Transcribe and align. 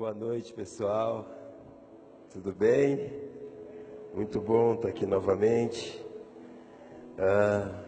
Boa 0.00 0.14
noite, 0.14 0.54
pessoal. 0.54 1.26
Tudo 2.32 2.54
bem? 2.54 3.12
Muito 4.14 4.40
bom 4.40 4.72
estar 4.72 4.88
aqui 4.88 5.04
novamente. 5.04 6.02
Ah, 7.18 7.84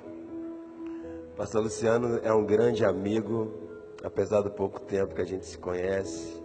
Pastor 1.39 1.63
Luciano 1.63 2.19
é 2.19 2.31
um 2.31 2.45
grande 2.45 2.85
amigo, 2.85 3.51
apesar 4.05 4.43
do 4.43 4.51
pouco 4.51 4.79
tempo 4.83 5.15
que 5.15 5.23
a 5.23 5.25
gente 5.25 5.47
se 5.47 5.57
conhece. 5.57 6.39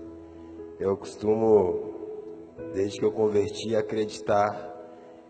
Eu 0.79 0.95
costumo, 0.95 2.55
desde 2.73 2.97
que 2.97 3.03
eu 3.05 3.11
converti, 3.11 3.75
acreditar. 3.75 4.73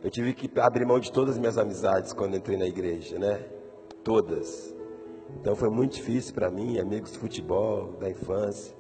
Eu 0.03 0.11
tive 0.11 0.35
que 0.35 0.47
abrir 0.59 0.85
mão 0.85 0.99
de 0.99 1.11
todas 1.11 1.31
as 1.31 1.39
minhas 1.39 1.57
amizades 1.57 2.13
quando 2.13 2.37
entrei 2.37 2.59
na 2.59 2.67
igreja, 2.67 3.17
né? 3.17 3.43
Todas. 4.03 4.71
Então 5.41 5.55
foi 5.55 5.71
muito 5.71 5.95
difícil 5.95 6.35
para 6.35 6.51
mim, 6.51 6.77
amigos 6.77 7.13
de 7.13 7.17
futebol, 7.17 7.93
da 7.93 8.07
infância. 8.07 8.76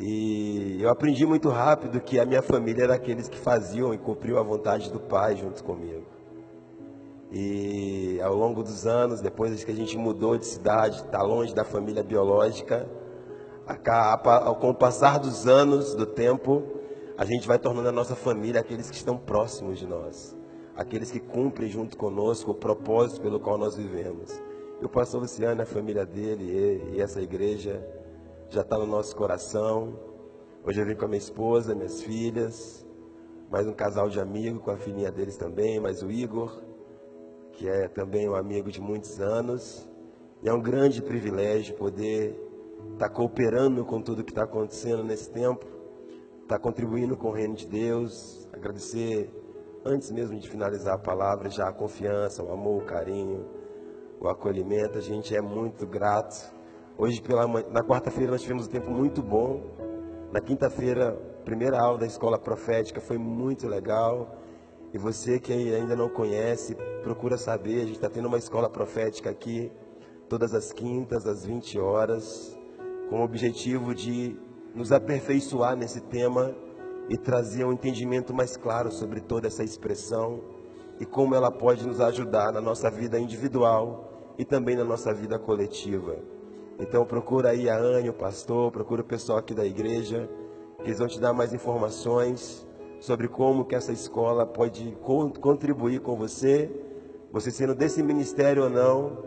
E 0.00 0.78
eu 0.80 0.88
aprendi 0.90 1.26
muito 1.26 1.48
rápido 1.48 2.00
que 2.00 2.20
a 2.20 2.24
minha 2.24 2.40
família 2.40 2.84
era 2.84 2.94
aqueles 2.94 3.28
que 3.28 3.36
faziam 3.36 3.92
e 3.92 3.98
cumpriam 3.98 4.38
a 4.38 4.42
vontade 4.42 4.92
do 4.92 5.00
Pai 5.00 5.34
junto 5.34 5.64
comigo. 5.64 6.06
E 7.32 8.20
ao 8.22 8.34
longo 8.34 8.62
dos 8.62 8.86
anos, 8.86 9.20
depois 9.20 9.64
que 9.64 9.72
a 9.72 9.74
gente 9.74 9.98
mudou 9.98 10.38
de 10.38 10.46
cidade, 10.46 10.96
está 10.96 11.20
longe 11.20 11.52
da 11.52 11.64
família 11.64 12.02
biológica, 12.02 12.88
com 14.60 14.70
o 14.70 14.74
passar 14.74 15.18
dos 15.18 15.46
anos, 15.48 15.94
do 15.94 16.06
tempo, 16.06 16.62
a 17.18 17.24
gente 17.24 17.46
vai 17.46 17.58
tornando 17.58 17.88
a 17.88 17.92
nossa 17.92 18.14
família 18.14 18.60
aqueles 18.60 18.88
que 18.88 18.96
estão 18.96 19.18
próximos 19.18 19.78
de 19.78 19.86
nós, 19.86 20.34
aqueles 20.76 21.10
que 21.10 21.18
cumprem 21.18 21.68
junto 21.68 21.96
conosco 21.96 22.52
o 22.52 22.54
propósito 22.54 23.20
pelo 23.20 23.40
qual 23.40 23.58
nós 23.58 23.76
vivemos. 23.76 24.40
E 24.80 24.84
o 24.84 24.88
pastor 24.88 25.20
Luciano, 25.20 25.60
a 25.60 25.66
família 25.66 26.06
dele 26.06 26.88
e 26.94 27.00
essa 27.00 27.20
igreja 27.20 27.84
já 28.50 28.62
está 28.62 28.78
no 28.78 28.86
nosso 28.86 29.14
coração. 29.14 29.92
Hoje 30.64 30.80
eu 30.80 30.86
vim 30.86 30.94
com 30.94 31.04
a 31.04 31.08
minha 31.08 31.18
esposa, 31.18 31.74
minhas 31.74 32.02
filhas, 32.02 32.86
mais 33.50 33.66
um 33.66 33.74
casal 33.74 34.08
de 34.08 34.18
amigos 34.18 34.62
com 34.62 34.70
a 34.70 34.76
filhinha 34.76 35.12
deles 35.12 35.36
também, 35.36 35.78
mais 35.78 36.02
o 36.02 36.10
Igor, 36.10 36.62
que 37.52 37.68
é 37.68 37.88
também 37.88 38.26
um 38.26 38.34
amigo 38.34 38.70
de 38.70 38.80
muitos 38.80 39.20
anos. 39.20 39.86
E 40.42 40.48
é 40.48 40.52
um 40.52 40.62
grande 40.62 41.02
privilégio 41.02 41.76
poder 41.76 42.40
estar 42.94 43.08
tá 43.08 43.14
cooperando 43.14 43.84
com 43.84 44.00
tudo 44.00 44.24
que 44.24 44.30
está 44.30 44.44
acontecendo 44.44 45.04
nesse 45.04 45.30
tempo, 45.30 45.66
estar 46.42 46.56
tá 46.56 46.58
contribuindo 46.58 47.18
com 47.18 47.28
o 47.28 47.32
reino 47.32 47.54
de 47.54 47.66
Deus, 47.66 48.48
agradecer 48.50 49.30
antes 49.84 50.10
mesmo 50.10 50.38
de 50.38 50.48
finalizar 50.48 50.94
a 50.94 50.98
palavra 50.98 51.50
já 51.50 51.68
a 51.68 51.72
confiança, 51.72 52.42
o 52.42 52.50
amor, 52.50 52.82
o 52.82 52.86
carinho, 52.86 53.44
o 54.18 54.26
acolhimento. 54.26 54.96
A 54.96 55.02
gente 55.02 55.36
é 55.36 55.40
muito 55.42 55.86
grato 55.86 56.56
Hoje, 57.00 57.22
pela 57.22 57.46
na 57.46 57.80
quarta-feira, 57.84 58.32
nós 58.32 58.42
tivemos 58.42 58.66
um 58.66 58.70
tempo 58.70 58.90
muito 58.90 59.22
bom. 59.22 59.62
Na 60.32 60.40
quinta-feira, 60.40 61.12
primeira 61.44 61.80
aula 61.80 61.96
da 61.96 62.06
escola 62.06 62.36
profética 62.36 63.00
foi 63.00 63.16
muito 63.16 63.68
legal. 63.68 64.36
E 64.92 64.98
você 64.98 65.38
que 65.38 65.52
ainda 65.52 65.94
não 65.94 66.08
conhece, 66.08 66.74
procura 67.04 67.38
saber. 67.38 67.82
A 67.82 67.84
gente 67.84 67.92
está 67.92 68.10
tendo 68.10 68.26
uma 68.26 68.36
escola 68.36 68.68
profética 68.68 69.30
aqui, 69.30 69.70
todas 70.28 70.52
as 70.52 70.72
quintas, 70.72 71.24
às 71.24 71.46
20 71.46 71.78
horas, 71.78 72.58
com 73.08 73.20
o 73.20 73.22
objetivo 73.22 73.94
de 73.94 74.36
nos 74.74 74.90
aperfeiçoar 74.90 75.76
nesse 75.76 76.00
tema 76.00 76.52
e 77.08 77.16
trazer 77.16 77.64
um 77.64 77.72
entendimento 77.72 78.34
mais 78.34 78.56
claro 78.56 78.90
sobre 78.90 79.20
toda 79.20 79.46
essa 79.46 79.62
expressão 79.62 80.40
e 80.98 81.06
como 81.06 81.36
ela 81.36 81.52
pode 81.52 81.86
nos 81.86 82.00
ajudar 82.00 82.52
na 82.52 82.60
nossa 82.60 82.90
vida 82.90 83.20
individual 83.20 84.34
e 84.36 84.44
também 84.44 84.74
na 84.74 84.84
nossa 84.84 85.14
vida 85.14 85.38
coletiva. 85.38 86.37
Então 86.78 87.04
procura 87.04 87.50
aí 87.50 87.68
a 87.68 87.76
Anne, 87.76 88.08
o 88.08 88.14
pastor, 88.14 88.70
procura 88.70 89.02
o 89.02 89.04
pessoal 89.04 89.38
aqui 89.38 89.52
da 89.52 89.66
igreja, 89.66 90.28
que 90.78 90.84
eles 90.84 90.98
vão 90.98 91.08
te 91.08 91.18
dar 91.18 91.32
mais 91.32 91.52
informações 91.52 92.66
sobre 93.00 93.26
como 93.28 93.64
que 93.64 93.74
essa 93.74 93.92
escola 93.92 94.46
pode 94.46 94.96
contribuir 95.40 96.00
com 96.00 96.16
você, 96.16 96.70
você 97.32 97.50
sendo 97.50 97.74
desse 97.74 98.02
ministério 98.02 98.64
ou 98.64 98.70
não. 98.70 99.24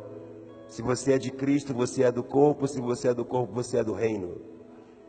Se 0.67 0.81
você 0.81 1.13
é 1.13 1.17
de 1.17 1.31
Cristo, 1.31 1.73
você 1.73 2.03
é 2.03 2.11
do 2.11 2.23
corpo, 2.23 2.67
se 2.67 2.79
você 2.79 3.09
é 3.09 3.13
do 3.13 3.25
corpo, 3.25 3.53
você 3.53 3.77
é 3.77 3.83
do 3.83 3.93
reino. 3.93 4.37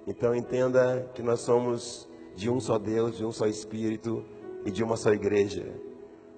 Então 0.07 0.35
entenda 0.35 1.09
que 1.15 1.23
nós 1.23 1.41
somos 1.41 2.09
de 2.35 2.51
um 2.51 2.59
só 2.59 2.77
Deus, 2.77 3.17
de 3.17 3.25
um 3.25 3.31
só 3.31 3.47
Espírito 3.47 4.25
e 4.65 4.71
de 4.71 4.83
uma 4.83 4.97
só 4.97 5.13
igreja. 5.13 5.73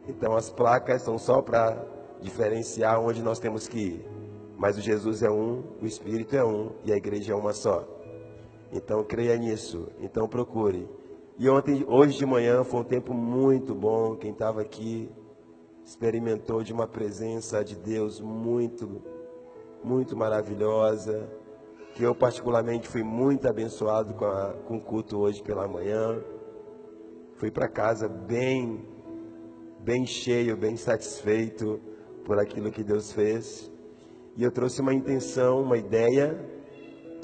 Então 0.06 0.37
as 0.37 0.50
placas 0.50 1.00
são 1.00 1.17
só 1.17 1.41
para 1.41 1.83
diferenciar 2.21 3.00
onde 3.00 3.23
nós 3.23 3.39
temos 3.39 3.67
que 3.67 3.79
ir. 3.79 4.14
Mas 4.57 4.79
o 4.79 4.81
Jesus 4.81 5.23
é 5.23 5.31
um, 5.31 5.63
o 5.81 5.87
Espírito 5.87 6.37
é 6.37 6.45
um 6.45 6.73
e 6.85 6.93
a 6.93 6.97
igreja 6.97 7.33
é 7.33 7.37
uma 7.37 7.53
só. 7.53 7.87
Então 8.73 9.05
creia 9.05 9.37
nisso. 9.37 9.89
Então 10.01 10.29
procure. 10.29 10.89
E 11.39 11.49
ontem, 11.49 11.85
hoje 11.89 12.17
de 12.19 12.25
manhã 12.25 12.63
foi 12.63 12.81
um 12.81 12.85
tempo 12.85 13.13
muito 13.13 13.75
bom. 13.75 14.17
Quem 14.17 14.31
estava 14.31 14.61
aqui 14.61 15.11
experimentou 15.85 16.63
de 16.63 16.73
uma 16.73 16.87
presença 16.87 17.65
de 17.65 17.77
Deus 17.77 18.21
muito, 18.21 19.03
muito 19.83 20.17
maravilhosa. 20.17 21.29
Que 21.95 22.03
eu 22.03 22.15
particularmente 22.15 22.89
fui 22.89 23.03
muito 23.03 23.49
abençoado 23.49 24.15
com, 24.15 24.25
a, 24.25 24.55
com 24.67 24.77
o 24.77 24.81
culto 24.81 25.19
hoje 25.19 25.43
pela 25.43 25.67
manhã. 25.69 26.21
Fui 27.35 27.51
para 27.51 27.69
casa 27.69 28.09
bem, 28.09 28.85
bem 29.81 30.07
cheio, 30.07 30.57
bem 30.57 30.77
satisfeito 30.77 31.81
por 32.25 32.39
aquilo 32.39 32.71
que 32.71 32.83
Deus 32.83 33.13
fez. 33.13 33.74
E 34.37 34.43
eu 34.43 34.50
trouxe 34.50 34.81
uma 34.81 34.93
intenção, 34.93 35.62
uma 35.62 35.78
ideia, 35.78 36.39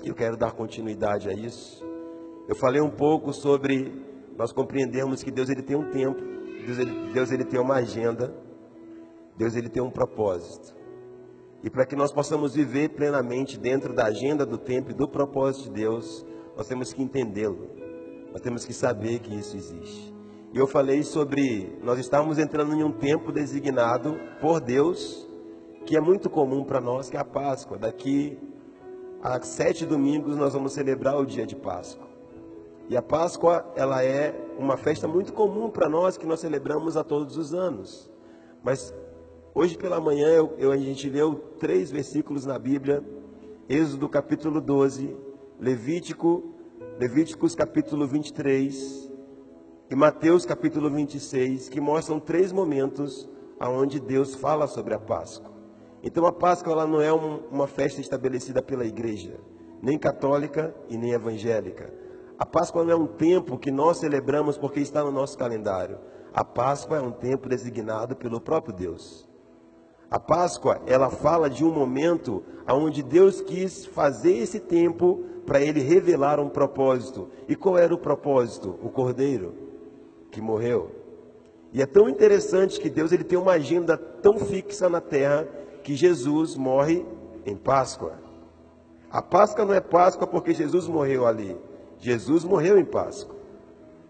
e 0.05 0.09
eu 0.09 0.15
quero 0.15 0.37
dar 0.37 0.53
continuidade 0.53 1.29
a 1.29 1.33
isso. 1.33 1.85
Eu 2.49 2.55
falei 2.55 2.81
um 2.81 2.91
pouco 2.91 3.33
sobre 3.33 3.93
nós 4.37 4.53
compreendermos 4.53 5.23
que 5.23 5.31
Deus 5.31 5.51
ele 5.51 5.63
tem 5.63 5.77
um 5.77 5.91
tempo, 5.91 6.21
Deus 6.65 6.79
ele, 6.79 7.13
Deus 7.13 7.33
ele 7.33 7.45
tem 7.45 7.61
uma 7.61 7.75
agenda, 7.75 8.35
Deus 9.37 9.57
ele 9.57 9.69
tem 9.69 9.83
um 9.83 9.91
propósito. 9.91 10.75
E 11.63 11.69
para 11.69 11.85
que 11.85 11.95
nós 11.95 12.13
possamos 12.13 12.55
viver 12.55 12.91
plenamente 12.91 13.59
dentro 13.59 13.93
da 13.93 14.07
agenda 14.07 14.47
do 14.47 14.57
tempo 14.57 14.91
e 14.91 14.95
do 14.95 15.07
propósito 15.07 15.65
de 15.65 15.81
Deus, 15.81 16.25
nós 16.57 16.67
temos 16.67 16.93
que 16.93 17.03
entendê-lo. 17.03 17.69
Nós 18.33 18.41
temos 18.41 18.65
que 18.65 18.73
saber 18.73 19.19
que 19.19 19.35
isso 19.35 19.57
existe. 19.57 20.15
E 20.53 20.59
eu 20.59 20.67
falei 20.67 21.03
sobre 21.03 21.79
nós 21.83 21.99
estamos 21.99 22.39
entrando 22.39 22.75
em 22.75 22.83
um 22.83 22.93
tempo 22.93 23.31
designado 23.31 24.17
por 24.41 24.61
Deus 24.61 25.30
que 25.91 25.97
é 25.97 26.01
muito 26.01 26.31
comum 26.31 26.63
para 26.63 26.81
nós, 26.81 27.11
que 27.11 27.17
é 27.17 27.21
a 27.21 27.25
Páscoa. 27.25 27.77
Daqui 27.77 28.39
a 29.21 29.43
sete 29.43 29.85
domingos 29.85 30.37
nós 30.37 30.53
vamos 30.53 30.73
celebrar 30.73 31.19
o 31.19 31.27
dia 31.27 31.45
de 31.45 31.57
Páscoa. 31.57 32.07
E 32.89 32.97
a 32.97 33.03
Páscoa, 33.03 33.67
ela 33.75 34.05
é 34.05 34.33
uma 34.57 34.77
festa 34.77 35.09
muito 35.09 35.33
comum 35.33 35.69
para 35.69 35.89
nós, 35.89 36.17
que 36.17 36.25
nós 36.25 36.39
celebramos 36.39 36.97
a 36.97 37.03
todos 37.03 37.37
os 37.37 37.53
anos. 37.53 38.09
Mas 38.63 38.95
hoje 39.53 39.77
pela 39.77 40.01
manhã 40.01 40.29
eu, 40.29 40.55
eu, 40.59 40.71
a 40.71 40.77
gente 40.77 41.11
leu 41.11 41.35
três 41.59 41.91
versículos 41.91 42.47
na 42.47 42.57
Bíblia, 42.57 43.03
Êxodo 43.69 44.09
capítulo 44.09 44.61
12, 44.61 45.17
Levítico, 45.59 46.55
Levíticos 47.01 47.57
capítulo 47.57 48.07
23 48.07 49.11
e 49.91 49.97
Mateus 49.97 50.47
capítulo 50.47 50.89
26, 50.89 51.69
que 51.69 51.81
mostram 51.81 52.21
três 52.21 52.53
momentos 52.53 53.29
aonde 53.59 53.99
Deus 53.99 54.37
fala 54.37 54.69
sobre 54.69 54.95
a 54.95 54.99
Páscoa. 55.01 55.59
Então 56.03 56.25
a 56.27 56.33
Páscoa 56.33 56.73
ela 56.73 56.87
não 56.87 57.01
é 57.01 57.13
um, 57.13 57.41
uma 57.51 57.67
festa 57.67 58.01
estabelecida 58.01 58.63
pela 58.63 58.85
igreja, 58.85 59.39
nem 59.83 59.99
católica 59.99 60.75
e 60.89 60.97
nem 60.97 61.13
evangélica. 61.13 61.93
A 62.39 62.47
Páscoa 62.47 62.83
não 62.85 62.93
é 62.93 62.97
um 62.97 63.07
tempo 63.07 63.59
que 63.59 63.71
nós 63.71 63.99
celebramos 63.99 64.57
porque 64.57 64.81
está 64.81 65.05
no 65.05 65.13
nosso 65.13 65.37
calendário. 65.37 65.99
A 66.33 66.43
Páscoa 66.43 66.97
é 66.97 67.01
um 67.01 67.11
tempo 67.11 67.49
designado 67.49 68.17
pelo 68.17 68.41
próprio 68.41 68.75
Deus. 68.75 69.29
A 70.11 70.19
Páscoa, 70.19 70.81
ela 70.87 71.11
fala 71.11 71.51
de 71.51 71.65
um 71.65 71.71
momento 71.71 72.43
onde 72.67 73.03
Deus 73.03 73.41
quis 73.41 73.85
fazer 73.85 74.39
esse 74.39 74.59
tempo 74.59 75.23
para 75.47 75.61
ele 75.61 75.81
revelar 75.81 76.41
um 76.41 76.49
propósito. 76.49 77.29
E 77.47 77.55
qual 77.55 77.77
era 77.77 77.95
o 77.95 77.99
propósito? 77.99 78.79
O 78.83 78.89
cordeiro 78.89 79.55
que 80.31 80.41
morreu. 80.41 80.93
E 81.73 81.83
é 81.83 81.87
tão 81.87 82.09
interessante 82.09 82.81
que 82.81 82.91
Deus 82.91 83.13
ele 83.13 83.23
tem 83.23 83.39
uma 83.39 83.53
agenda 83.53 83.97
tão 83.97 84.39
fixa 84.39 84.89
na 84.89 85.01
terra 85.01 85.47
que 85.91 85.97
Jesus 85.97 86.55
morre 86.55 87.05
em 87.45 87.57
Páscoa. 87.57 88.13
A 89.11 89.21
Páscoa 89.21 89.65
não 89.65 89.75
é 89.75 89.81
Páscoa 89.81 90.25
porque 90.25 90.55
Jesus 90.55 90.87
morreu 90.87 91.27
ali. 91.27 91.59
Jesus 91.99 92.45
morreu 92.45 92.79
em 92.79 92.85
Páscoa. 92.85 93.35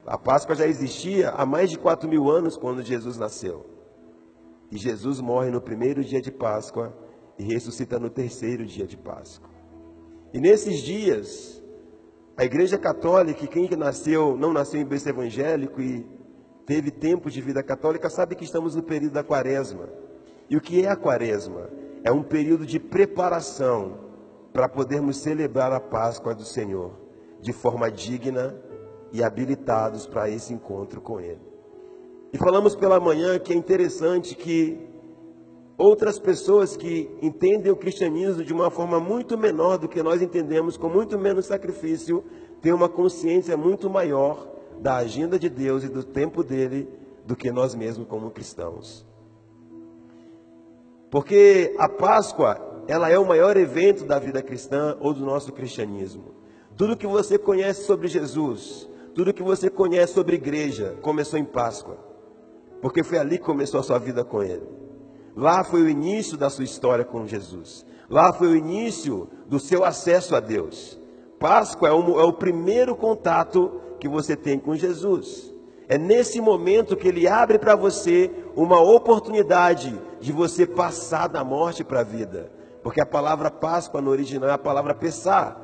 A 0.07 0.19
Páscoa 0.19 0.55
já 0.55 0.67
existia 0.67 1.31
há 1.31 1.47
mais 1.47 1.71
de 1.71 1.79
quatro 1.79 2.07
mil 2.07 2.31
anos 2.31 2.55
quando 2.55 2.83
Jesus 2.83 3.17
nasceu. 3.17 3.65
E 4.71 4.77
Jesus 4.77 5.21
morre 5.23 5.51
no 5.51 5.59
primeiro 5.59 6.05
dia 6.05 6.21
de 6.21 6.31
Páscoa 6.31 6.95
e 7.39 7.45
ressuscita 7.45 7.99
no 7.99 8.11
terceiro 8.11 8.67
dia 8.67 8.87
de 8.87 8.99
Páscoa. 8.99 9.49
E 10.35 10.39
nesses 10.39 10.83
dias, 10.83 11.63
a 12.37 12.45
Igreja 12.45 12.77
Católica, 12.77 13.47
quem 13.47 13.71
nasceu, 13.71 14.37
não 14.37 14.53
nasceu 14.53 14.83
em 14.83 14.85
berço 14.85 15.09
evangélico 15.09 15.81
e 15.81 16.07
teve 16.67 16.91
tempo 16.91 17.31
de 17.31 17.41
vida 17.41 17.63
católica, 17.63 18.11
sabe 18.11 18.35
que 18.35 18.45
estamos 18.45 18.75
no 18.75 18.83
período 18.83 19.15
da 19.15 19.25
quaresma. 19.25 20.10
E 20.51 20.57
o 20.57 20.61
que 20.61 20.85
é 20.85 20.89
a 20.89 20.97
quaresma? 20.97 21.71
É 22.03 22.11
um 22.11 22.25
período 22.25 22.67
de 22.67 22.81
preparação 22.81 23.99
para 24.53 24.69
podermos 24.69 25.19
celebrar 25.19 25.73
a 25.73 25.79
Páscoa 25.79 26.35
do 26.35 26.45
Senhor. 26.45 26.99
de 27.41 27.55
forma 27.55 27.91
digna 27.91 28.55
e 29.11 29.23
habilitados 29.25 30.07
para 30.07 30.29
esse 30.29 30.53
encontro 30.53 31.01
com 31.01 31.19
Ele. 31.19 31.41
E 32.35 32.37
falamos 32.37 32.77
pela 32.77 33.01
manhã 33.01 33.39
que 33.39 33.55
é 33.55 33.57
interessante 33.57 34.35
que 34.35 34.79
outras 35.79 36.19
pessoas 36.19 36.77
que 36.77 37.11
entendem 37.23 37.73
o 37.73 37.77
cristianismo 37.77 38.45
de 38.45 38.53
uma 38.53 38.71
forma 38.71 39.01
muito 39.01 39.39
menor 39.39 39.79
do 39.79 39.89
que 39.89 40.03
nós 40.03 40.21
entendemos, 40.21 40.77
com 40.77 40.91
muito 40.91 41.19
menos 41.19 41.47
sacrifício, 41.47 42.23
têm 42.61 42.75
uma 42.75 42.91
consciência 42.91 43.57
muito 43.57 43.89
maior 43.89 44.47
da 44.79 44.97
agenda 44.97 45.39
de 45.39 45.49
Deus 45.49 45.83
e 45.83 45.89
do 45.89 46.05
tempo 46.05 46.45
dele 46.45 46.87
do 47.25 47.35
que 47.35 47.51
nós 47.51 47.75
mesmos 47.75 48.07
como 48.07 48.31
cristãos. 48.31 49.09
Porque 51.11 51.75
a 51.77 51.89
Páscoa, 51.89 52.85
ela 52.87 53.11
é 53.11 53.19
o 53.19 53.27
maior 53.27 53.57
evento 53.57 54.05
da 54.05 54.19
vida 54.19 54.43
cristã 54.43 54.97
ou 55.01 55.13
do 55.13 55.25
nosso 55.25 55.53
cristianismo. 55.53 56.35
Tudo 56.77 56.97
que 56.97 57.07
você 57.07 57.37
conhece 57.37 57.85
sobre 57.85 58.09
Jesus, 58.09 58.89
tudo 59.15 59.35
que 59.35 59.43
você 59.43 59.69
conhece 59.69 60.15
sobre 60.15 60.37
igreja, 60.37 60.97
começou 61.03 61.39
em 61.39 61.45
Páscoa. 61.45 61.99
Porque 62.81 63.03
foi 63.03 63.19
ali 63.19 63.39
que 63.39 63.45
começou 63.45 63.81
a 63.81 63.83
sua 63.83 63.99
vida 63.99 64.25
com 64.25 64.43
Ele. 64.43 64.67
Lá 65.37 65.65
foi 65.65 65.83
o 65.83 65.89
início 65.89 66.37
da 66.37 66.49
sua 66.49 66.65
história 66.65 67.05
com 67.05 67.27
Jesus. 67.27 67.85
Lá 68.09 68.33
foi 68.33 68.49
o 68.49 68.57
início 68.57 69.29
do 69.47 69.59
seu 69.59 69.85
acesso 69.85 70.35
a 70.35 70.41
Deus. 70.41 70.99
Páscoa 71.39 71.89
é, 71.89 71.93
é 71.93 71.95
o 71.95 72.33
primeiro 72.33 72.95
contato 72.95 73.81
que 73.99 74.09
você 74.09 74.37
tem 74.37 74.59
com 74.59 74.75
Jesus. 74.75 75.55
É 75.89 75.99
nesse 75.99 76.41
momento 76.41 76.97
que 76.97 77.09
ele 77.09 77.27
abre 77.27 77.59
para 77.59 77.75
você 77.75 78.31
uma 78.57 78.81
oportunidade 78.81 79.99
de 80.21 80.33
você 80.33 80.67
passar 80.67 81.29
da 81.29 81.45
morte 81.45 81.85
para 81.85 82.01
a 82.01 82.05
vida. 82.05 82.51
Porque 82.83 83.01
a 83.01 83.07
palavra 83.07 83.51
Páscoa 83.51 84.01
no 84.01 84.11
original 84.11 84.49
é 84.49 84.53
a 84.53 84.59
palavra 84.59 84.95
Pessá. 84.95 85.57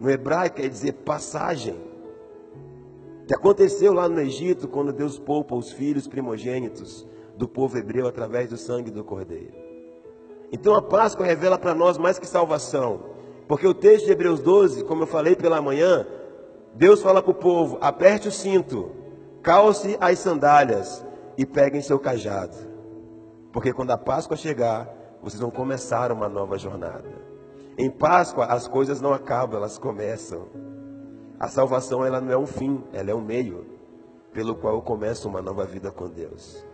No 0.00 0.10
hebraico 0.10 0.56
quer 0.56 0.68
dizer 0.68 0.92
passagem. 0.92 1.76
Que 3.26 3.34
aconteceu 3.34 3.92
lá 3.92 4.08
no 4.08 4.20
Egito 4.20 4.68
quando 4.68 4.92
Deus 4.92 5.18
poupa 5.18 5.54
os 5.54 5.72
filhos 5.72 6.06
primogênitos 6.06 7.06
do 7.36 7.48
povo 7.48 7.76
hebreu 7.78 8.06
através 8.06 8.50
do 8.50 8.56
sangue 8.56 8.90
do 8.90 9.04
cordeiro. 9.04 9.54
Então 10.52 10.74
a 10.74 10.82
Páscoa 10.82 11.26
revela 11.26 11.58
para 11.58 11.74
nós 11.74 11.98
mais 11.98 12.18
que 12.18 12.26
salvação. 12.26 13.00
Porque 13.48 13.66
o 13.66 13.74
texto 13.74 14.06
de 14.06 14.12
Hebreus 14.12 14.40
12, 14.40 14.84
como 14.84 15.02
eu 15.02 15.06
falei 15.06 15.34
pela 15.34 15.60
manhã, 15.60 16.06
Deus 16.74 17.02
fala 17.02 17.22
para 17.22 17.30
o 17.30 17.34
povo: 17.34 17.78
aperte 17.80 18.28
o 18.28 18.32
cinto, 18.32 18.90
calce 19.42 19.96
as 20.00 20.18
sandálias 20.18 21.03
e 21.36 21.44
peguem 21.44 21.80
seu 21.80 21.98
cajado. 21.98 22.56
Porque 23.52 23.72
quando 23.72 23.90
a 23.90 23.98
Páscoa 23.98 24.36
chegar, 24.36 24.88
vocês 25.22 25.40
vão 25.40 25.50
começar 25.50 26.12
uma 26.12 26.28
nova 26.28 26.58
jornada. 26.58 27.08
Em 27.78 27.90
Páscoa, 27.90 28.46
as 28.46 28.68
coisas 28.68 29.00
não 29.00 29.12
acabam, 29.12 29.58
elas 29.58 29.78
começam. 29.78 30.48
A 31.38 31.48
salvação 31.48 32.04
ela 32.04 32.20
não 32.20 32.32
é 32.32 32.36
um 32.36 32.46
fim, 32.46 32.82
ela 32.92 33.10
é 33.10 33.14
um 33.14 33.20
meio 33.20 33.66
pelo 34.32 34.54
qual 34.54 34.74
eu 34.74 34.82
começo 34.82 35.28
uma 35.28 35.40
nova 35.40 35.64
vida 35.64 35.90
com 35.90 36.08
Deus. 36.08 36.64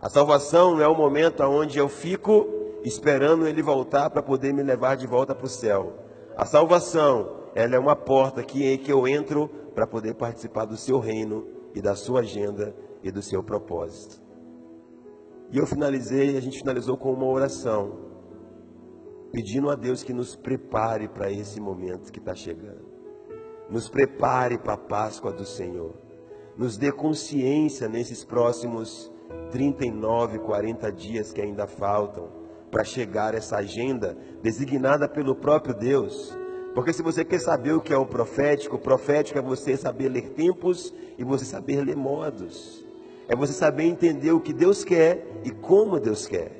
A 0.00 0.08
salvação 0.08 0.76
não 0.76 0.82
é 0.82 0.88
o 0.88 0.96
momento 0.96 1.42
onde 1.42 1.78
eu 1.78 1.88
fico 1.88 2.46
esperando 2.84 3.46
Ele 3.46 3.62
voltar 3.62 4.08
para 4.10 4.22
poder 4.22 4.52
me 4.54 4.62
levar 4.62 4.96
de 4.96 5.06
volta 5.06 5.34
para 5.34 5.46
o 5.46 5.48
céu. 5.48 5.94
A 6.36 6.46
salvação 6.46 7.40
ela 7.54 7.74
é 7.74 7.78
uma 7.78 7.96
porta 7.96 8.42
que, 8.42 8.78
que 8.78 8.92
eu 8.92 9.06
entro 9.06 9.48
para 9.74 9.86
poder 9.86 10.14
participar 10.14 10.64
do 10.64 10.76
seu 10.76 10.98
reino 10.98 11.46
e 11.74 11.82
da 11.82 11.94
sua 11.94 12.20
agenda 12.20 12.74
e 13.02 13.10
do 13.10 13.22
seu 13.22 13.42
propósito. 13.42 14.20
E 15.50 15.58
eu 15.58 15.66
finalizei, 15.66 16.36
a 16.36 16.40
gente 16.40 16.58
finalizou 16.58 16.96
com 16.96 17.12
uma 17.12 17.26
oração, 17.26 17.98
pedindo 19.32 19.70
a 19.70 19.74
Deus 19.74 20.02
que 20.02 20.12
nos 20.12 20.36
prepare 20.36 21.08
para 21.08 21.30
esse 21.30 21.60
momento 21.60 22.12
que 22.12 22.18
está 22.18 22.34
chegando. 22.34 22.88
Nos 23.68 23.88
prepare 23.88 24.58
para 24.58 24.74
a 24.74 24.78
Páscoa 24.78 25.32
do 25.32 25.44
Senhor. 25.44 25.94
Nos 26.56 26.76
dê 26.76 26.92
consciência 26.92 27.88
nesses 27.88 28.24
próximos 28.24 29.10
39, 29.50 30.40
40 30.40 30.90
dias 30.92 31.32
que 31.32 31.40
ainda 31.40 31.66
faltam 31.66 32.28
para 32.70 32.84
chegar 32.84 33.34
essa 33.34 33.56
agenda 33.56 34.16
designada 34.42 35.08
pelo 35.08 35.34
próprio 35.34 35.74
Deus 35.74 36.36
porque 36.74 36.92
se 36.92 37.02
você 37.02 37.24
quer 37.24 37.40
saber 37.40 37.72
o 37.72 37.80
que 37.80 37.92
é 37.92 37.96
o 37.96 38.06
profético, 38.06 38.76
o 38.76 38.78
profético 38.78 39.38
é 39.38 39.42
você 39.42 39.76
saber 39.76 40.08
ler 40.08 40.30
tempos 40.30 40.94
e 41.18 41.24
você 41.24 41.44
saber 41.44 41.82
ler 41.84 41.96
modos. 41.96 42.79
É 43.30 43.36
você 43.36 43.52
saber 43.52 43.84
entender 43.84 44.32
o 44.32 44.40
que 44.40 44.52
Deus 44.52 44.82
quer 44.82 45.24
e 45.44 45.52
como 45.52 46.00
Deus 46.00 46.26
quer. 46.26 46.50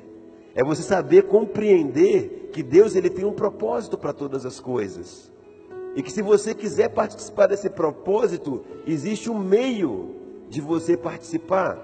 É 0.55 0.63
você 0.63 0.81
saber 0.81 1.23
compreender 1.23 2.49
que 2.53 2.63
Deus 2.63 2.95
ele 2.95 3.09
tem 3.09 3.25
um 3.25 3.33
propósito 3.33 3.97
para 3.97 4.13
todas 4.13 4.45
as 4.45 4.57
coisas. 4.57 5.29
E 5.97 6.01
que 6.01 6.09
se 6.09 6.21
você 6.21 6.55
quiser 6.55 6.87
participar 6.87 7.47
desse 7.47 7.69
propósito, 7.69 8.63
existe 8.87 9.29
um 9.29 9.37
meio 9.37 10.15
de 10.47 10.61
você 10.61 10.95
participar. 10.95 11.77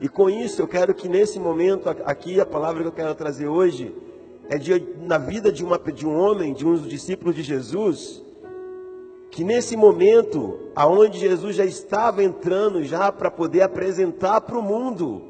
E 0.00 0.08
com 0.08 0.30
isso 0.30 0.62
eu 0.62 0.66
quero 0.66 0.94
que 0.94 1.06
nesse 1.06 1.38
momento, 1.38 1.90
aqui 2.06 2.40
a 2.40 2.46
palavra 2.46 2.80
que 2.80 2.88
eu 2.88 2.92
quero 2.92 3.14
trazer 3.14 3.46
hoje, 3.46 3.94
é 4.48 4.56
de, 4.56 4.82
na 5.02 5.18
vida 5.18 5.52
de, 5.52 5.62
uma, 5.62 5.78
de 5.78 6.06
um 6.06 6.18
homem, 6.18 6.54
de 6.54 6.66
um 6.66 6.72
dos 6.72 6.88
discípulos 6.88 7.34
de 7.34 7.42
Jesus, 7.42 8.23
que 9.34 9.42
nesse 9.42 9.76
momento, 9.76 10.60
aonde 10.76 11.18
Jesus 11.18 11.56
já 11.56 11.64
estava 11.64 12.22
entrando 12.22 12.84
já 12.84 13.10
para 13.10 13.28
poder 13.28 13.62
apresentar 13.62 14.40
para 14.42 14.56
o 14.56 14.62
mundo 14.62 15.22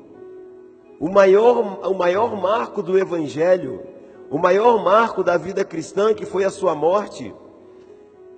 o 1.01 1.09
maior, 1.09 1.81
o 1.91 1.95
maior 1.95 2.37
marco 2.39 2.83
do 2.83 2.99
Evangelho, 2.99 3.81
o 4.31 4.37
maior 4.37 4.85
marco 4.85 5.25
da 5.25 5.39
vida 5.39 5.65
cristã, 5.65 6.13
que 6.13 6.27
foi 6.27 6.45
a 6.45 6.51
sua 6.51 6.75
morte, 6.75 7.35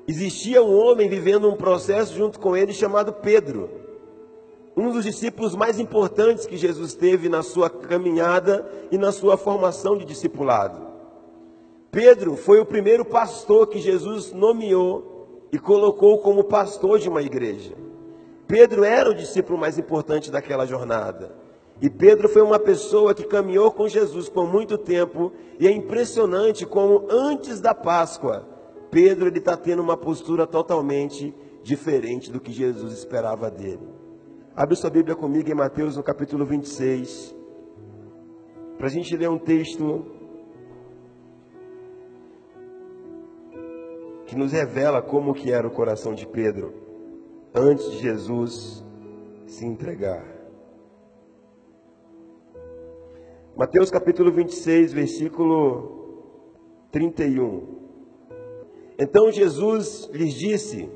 existia 0.07 0.63
um 0.63 0.73
homem 0.73 1.09
vivendo 1.09 1.51
um 1.51 1.57
processo 1.57 2.15
junto 2.15 2.39
com 2.39 2.57
ele 2.57 2.73
chamado 2.73 3.13
Pedro 3.13 3.69
um 4.77 4.93
dos 4.93 5.05
discípulos 5.05 5.57
mais 5.57 5.81
importantes 5.81 6.47
que 6.47 6.57
Jesus 6.57 6.95
teve 6.95 7.29
na 7.29 7.43
sua 7.43 7.69
caminhada 7.69 8.71
e 8.93 8.99
na 8.99 9.11
sua 9.11 9.39
formação 9.39 9.97
de 9.97 10.05
discipulado. 10.05 10.87
Pedro 11.91 12.37
foi 12.37 12.61
o 12.61 12.67
primeiro 12.67 13.03
pastor 13.03 13.67
que 13.69 13.79
Jesus 13.81 14.33
nomeou 14.33 15.16
e 15.53 15.59
colocou 15.59 16.19
como 16.19 16.45
pastor 16.45 16.99
de 16.99 17.09
uma 17.09 17.23
igreja. 17.23 17.75
Pedro 18.47 18.85
era 18.85 19.11
o 19.11 19.15
discípulo 19.15 19.59
mais 19.59 19.79
importante 19.79 20.31
daquela 20.31 20.67
jornada. 20.67 21.35
E 21.81 21.91
Pedro 21.91 22.29
foi 22.29 22.43
uma 22.43 22.59
pessoa 22.59 23.15
que 23.15 23.25
caminhou 23.25 23.71
com 23.71 23.89
Jesus 23.89 24.29
por 24.29 24.51
muito 24.51 24.79
tempo, 24.79 25.33
e 25.59 25.67
é 25.67 25.71
impressionante 25.71 26.65
como 26.65 27.07
antes 27.11 27.61
da 27.61 27.75
Páscoa, 27.75 28.47
Pedro 28.91 29.27
ele 29.27 29.39
está 29.39 29.57
tendo 29.57 29.83
uma 29.83 29.97
postura 29.97 30.47
totalmente 30.47 31.35
diferente 31.63 32.31
do 32.31 32.41
que 32.41 32.53
Jesus 32.53 32.93
esperava 32.93 33.51
dele. 33.51 33.87
Abre 34.55 34.75
sua 34.75 34.89
Bíblia 34.89 35.15
comigo 35.15 35.51
em 35.51 35.55
Mateus 35.55 35.97
no 35.97 36.03
capítulo 36.03 36.47
26, 36.47 37.37
para 38.79 38.87
a 38.87 38.91
gente 38.91 39.15
ler 39.17 39.29
um 39.29 39.39
texto 39.39 40.07
que 44.27 44.37
nos 44.37 44.53
revela 44.53 45.01
como 45.01 45.35
que 45.35 45.53
era 45.53 45.67
o 45.67 45.71
coração 45.71 46.15
de 46.15 46.27
Pedro 46.27 46.75
antes 47.55 47.91
de 47.91 47.99
Jesus 47.99 48.85
se 49.47 49.65
entregar. 49.65 50.25
Mateus 53.57 53.91
capítulo 53.91 54.31
26, 54.31 54.93
versículo 54.93 56.89
31. 56.91 57.77
Então 58.99 59.33
Jesus 59.33 60.11
lhes 60.13 60.35
disse: 60.35 60.91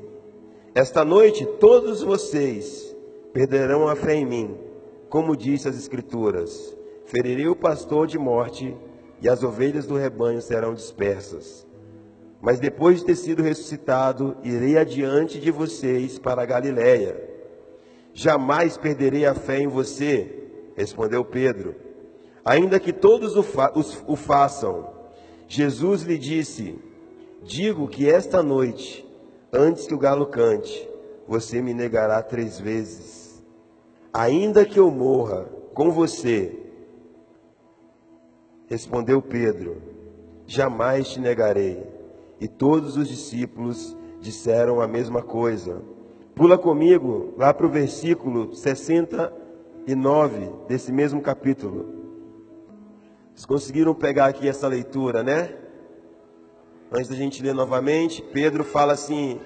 Esta 0.75 1.03
noite 1.03 1.45
todos 1.59 2.03
vocês 2.03 2.95
perderão 3.33 3.87
a 3.87 3.95
fé 3.95 4.13
em 4.15 4.25
mim, 4.25 4.57
como 5.09 5.35
disse 5.35 5.67
as 5.67 5.75
Escrituras: 5.75 6.77
ferirei 7.05 7.47
o 7.47 7.55
pastor 7.55 8.05
de 8.05 8.19
morte 8.19 8.77
e 9.21 9.27
as 9.27 9.43
ovelhas 9.43 9.87
do 9.87 9.95
rebanho 9.95 10.41
serão 10.41 10.73
dispersas. 10.73 11.67
Mas 12.41 12.59
depois 12.59 12.99
de 12.99 13.05
ter 13.05 13.15
sido 13.15 13.43
ressuscitado, 13.43 14.35
irei 14.43 14.77
adiante 14.77 15.39
de 15.39 15.51
vocês 15.51 16.17
para 16.17 16.41
a 16.41 16.45
Galiléia. 16.45 17.29
Jamais 18.13 18.77
perderei 18.77 19.25
a 19.25 19.35
fé 19.35 19.59
em 19.59 19.67
você, 19.67 20.49
respondeu 20.75 21.23
Pedro, 21.23 21.75
ainda 22.43 22.79
que 22.79 22.91
todos 22.91 23.37
o, 23.37 23.43
fa 23.43 23.71
o 24.07 24.15
façam. 24.15 24.89
Jesus 25.47 26.01
lhe 26.01 26.17
disse: 26.17 26.79
Digo 27.43 27.87
que 27.87 28.09
esta 28.09 28.41
noite, 28.41 29.07
antes 29.53 29.85
que 29.85 29.93
o 29.93 29.99
galo 29.99 30.25
cante, 30.25 30.89
você 31.27 31.61
me 31.61 31.73
negará 31.73 32.21
três 32.23 32.59
vezes. 32.59 33.41
Ainda 34.11 34.65
que 34.65 34.79
eu 34.79 34.89
morra 34.89 35.45
com 35.73 35.91
você, 35.91 36.57
respondeu 38.67 39.21
Pedro, 39.21 39.81
jamais 40.45 41.09
te 41.09 41.19
negarei. 41.19 42.00
E 42.41 42.47
todos 42.47 42.97
os 42.97 43.07
discípulos 43.07 43.95
disseram 44.19 44.81
a 44.81 44.87
mesma 44.87 45.21
coisa. 45.21 45.81
Pula 46.35 46.57
comigo 46.57 47.33
lá 47.37 47.53
para 47.53 47.67
o 47.67 47.69
versículo 47.69 48.53
69 48.53 50.51
desse 50.67 50.91
mesmo 50.91 51.21
capítulo. 51.21 52.01
Vocês 53.33 53.45
conseguiram 53.45 53.93
pegar 53.93 54.25
aqui 54.25 54.49
essa 54.49 54.67
leitura, 54.67 55.21
né? 55.21 55.55
antes 56.91 57.09
da 57.09 57.15
gente 57.15 57.41
ler 57.41 57.53
novamente, 57.53 58.21
Pedro 58.21 58.63
fala 58.63 58.93
assim: 58.93 59.39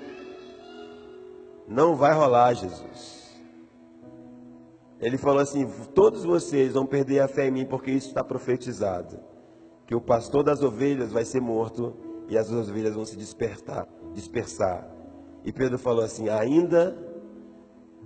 Não 1.67 1.95
vai 1.95 2.13
rolar, 2.13 2.53
Jesus. 2.53 3.39
Ele 4.99 5.17
falou 5.17 5.41
assim: 5.41 5.69
Todos 5.93 6.23
vocês 6.23 6.73
vão 6.73 6.85
perder 6.85 7.19
a 7.19 7.27
fé 7.27 7.47
em 7.47 7.51
mim, 7.51 7.65
porque 7.65 7.91
isso 7.91 8.07
está 8.07 8.23
profetizado. 8.23 9.19
Que 9.85 9.93
o 9.93 10.01
pastor 10.01 10.43
das 10.43 10.63
ovelhas 10.63 11.11
vai 11.11 11.23
ser 11.23 11.39
morto 11.39 11.93
e 12.27 12.37
as 12.37 12.51
ovelhas 12.51 12.95
vão 12.95 13.05
se 13.05 13.15
despertar, 13.15 13.87
dispersar. 14.13 14.89
E 15.43 15.51
Pedro 15.51 15.77
falou 15.77 16.03
assim: 16.03 16.29
Ainda 16.29 16.97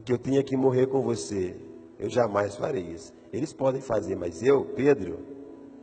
que 0.04 0.12
eu 0.12 0.18
tenha 0.18 0.44
que 0.44 0.58
morrer 0.58 0.88
com 0.88 1.02
você, 1.02 1.56
eu 1.98 2.10
jamais 2.10 2.56
farei 2.56 2.84
isso. 2.84 3.14
Eles 3.32 3.54
podem 3.54 3.82
fazer, 3.82 4.16
mas 4.16 4.42
eu, 4.42 4.66
Pedro, 4.66 5.20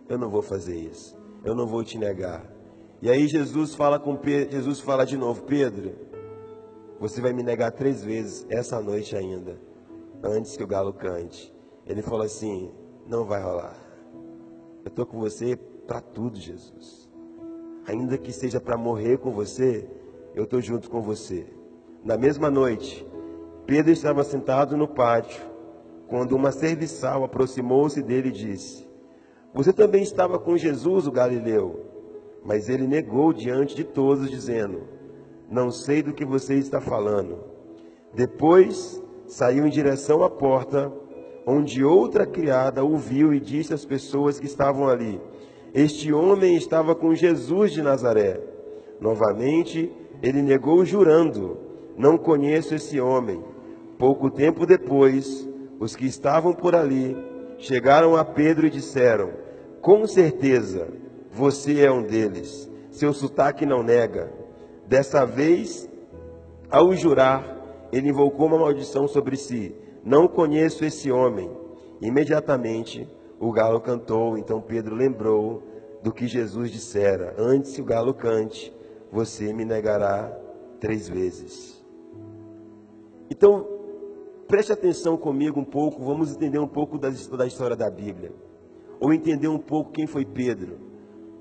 eu 0.08 0.18
não 0.18 0.28
vou 0.28 0.42
fazer 0.42 0.76
isso. 0.76 1.16
Eu 1.44 1.54
não 1.54 1.66
vou 1.66 1.84
te 1.84 1.98
negar. 1.98 2.44
E 3.00 3.10
aí 3.10 3.28
Jesus 3.28 3.74
fala 3.74 3.98
com 3.98 4.16
Pedro, 4.16 4.52
Jesus 4.52 4.80
fala 4.80 5.04
de 5.04 5.16
novo, 5.16 5.42
Pedro, 5.42 5.94
você 6.98 7.20
vai 7.20 7.32
me 7.32 7.42
negar 7.42 7.70
três 7.70 8.02
vezes 8.02 8.46
essa 8.48 8.80
noite 8.80 9.14
ainda, 9.14 9.60
antes 10.22 10.56
que 10.56 10.64
o 10.64 10.66
galo 10.66 10.92
cante. 10.92 11.54
Ele 11.86 12.02
falou 12.02 12.24
assim, 12.24 12.72
não 13.06 13.24
vai 13.24 13.40
rolar. 13.42 13.76
Eu 14.84 14.88
estou 14.88 15.04
com 15.06 15.20
você 15.20 15.56
para 15.86 16.00
tudo, 16.00 16.38
Jesus. 16.38 17.05
Ainda 17.86 18.18
que 18.18 18.32
seja 18.32 18.60
para 18.60 18.76
morrer 18.76 19.18
com 19.18 19.30
você, 19.30 19.88
eu 20.34 20.44
estou 20.44 20.60
junto 20.60 20.90
com 20.90 21.00
você. 21.00 21.46
Na 22.04 22.16
mesma 22.16 22.50
noite, 22.50 23.06
Pedro 23.64 23.92
estava 23.92 24.24
sentado 24.24 24.76
no 24.76 24.88
pátio, 24.88 25.42
quando 26.08 26.32
uma 26.32 26.50
serviçal 26.50 27.24
aproximou-se 27.24 28.02
dele 28.02 28.28
e 28.28 28.32
disse: 28.32 28.88
Você 29.54 29.72
também 29.72 30.02
estava 30.02 30.38
com 30.38 30.56
Jesus, 30.56 31.06
o 31.06 31.12
Galileu. 31.12 31.84
Mas 32.44 32.68
ele 32.68 32.86
negou 32.86 33.32
diante 33.32 33.74
de 33.74 33.84
todos, 33.84 34.30
dizendo: 34.30 34.82
Não 35.50 35.70
sei 35.70 36.02
do 36.02 36.12
que 36.12 36.24
você 36.24 36.54
está 36.54 36.80
falando. 36.80 37.38
Depois 38.14 39.02
saiu 39.26 39.66
em 39.66 39.70
direção 39.70 40.22
à 40.22 40.30
porta, 40.30 40.92
onde 41.46 41.84
outra 41.84 42.26
criada 42.26 42.84
o 42.84 42.96
viu 42.96 43.32
e 43.32 43.40
disse 43.40 43.74
às 43.74 43.84
pessoas 43.84 44.38
que 44.38 44.46
estavam 44.46 44.88
ali: 44.88 45.20
Este 45.76 46.10
homem 46.10 46.56
estava 46.56 46.94
com 46.94 47.14
Jesus 47.14 47.70
de 47.70 47.82
Nazaré. 47.82 48.40
Novamente, 48.98 49.92
ele 50.22 50.40
negou, 50.40 50.86
jurando: 50.86 51.58
Não 51.98 52.16
conheço 52.16 52.74
esse 52.74 52.98
homem. 52.98 53.44
Pouco 53.98 54.30
tempo 54.30 54.64
depois, 54.64 55.46
os 55.78 55.94
que 55.94 56.06
estavam 56.06 56.54
por 56.54 56.74
ali 56.74 57.14
chegaram 57.58 58.16
a 58.16 58.24
Pedro 58.24 58.66
e 58.66 58.70
disseram: 58.70 59.32
Com 59.82 60.06
certeza, 60.06 60.88
você 61.30 61.82
é 61.84 61.92
um 61.92 62.02
deles. 62.02 62.70
Seu 62.90 63.12
sotaque 63.12 63.66
não 63.66 63.82
nega. 63.82 64.32
Dessa 64.86 65.26
vez, 65.26 65.86
ao 66.70 66.94
jurar, 66.94 67.88
ele 67.92 68.08
invocou 68.08 68.46
uma 68.46 68.60
maldição 68.60 69.06
sobre 69.06 69.36
si: 69.36 69.76
Não 70.02 70.26
conheço 70.26 70.86
esse 70.86 71.12
homem. 71.12 71.50
Imediatamente, 72.00 73.06
o 73.38 73.52
galo 73.52 73.80
cantou. 73.80 74.36
Então 74.38 74.60
Pedro 74.60 74.94
lembrou 74.94 75.62
do 76.02 76.12
que 76.12 76.26
Jesus 76.26 76.70
dissera: 76.70 77.34
Antes 77.38 77.78
o 77.78 77.84
galo 77.84 78.14
cante, 78.14 78.72
você 79.10 79.52
me 79.52 79.64
negará 79.64 80.30
três 80.80 81.08
vezes. 81.08 81.84
Então, 83.30 83.76
Preste 84.46 84.72
atenção 84.72 85.16
comigo 85.16 85.58
um 85.58 85.64
pouco, 85.64 86.04
vamos 86.04 86.30
entender 86.30 86.60
um 86.60 86.68
pouco 86.68 86.98
da, 86.98 87.10
da 87.10 87.46
história 87.46 87.74
da 87.74 87.90
Bíblia. 87.90 88.32
Ou 89.00 89.12
entender 89.12 89.48
um 89.48 89.58
pouco 89.58 89.90
quem 89.90 90.06
foi 90.06 90.24
Pedro. 90.24 90.78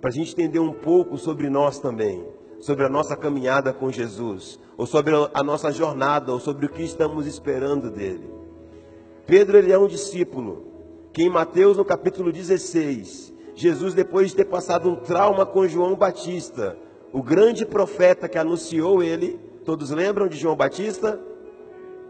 Para 0.02 0.10
a 0.10 0.14
gente 0.14 0.32
entender 0.32 0.60
um 0.60 0.74
pouco 0.74 1.16
sobre 1.18 1.48
nós 1.48 1.80
também. 1.80 2.26
Sobre 2.60 2.84
a 2.84 2.90
nossa 2.90 3.16
caminhada 3.16 3.72
com 3.72 3.92
Jesus. 3.92 4.60
Ou 4.76 4.88
sobre 4.88 5.14
a 5.34 5.44
nossa 5.44 5.72
jornada, 5.72 6.34
ou 6.34 6.40
sobre 6.40 6.66
o 6.66 6.70
que 6.70 6.82
estamos 6.82 7.28
esperando 7.28 7.92
dele. 7.92 8.28
Pedro, 9.28 9.58
ele 9.58 9.72
é 9.72 9.78
um 9.78 9.88
discípulo. 9.88 10.64
Que 11.16 11.24
em 11.24 11.30
Mateus, 11.30 11.78
no 11.78 11.86
capítulo 11.86 12.30
16, 12.30 13.34
Jesus, 13.56 13.94
depois 13.94 14.32
de 14.32 14.36
ter 14.36 14.46
passado 14.46 14.90
um 14.90 14.98
trauma 14.98 15.46
com 15.46 15.66
João 15.66 15.96
Batista, 15.96 16.78
o 17.14 17.24
grande 17.24 17.66
profeta 17.66 18.28
que 18.28 18.38
anunciou 18.38 19.02
ele, 19.02 19.40
todos 19.64 19.92
lembram 19.92 20.28
de 20.28 20.36
João 20.36 20.58
Batista? 20.58 21.18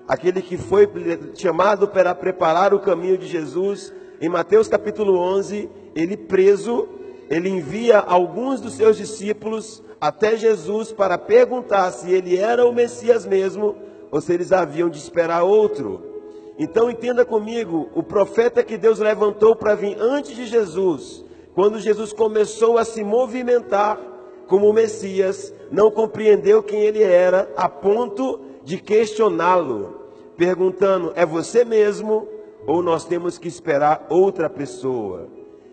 aquele 0.07 0.41
que 0.41 0.57
foi 0.57 0.89
chamado 1.35 1.87
para 1.87 2.13
preparar 2.13 2.73
o 2.73 2.79
caminho 2.79 3.17
de 3.17 3.27
Jesus, 3.27 3.93
em 4.21 4.29
Mateus 4.29 4.67
capítulo 4.67 5.17
11, 5.19 5.69
ele 5.95 6.15
preso, 6.17 6.87
ele 7.29 7.49
envia 7.49 7.99
alguns 7.99 8.61
dos 8.61 8.73
seus 8.73 8.97
discípulos 8.97 9.83
até 9.99 10.35
Jesus 10.35 10.91
para 10.91 11.15
perguntar 11.17 11.91
se 11.91 12.11
ele 12.11 12.37
era 12.37 12.65
o 12.65 12.73
Messias 12.73 13.23
mesmo 13.23 13.75
ou 14.11 14.21
se 14.21 14.33
eles 14.33 14.51
haviam 14.51 14.89
de 14.89 14.97
esperar 14.97 15.43
outro. 15.43 16.14
Então 16.57 16.89
entenda 16.89 17.25
comigo, 17.25 17.89
o 17.93 18.01
profeta 18.01 18.63
que 18.63 18.77
Deus 18.77 18.99
levantou 18.99 19.55
para 19.55 19.75
vir 19.75 19.97
antes 19.99 20.35
de 20.35 20.45
Jesus, 20.45 21.25
quando 21.53 21.79
Jesus 21.79 22.13
começou 22.13 22.77
a 22.77 22.85
se 22.85 23.03
movimentar 23.03 23.99
como 24.47 24.71
Messias, 24.71 25.53
não 25.71 25.91
compreendeu 25.91 26.63
quem 26.63 26.81
ele 26.81 27.03
era, 27.03 27.51
a 27.57 27.67
ponto 27.67 28.39
de 28.63 28.77
questioná-lo, 28.77 30.01
perguntando: 30.37 31.11
é 31.15 31.25
você 31.25 31.65
mesmo 31.65 32.27
ou 32.65 32.81
nós 32.81 33.05
temos 33.05 33.37
que 33.37 33.47
esperar 33.47 34.05
outra 34.09 34.49
pessoa? 34.49 35.27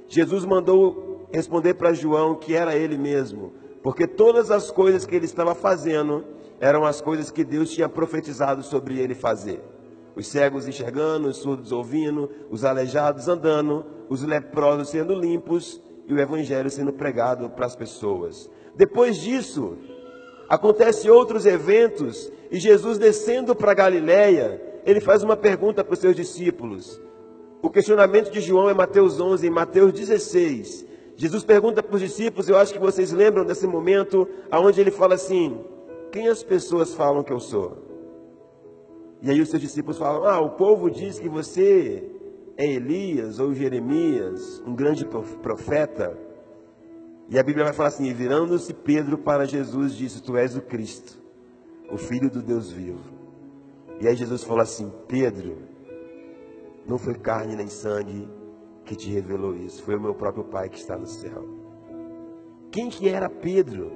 Jesus 0.08 0.44
mandou 0.44 1.28
responder 1.32 1.74
para 1.74 1.94
João 1.94 2.34
que 2.34 2.54
era 2.54 2.76
ele 2.76 2.98
mesmo, 2.98 3.52
porque 3.82 4.06
todas 4.06 4.50
as 4.50 4.70
coisas 4.70 5.06
que 5.06 5.14
ele 5.14 5.24
estava 5.24 5.54
fazendo 5.54 6.24
eram 6.60 6.84
as 6.84 7.00
coisas 7.00 7.30
que 7.30 7.44
Deus 7.44 7.70
tinha 7.70 7.88
profetizado 7.88 8.62
sobre 8.62 8.98
ele 9.00 9.14
fazer. 9.14 9.60
Os 10.14 10.26
cegos 10.26 10.69
enxergando, 10.69 11.28
os 11.28 11.38
surdos 11.38 11.73
ouvindo, 11.73 12.31
os 12.50 12.64
aleijados 12.64 13.28
andando, 13.28 13.85
os 14.09 14.23
leprosos 14.23 14.90
sendo 14.90 15.14
limpos 15.14 15.81
e 16.07 16.12
o 16.12 16.19
evangelho 16.19 16.71
sendo 16.71 16.92
pregado 16.92 17.49
para 17.50 17.66
as 17.66 17.76
pessoas. 17.76 18.50
Depois 18.76 19.16
disso, 19.16 19.78
Acontece 20.52 21.09
outros 21.09 21.47
eventos 21.47 22.31
e 22.50 22.61
Jesus 22.61 22.99
descendo 22.99 23.57
para 23.57 23.73
Galiléia, 23.73 24.61
ele 24.85 25.00
faz 25.00 25.23
uma 25.23 25.35
pergunta 25.35 25.83
para 25.83 25.95
os 25.95 25.99
seus 25.99 26.14
discípulos. 26.14 27.00
O 27.62 27.71
questionamento 27.71 28.31
de 28.31 28.38
João 28.38 28.69
é 28.69 28.75
Mateus 28.75 29.19
11, 29.19 29.47
em 29.47 29.50
Mateus 29.50 29.95
16. 29.95 30.87
Jesus 31.16 31.42
pergunta 31.42 31.83
para 31.83 31.95
os 31.95 32.02
discípulos, 32.02 32.50
eu 32.50 32.59
acho 32.59 32.71
que 32.71 32.78
vocês 32.78 33.12
lembram 33.12 33.47
desse 33.47 33.66
momento, 33.66 34.28
aonde 34.50 34.78
ele 34.78 34.90
fala 34.90 35.14
assim: 35.14 35.59
Quem 36.11 36.28
as 36.28 36.42
pessoas 36.42 36.92
falam 36.92 37.23
que 37.23 37.33
eu 37.33 37.40
sou? 37.40 37.91
E 39.22 39.30
aí 39.30 39.40
os 39.40 39.48
seus 39.48 39.62
discípulos 39.62 39.98
falam: 39.98 40.24
Ah, 40.24 40.40
o 40.40 40.50
povo 40.56 40.90
diz 40.90 41.18
que 41.20 41.28
você 41.28 42.10
é 42.56 42.66
Elias 42.66 43.38
ou 43.38 43.54
Jeremias, 43.54 44.60
um 44.66 44.74
grande 44.74 45.06
profeta. 45.06 46.18
E 47.28 47.38
a 47.38 47.42
Bíblia 47.42 47.64
vai 47.64 47.72
falar 47.72 47.88
assim: 47.88 48.12
virando-se 48.12 48.74
Pedro 48.74 49.16
para 49.16 49.46
Jesus, 49.46 49.94
disse: 49.94 50.22
Tu 50.22 50.36
és 50.36 50.56
o 50.56 50.60
Cristo, 50.60 51.18
o 51.90 51.96
Filho 51.96 52.28
do 52.28 52.42
Deus 52.42 52.72
vivo. 52.72 53.12
E 54.00 54.08
aí 54.08 54.16
Jesus 54.16 54.42
falou 54.42 54.62
assim: 54.62 54.92
Pedro, 55.06 55.56
não 56.84 56.98
foi 56.98 57.14
carne 57.14 57.54
nem 57.54 57.68
sangue 57.68 58.28
que 58.84 58.96
te 58.96 59.08
revelou 59.08 59.54
isso, 59.54 59.84
foi 59.84 59.94
o 59.94 60.00
meu 60.00 60.14
próprio 60.14 60.42
Pai 60.42 60.68
que 60.68 60.78
está 60.78 60.98
no 60.98 61.06
céu. 61.06 61.44
Quem 62.72 62.88
que 62.88 63.08
era 63.08 63.30
Pedro 63.30 63.92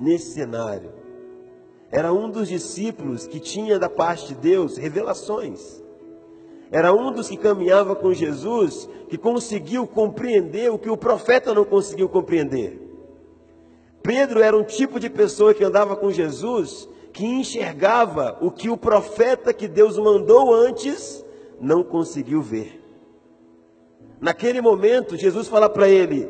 nesse 0.00 0.32
cenário? 0.32 1.03
Era 1.90 2.12
um 2.12 2.30
dos 2.30 2.48
discípulos 2.48 3.26
que 3.26 3.38
tinha 3.38 3.78
da 3.78 3.88
parte 3.88 4.28
de 4.28 4.34
Deus 4.34 4.76
revelações. 4.76 5.82
Era 6.70 6.92
um 6.92 7.12
dos 7.12 7.28
que 7.28 7.36
caminhava 7.36 7.94
com 7.94 8.12
Jesus 8.12 8.88
que 9.08 9.16
conseguiu 9.16 9.86
compreender 9.86 10.72
o 10.72 10.78
que 10.78 10.90
o 10.90 10.96
profeta 10.96 11.54
não 11.54 11.64
conseguiu 11.64 12.08
compreender. 12.08 12.80
Pedro 14.02 14.42
era 14.42 14.56
um 14.56 14.64
tipo 14.64 14.98
de 14.98 15.08
pessoa 15.08 15.54
que 15.54 15.64
andava 15.64 15.96
com 15.96 16.10
Jesus 16.10 16.88
que 17.12 17.24
enxergava 17.24 18.36
o 18.40 18.50
que 18.50 18.68
o 18.68 18.76
profeta 18.76 19.54
que 19.54 19.68
Deus 19.68 19.96
mandou 19.96 20.52
antes 20.52 21.24
não 21.60 21.84
conseguiu 21.84 22.42
ver. 22.42 22.82
Naquele 24.20 24.60
momento, 24.60 25.16
Jesus 25.16 25.46
fala 25.46 25.68
para 25.68 25.88
ele: 25.88 26.28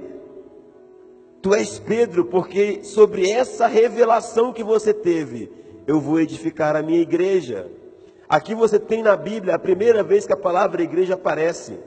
Tu 1.44 1.54
és 1.54 1.78
Pedro, 1.78 2.24
porque 2.24 2.82
sobre 2.82 3.28
essa 3.28 3.66
revelação 3.66 4.50
que 4.50 4.64
você 4.64 4.94
teve, 4.94 5.52
eu 5.86 6.00
vou 6.00 6.18
edificar 6.18 6.74
a 6.74 6.80
minha 6.80 7.02
igreja. 7.02 7.70
Aqui 8.26 8.54
você 8.54 8.78
tem 8.78 9.02
na 9.02 9.14
Bíblia 9.14 9.54
a 9.54 9.58
primeira 9.58 10.02
vez 10.02 10.26
que 10.26 10.32
a 10.32 10.38
palavra 10.38 10.82
igreja 10.82 11.12
aparece. 11.12 11.78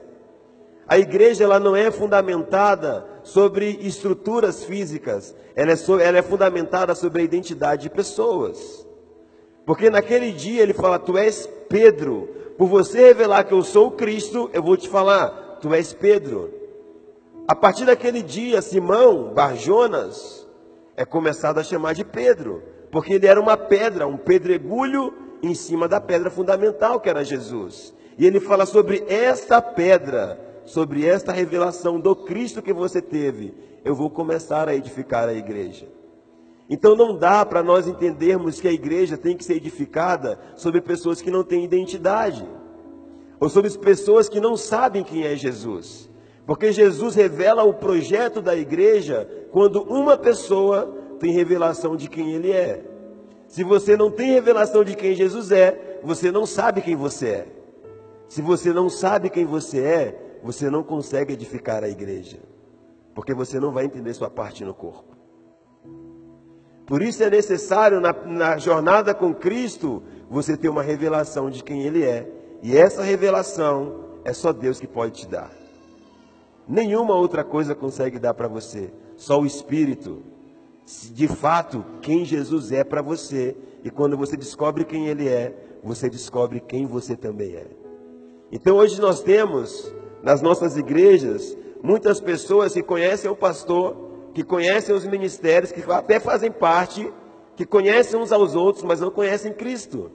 A 0.86 0.96
igreja 0.96 1.42
ela 1.42 1.58
não 1.58 1.74
é 1.74 1.90
fundamentada 1.90 3.04
sobre 3.24 3.80
estruturas 3.80 4.62
físicas, 4.62 5.34
ela 5.56 5.72
é, 5.72 5.76
so, 5.76 5.98
ela 5.98 6.18
é 6.18 6.22
fundamentada 6.22 6.94
sobre 6.94 7.22
a 7.22 7.24
identidade 7.24 7.82
de 7.82 7.90
pessoas. 7.90 8.86
Porque 9.66 9.90
naquele 9.90 10.30
dia 10.30 10.62
ele 10.62 10.72
fala: 10.72 11.00
Tu 11.00 11.18
és 11.18 11.48
Pedro, 11.68 12.28
por 12.56 12.68
você 12.68 13.08
revelar 13.08 13.42
que 13.42 13.54
eu 13.54 13.64
sou 13.64 13.88
o 13.88 13.90
Cristo, 13.96 14.48
eu 14.52 14.62
vou 14.62 14.76
te 14.76 14.88
falar: 14.88 15.58
Tu 15.60 15.74
és 15.74 15.92
Pedro. 15.92 16.57
A 17.48 17.54
partir 17.54 17.86
daquele 17.86 18.22
dia, 18.22 18.60
Simão, 18.60 19.32
Barjonas, 19.32 20.46
é 20.94 21.06
começado 21.06 21.56
a 21.56 21.64
chamar 21.64 21.94
de 21.94 22.04
Pedro, 22.04 22.62
porque 22.92 23.14
ele 23.14 23.26
era 23.26 23.40
uma 23.40 23.56
pedra, 23.56 24.06
um 24.06 24.18
pedregulho 24.18 25.14
em 25.42 25.54
cima 25.54 25.88
da 25.88 25.98
pedra 25.98 26.30
fundamental 26.30 27.00
que 27.00 27.08
era 27.08 27.24
Jesus. 27.24 27.94
E 28.18 28.26
ele 28.26 28.38
fala 28.38 28.66
sobre 28.66 29.02
esta 29.08 29.62
pedra, 29.62 30.38
sobre 30.66 31.06
esta 31.06 31.32
revelação 31.32 31.98
do 31.98 32.14
Cristo 32.14 32.60
que 32.60 32.74
você 32.74 33.00
teve. 33.00 33.54
Eu 33.82 33.94
vou 33.94 34.10
começar 34.10 34.68
a 34.68 34.74
edificar 34.74 35.26
a 35.26 35.32
igreja. 35.32 35.88
Então 36.68 36.94
não 36.94 37.16
dá 37.16 37.46
para 37.46 37.62
nós 37.62 37.86
entendermos 37.86 38.60
que 38.60 38.68
a 38.68 38.72
igreja 38.72 39.16
tem 39.16 39.34
que 39.34 39.44
ser 39.44 39.54
edificada 39.54 40.38
sobre 40.54 40.82
pessoas 40.82 41.22
que 41.22 41.30
não 41.30 41.42
têm 41.42 41.64
identidade, 41.64 42.46
ou 43.40 43.48
sobre 43.48 43.70
pessoas 43.70 44.28
que 44.28 44.38
não 44.38 44.54
sabem 44.54 45.02
quem 45.02 45.24
é 45.24 45.34
Jesus. 45.34 46.07
Porque 46.48 46.72
Jesus 46.72 47.14
revela 47.14 47.62
o 47.62 47.74
projeto 47.74 48.40
da 48.40 48.56
igreja 48.56 49.28
quando 49.52 49.82
uma 49.82 50.16
pessoa 50.16 50.86
tem 51.20 51.30
revelação 51.30 51.94
de 51.94 52.08
quem 52.08 52.32
ele 52.32 52.50
é. 52.50 52.82
Se 53.46 53.62
você 53.62 53.98
não 53.98 54.10
tem 54.10 54.32
revelação 54.32 54.82
de 54.82 54.96
quem 54.96 55.14
Jesus 55.14 55.52
é, 55.52 56.00
você 56.02 56.32
não 56.32 56.46
sabe 56.46 56.80
quem 56.80 56.96
você 56.96 57.28
é. 57.28 57.46
Se 58.30 58.40
você 58.40 58.72
não 58.72 58.88
sabe 58.88 59.28
quem 59.28 59.44
você 59.44 59.80
é, 59.80 60.38
você 60.42 60.70
não 60.70 60.82
consegue 60.82 61.34
edificar 61.34 61.84
a 61.84 61.88
igreja. 61.90 62.38
Porque 63.14 63.34
você 63.34 63.60
não 63.60 63.70
vai 63.70 63.84
entender 63.84 64.14
sua 64.14 64.30
parte 64.30 64.64
no 64.64 64.72
corpo. 64.72 65.18
Por 66.86 67.02
isso 67.02 67.22
é 67.22 67.28
necessário, 67.28 68.00
na, 68.00 68.14
na 68.24 68.56
jornada 68.56 69.12
com 69.12 69.34
Cristo, 69.34 70.02
você 70.30 70.56
ter 70.56 70.70
uma 70.70 70.82
revelação 70.82 71.50
de 71.50 71.62
quem 71.62 71.82
Ele 71.82 72.02
é. 72.04 72.26
E 72.62 72.74
essa 72.74 73.02
revelação 73.02 74.04
é 74.24 74.32
só 74.32 74.50
Deus 74.50 74.80
que 74.80 74.86
pode 74.86 75.12
te 75.12 75.28
dar. 75.28 75.57
Nenhuma 76.68 77.14
outra 77.14 77.42
coisa 77.42 77.74
consegue 77.74 78.18
dar 78.18 78.34
para 78.34 78.46
você, 78.46 78.92
só 79.16 79.40
o 79.40 79.46
Espírito. 79.46 80.22
De 81.12 81.26
fato, 81.26 81.84
quem 82.02 82.24
Jesus 82.24 82.72
é 82.72 82.84
para 82.84 83.00
você, 83.00 83.56
e 83.82 83.90
quando 83.90 84.16
você 84.18 84.36
descobre 84.36 84.84
quem 84.84 85.06
Ele 85.06 85.26
é, 85.26 85.54
você 85.82 86.10
descobre 86.10 86.60
quem 86.60 86.86
você 86.86 87.16
também 87.16 87.54
é. 87.54 87.66
Então 88.52 88.76
hoje 88.76 89.00
nós 89.00 89.22
temos 89.22 89.94
nas 90.22 90.42
nossas 90.42 90.76
igrejas 90.76 91.56
muitas 91.82 92.20
pessoas 92.20 92.74
que 92.74 92.82
conhecem 92.82 93.30
o 93.30 93.36
pastor, 93.36 93.96
que 94.34 94.42
conhecem 94.42 94.94
os 94.94 95.06
ministérios, 95.06 95.72
que 95.72 95.82
até 95.90 96.20
fazem 96.20 96.50
parte, 96.50 97.10
que 97.56 97.64
conhecem 97.64 98.20
uns 98.20 98.30
aos 98.30 98.54
outros, 98.54 98.84
mas 98.84 99.00
não 99.00 99.10
conhecem 99.10 99.52
Cristo 99.52 100.10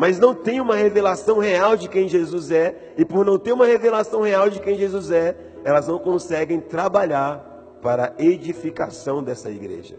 mas 0.00 0.18
não 0.18 0.34
tem 0.34 0.62
uma 0.62 0.76
revelação 0.76 1.38
real 1.38 1.76
de 1.76 1.86
quem 1.86 2.08
Jesus 2.08 2.50
é, 2.50 2.94
e 2.96 3.04
por 3.04 3.22
não 3.22 3.38
ter 3.38 3.52
uma 3.52 3.66
revelação 3.66 4.22
real 4.22 4.48
de 4.48 4.58
quem 4.58 4.74
Jesus 4.74 5.10
é, 5.10 5.36
elas 5.62 5.88
não 5.88 5.98
conseguem 5.98 6.58
trabalhar 6.58 7.76
para 7.82 8.14
a 8.18 8.22
edificação 8.24 9.22
dessa 9.22 9.50
igreja. 9.50 9.96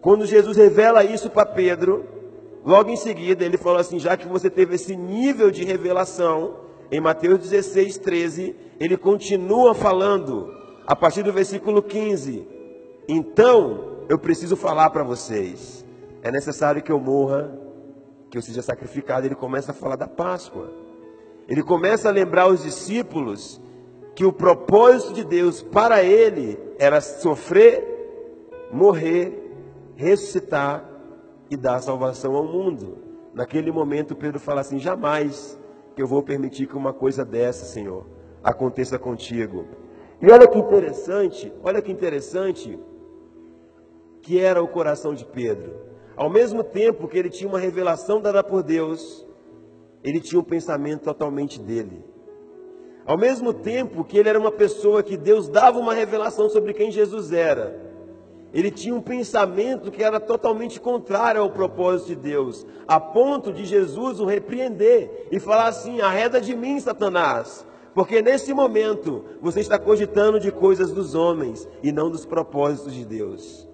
Quando 0.00 0.24
Jesus 0.24 0.56
revela 0.56 1.04
isso 1.04 1.28
para 1.28 1.44
Pedro, 1.44 2.06
logo 2.64 2.88
em 2.88 2.96
seguida 2.96 3.44
ele 3.44 3.58
falou 3.58 3.78
assim: 3.78 3.98
já 3.98 4.16
que 4.16 4.26
você 4.26 4.48
teve 4.48 4.76
esse 4.76 4.96
nível 4.96 5.50
de 5.50 5.62
revelação, 5.62 6.56
em 6.90 6.98
Mateus 6.98 7.40
16, 7.40 7.98
13, 7.98 8.56
ele 8.80 8.96
continua 8.96 9.74
falando, 9.74 10.50
a 10.86 10.96
partir 10.96 11.22
do 11.22 11.34
versículo 11.34 11.82
15: 11.82 12.48
Então 13.06 14.06
eu 14.08 14.18
preciso 14.18 14.56
falar 14.56 14.88
para 14.88 15.04
vocês, 15.04 15.84
é 16.22 16.30
necessário 16.30 16.82
que 16.82 16.90
eu 16.90 16.98
morra 16.98 17.65
que 18.36 18.38
eu 18.38 18.42
seja 18.42 18.60
sacrificado, 18.60 19.26
ele 19.26 19.34
começa 19.34 19.70
a 19.72 19.74
falar 19.74 19.96
da 19.96 20.06
Páscoa. 20.06 20.70
Ele 21.48 21.62
começa 21.62 22.10
a 22.10 22.12
lembrar 22.12 22.48
os 22.48 22.62
discípulos 22.62 23.58
que 24.14 24.26
o 24.26 24.32
propósito 24.32 25.14
de 25.14 25.24
Deus 25.24 25.62
para 25.62 26.02
ele 26.02 26.58
era 26.78 27.00
sofrer, 27.00 28.68
morrer, 28.70 29.54
ressuscitar 29.94 30.86
e 31.48 31.56
dar 31.56 31.80
salvação 31.80 32.34
ao 32.36 32.44
mundo. 32.44 32.98
Naquele 33.32 33.72
momento, 33.72 34.14
Pedro 34.14 34.38
fala 34.38 34.60
assim: 34.60 34.78
jamais 34.78 35.58
que 35.94 36.02
eu 36.02 36.06
vou 36.06 36.22
permitir 36.22 36.66
que 36.66 36.76
uma 36.76 36.92
coisa 36.92 37.24
dessa, 37.24 37.64
Senhor, 37.64 38.04
aconteça 38.44 38.98
contigo. 38.98 39.64
E 40.20 40.30
olha 40.30 40.46
que 40.46 40.58
interessante, 40.58 41.50
olha 41.62 41.80
que 41.80 41.90
interessante 41.90 42.78
que 44.20 44.38
era 44.38 44.62
o 44.62 44.68
coração 44.68 45.14
de 45.14 45.24
Pedro. 45.24 45.85
Ao 46.16 46.30
mesmo 46.30 46.64
tempo 46.64 47.06
que 47.06 47.18
ele 47.18 47.28
tinha 47.28 47.48
uma 47.48 47.58
revelação 47.58 48.20
dada 48.20 48.42
por 48.42 48.62
Deus, 48.62 49.26
ele 50.02 50.20
tinha 50.20 50.40
um 50.40 50.44
pensamento 50.44 51.02
totalmente 51.02 51.60
dele. 51.60 52.02
Ao 53.04 53.18
mesmo 53.18 53.52
tempo 53.52 54.02
que 54.02 54.16
ele 54.16 54.28
era 54.28 54.38
uma 54.38 54.50
pessoa 54.50 55.02
que 55.02 55.16
Deus 55.16 55.48
dava 55.48 55.78
uma 55.78 55.92
revelação 55.92 56.48
sobre 56.48 56.72
quem 56.72 56.90
Jesus 56.90 57.32
era, 57.32 57.86
ele 58.52 58.70
tinha 58.70 58.94
um 58.94 59.02
pensamento 59.02 59.90
que 59.90 60.02
era 60.02 60.18
totalmente 60.18 60.80
contrário 60.80 61.42
ao 61.42 61.50
propósito 61.50 62.08
de 62.08 62.16
Deus, 62.16 62.66
a 62.88 62.98
ponto 62.98 63.52
de 63.52 63.64
Jesus 63.66 64.18
o 64.18 64.24
repreender 64.24 65.28
e 65.30 65.38
falar 65.38 65.68
assim: 65.68 66.00
arreda 66.00 66.40
de 66.40 66.56
mim, 66.56 66.80
Satanás, 66.80 67.66
porque 67.94 68.22
nesse 68.22 68.54
momento 68.54 69.24
você 69.42 69.60
está 69.60 69.78
cogitando 69.78 70.40
de 70.40 70.50
coisas 70.50 70.92
dos 70.92 71.14
homens 71.14 71.68
e 71.82 71.92
não 71.92 72.10
dos 72.10 72.24
propósitos 72.24 72.94
de 72.94 73.04
Deus. 73.04 73.65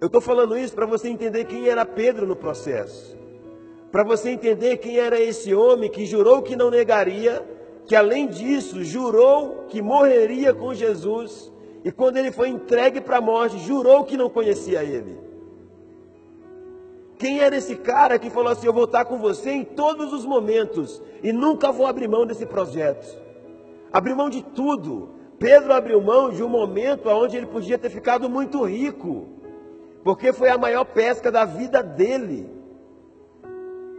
Eu 0.00 0.06
estou 0.06 0.20
falando 0.20 0.56
isso 0.56 0.74
para 0.74 0.86
você 0.86 1.08
entender 1.08 1.44
quem 1.44 1.68
era 1.68 1.84
Pedro 1.84 2.26
no 2.26 2.36
processo. 2.36 3.16
Para 3.90 4.04
você 4.04 4.30
entender 4.30 4.76
quem 4.76 4.98
era 4.98 5.18
esse 5.20 5.52
homem 5.52 5.90
que 5.90 6.06
jurou 6.06 6.40
que 6.40 6.54
não 6.54 6.70
negaria, 6.70 7.44
que 7.84 7.96
além 7.96 8.28
disso 8.28 8.84
jurou 8.84 9.64
que 9.68 9.82
morreria 9.82 10.54
com 10.54 10.72
Jesus, 10.72 11.52
e 11.84 11.90
quando 11.90 12.16
ele 12.16 12.30
foi 12.30 12.48
entregue 12.48 13.00
para 13.00 13.16
a 13.16 13.20
morte, 13.20 13.58
jurou 13.58 14.04
que 14.04 14.16
não 14.16 14.30
conhecia 14.30 14.84
ele. 14.84 15.18
Quem 17.18 17.40
era 17.40 17.56
esse 17.56 17.74
cara 17.74 18.18
que 18.20 18.30
falou 18.30 18.52
assim: 18.52 18.68
Eu 18.68 18.72
vou 18.72 18.84
estar 18.84 19.04
com 19.04 19.18
você 19.18 19.50
em 19.50 19.64
todos 19.64 20.12
os 20.12 20.24
momentos 20.24 21.02
e 21.22 21.32
nunca 21.32 21.72
vou 21.72 21.86
abrir 21.86 22.06
mão 22.06 22.24
desse 22.24 22.46
projeto? 22.46 23.18
Abriu 23.92 24.14
mão 24.14 24.30
de 24.30 24.42
tudo. 24.42 25.08
Pedro 25.40 25.72
abriu 25.72 26.00
mão 26.00 26.30
de 26.30 26.42
um 26.42 26.48
momento 26.48 27.08
onde 27.08 27.36
ele 27.36 27.46
podia 27.46 27.78
ter 27.78 27.90
ficado 27.90 28.28
muito 28.28 28.62
rico 28.64 29.37
porque 30.02 30.32
foi 30.32 30.48
a 30.48 30.58
maior 30.58 30.84
pesca 30.84 31.30
da 31.30 31.44
vida 31.44 31.82
dele. 31.82 32.50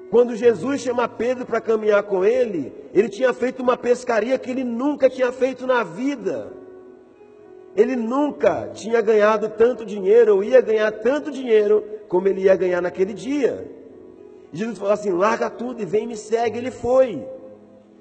Quando 0.09 0.35
Jesus 0.35 0.81
chama 0.81 1.07
Pedro 1.07 1.45
para 1.45 1.61
caminhar 1.61 2.03
com 2.03 2.25
ele, 2.25 2.73
ele 2.93 3.09
tinha 3.09 3.31
feito 3.31 3.61
uma 3.61 3.77
pescaria 3.77 4.37
que 4.39 4.49
ele 4.49 4.63
nunca 4.63 5.09
tinha 5.09 5.31
feito 5.31 5.67
na 5.67 5.83
vida. 5.83 6.51
Ele 7.75 7.95
nunca 7.95 8.69
tinha 8.73 9.01
ganhado 9.01 9.49
tanto 9.49 9.85
dinheiro, 9.85 10.35
ou 10.35 10.43
ia 10.43 10.61
ganhar 10.61 10.91
tanto 10.91 11.29
dinheiro, 11.29 11.83
como 12.07 12.27
ele 12.27 12.41
ia 12.41 12.55
ganhar 12.55 12.81
naquele 12.81 13.13
dia. 13.13 13.69
Jesus 14.51 14.79
falou 14.79 14.93
assim: 14.93 15.11
larga 15.11 15.49
tudo 15.49 15.81
e 15.81 15.85
vem 15.85 16.07
me 16.07 16.17
segue. 16.17 16.57
Ele 16.57 16.71
foi. 16.71 17.23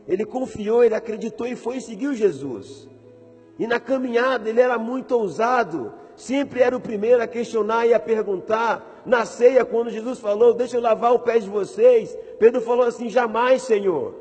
Ele 0.06 0.24
confiou, 0.24 0.82
ele 0.82 0.94
acreditou 0.94 1.46
e 1.46 1.54
foi 1.54 1.76
e 1.76 1.80
seguiu 1.82 2.14
Jesus. 2.14 2.88
E 3.58 3.66
na 3.66 3.78
caminhada 3.78 4.48
ele 4.48 4.60
era 4.60 4.78
muito 4.78 5.12
ousado 5.12 5.92
sempre 6.18 6.60
era 6.60 6.76
o 6.76 6.80
primeiro 6.80 7.22
a 7.22 7.26
questionar 7.26 7.86
e 7.86 7.94
a 7.94 8.00
perguntar. 8.00 9.02
Na 9.06 9.24
ceia, 9.24 9.64
quando 9.64 9.88
Jesus 9.88 10.18
falou, 10.18 10.52
deixa 10.52 10.76
eu 10.76 10.82
lavar 10.82 11.14
o 11.14 11.20
pé 11.20 11.38
de 11.38 11.48
vocês, 11.48 12.14
Pedro 12.38 12.60
falou 12.60 12.84
assim: 12.84 13.08
jamais, 13.08 13.62
Senhor, 13.62 14.14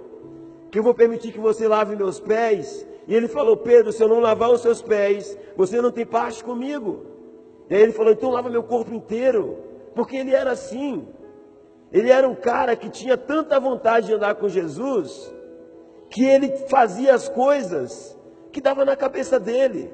que 0.72 0.80
eu 0.80 0.84
vou 0.84 0.94
permitir 0.94 1.34
que 1.34 1.40
você 1.40 1.68
lave 1.68 1.96
meus 1.96 2.20
pés. 2.20 2.88
E 3.08 3.14
ele 3.14 3.28
falou: 3.28 3.58
Pedro, 3.58 3.92
se 3.92 4.02
eu 4.02 4.08
não 4.08 4.20
lavar 4.20 4.52
os 4.52 4.62
seus 4.62 4.82
pés, 4.82 5.38
você 5.58 5.82
não 5.82 5.92
tem 5.92 6.06
parte 6.06 6.44
comigo. 6.44 7.06
E 7.70 7.76
aí 7.76 7.82
ele 7.82 7.92
falou: 7.92 8.14
então 8.14 8.30
lava 8.30 8.50
meu 8.50 8.64
corpo 8.64 8.94
inteiro, 8.94 9.58
porque 9.94 10.16
ele 10.16 10.34
era 10.34 10.52
assim. 10.52 11.06
Ele 11.92 12.12
era 12.12 12.28
um 12.28 12.36
cara 12.36 12.76
que 12.76 12.90
tinha 12.90 13.18
tanta 13.18 13.60
vontade 13.60 14.08
de 14.08 14.14
andar 14.14 14.36
com 14.36 14.48
Jesus, 14.48 15.34
que 16.10 16.24
ele 16.24 16.50
fazia 16.70 17.14
as 17.14 17.28
coisas 17.28 18.18
que 18.52 18.62
dava 18.62 18.86
na 18.86 18.96
cabeça 18.96 19.40
dele. 19.40 19.92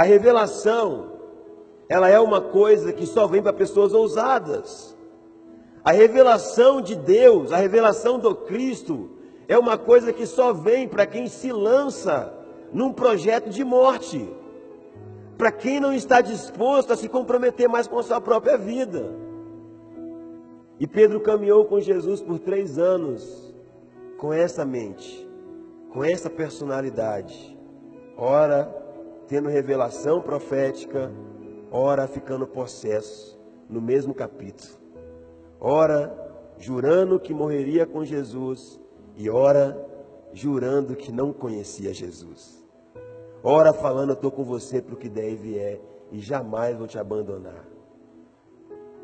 A 0.00 0.02
revelação, 0.02 1.12
ela 1.86 2.08
é 2.08 2.18
uma 2.18 2.40
coisa 2.40 2.90
que 2.90 3.04
só 3.04 3.26
vem 3.26 3.42
para 3.42 3.52
pessoas 3.52 3.92
ousadas. 3.92 4.96
A 5.84 5.92
revelação 5.92 6.80
de 6.80 6.96
Deus, 6.96 7.52
a 7.52 7.58
revelação 7.58 8.18
do 8.18 8.34
Cristo, 8.34 9.10
é 9.46 9.58
uma 9.58 9.76
coisa 9.76 10.10
que 10.10 10.24
só 10.24 10.54
vem 10.54 10.88
para 10.88 11.04
quem 11.04 11.26
se 11.26 11.52
lança 11.52 12.32
num 12.72 12.94
projeto 12.94 13.50
de 13.50 13.62
morte. 13.62 14.26
Para 15.36 15.52
quem 15.52 15.78
não 15.78 15.92
está 15.92 16.22
disposto 16.22 16.94
a 16.94 16.96
se 16.96 17.06
comprometer 17.06 17.68
mais 17.68 17.86
com 17.86 17.98
a 17.98 18.02
sua 18.02 18.22
própria 18.22 18.56
vida. 18.56 19.14
E 20.78 20.86
Pedro 20.86 21.20
caminhou 21.20 21.66
com 21.66 21.78
Jesus 21.78 22.22
por 22.22 22.38
três 22.38 22.78
anos, 22.78 23.54
com 24.16 24.32
essa 24.32 24.64
mente, 24.64 25.28
com 25.92 26.02
essa 26.02 26.30
personalidade. 26.30 27.54
Ora, 28.16 28.79
tendo 29.30 29.48
revelação 29.48 30.20
profética, 30.20 31.08
ora 31.70 32.08
ficando 32.08 32.48
possesso 32.48 33.38
no 33.68 33.80
mesmo 33.80 34.12
capítulo. 34.12 34.74
Ora 35.60 36.12
jurando 36.58 37.20
que 37.20 37.32
morreria 37.32 37.86
com 37.86 38.04
Jesus 38.04 38.80
e 39.16 39.30
ora 39.30 39.88
jurando 40.32 40.96
que 40.96 41.12
não 41.12 41.32
conhecia 41.32 41.94
Jesus. 41.94 42.60
Ora 43.40 43.72
falando, 43.72 44.14
estou 44.14 44.32
com 44.32 44.42
você 44.42 44.82
para 44.82 44.94
o 44.94 44.98
que 44.98 45.08
deve 45.08 45.56
é 45.56 45.80
e 46.10 46.18
jamais 46.18 46.76
vou 46.76 46.88
te 46.88 46.98
abandonar. 46.98 47.64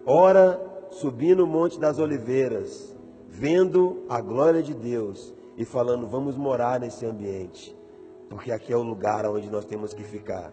Ora, 0.05 0.61
subi 0.91 1.37
no 1.37 1.47
Monte 1.47 1.79
das 1.79 2.01
Oliveiras, 2.01 2.97
vendo 3.29 4.05
a 4.09 4.21
glória 4.21 4.61
de 4.61 4.75
Deus 4.75 5.33
e 5.57 5.65
falando: 5.65 6.05
vamos 6.09 6.37
morar 6.37 6.81
nesse 6.81 7.07
ambiente, 7.07 7.76
porque 8.29 8.53
aqui 8.53 8.73
é 8.73 8.77
o 8.77 8.83
lugar 8.83 9.27
onde 9.27 9.51
nós 9.51 9.65
temos 9.65 9.95
que 9.95 10.03
ficar. 10.03 10.53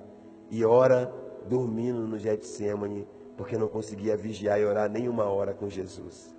E 0.50 0.64
ora, 0.64 1.14
dormindo 1.48 2.08
no 2.08 2.18
Getsemane, 2.18 3.08
porque 3.36 3.58
não 3.58 3.68
conseguia 3.68 4.16
vigiar 4.16 4.60
e 4.60 4.66
orar 4.66 4.90
nem 4.90 5.10
uma 5.10 5.26
hora 5.26 5.54
com 5.54 5.70
Jesus. 5.70 6.34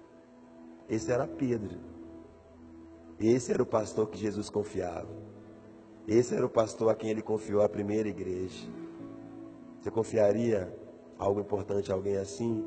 Esse 0.88 1.10
era 1.10 1.26
Pedro. 1.26 1.78
Esse 3.18 3.52
era 3.52 3.62
o 3.62 3.66
pastor 3.66 4.08
que 4.08 4.18
Jesus 4.18 4.48
confiava. 4.48 5.08
Esse 6.06 6.34
era 6.34 6.44
o 6.44 6.50
pastor 6.50 6.90
a 6.90 6.94
quem 6.94 7.10
ele 7.10 7.22
confiou 7.22 7.62
a 7.62 7.68
primeira 7.68 8.08
igreja. 8.08 8.68
Você 9.80 9.90
confiaria 9.90 10.74
algo 11.18 11.40
importante 11.40 11.90
a 11.90 11.94
alguém 11.94 12.16
assim, 12.16 12.64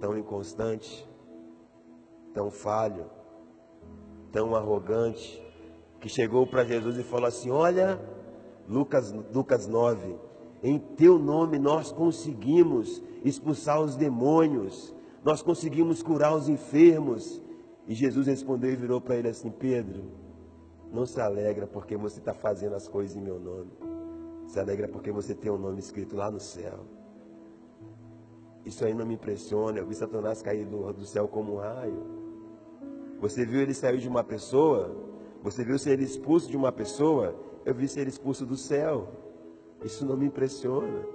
tão 0.00 0.16
inconstante, 0.16 1.08
tão 2.32 2.50
falho, 2.50 3.06
tão 4.30 4.54
arrogante, 4.54 5.42
que 6.00 6.08
chegou 6.08 6.46
para 6.46 6.64
Jesus 6.64 6.98
e 6.98 7.02
falou 7.02 7.26
assim: 7.26 7.50
Olha, 7.50 8.00
Lucas, 8.68 9.12
Lucas 9.32 9.66
9, 9.66 10.16
em 10.62 10.78
teu 10.78 11.18
nome 11.18 11.58
nós 11.58 11.92
conseguimos 11.92 13.02
expulsar 13.24 13.80
os 13.80 13.96
demônios, 13.96 14.94
nós 15.24 15.42
conseguimos 15.42 16.02
curar 16.02 16.34
os 16.34 16.48
enfermos. 16.48 17.42
E 17.88 17.94
Jesus 17.94 18.26
respondeu 18.26 18.72
e 18.72 18.76
virou 18.76 19.00
para 19.00 19.16
ele 19.16 19.28
assim: 19.28 19.50
Pedro, 19.50 20.04
não 20.92 21.06
se 21.06 21.20
alegra 21.20 21.66
porque 21.66 21.96
você 21.96 22.18
está 22.18 22.34
fazendo 22.34 22.74
as 22.74 22.88
coisas 22.88 23.16
em 23.16 23.20
meu 23.20 23.38
nome. 23.38 23.70
Se 24.46 24.60
alegra 24.60 24.88
porque 24.88 25.10
você 25.10 25.34
tem 25.34 25.50
o 25.50 25.54
um 25.54 25.58
nome 25.58 25.78
escrito 25.78 26.16
lá 26.16 26.30
no 26.30 26.40
céu. 26.40 26.80
Isso 28.64 28.84
aí 28.84 28.92
não 28.92 29.06
me 29.06 29.14
impressiona. 29.14 29.78
Eu 29.78 29.86
vi 29.86 29.94
Satanás 29.94 30.42
cair 30.42 30.66
do, 30.66 30.92
do 30.92 31.04
céu 31.04 31.28
como 31.28 31.54
um 31.54 31.58
raio. 31.58 32.02
Você 33.20 33.46
viu 33.46 33.60
ele 33.60 33.72
sair 33.72 33.98
de 33.98 34.08
uma 34.08 34.24
pessoa? 34.24 34.94
Você 35.46 35.62
viu 35.62 35.78
ser 35.78 36.00
expulso 36.00 36.50
de 36.50 36.56
uma 36.56 36.72
pessoa? 36.72 37.32
Eu 37.64 37.72
vi 37.72 37.86
ser 37.86 38.08
expulso 38.08 38.44
do 38.44 38.56
céu. 38.56 39.06
Isso 39.84 40.04
não 40.04 40.16
me 40.16 40.26
impressiona. 40.26 41.06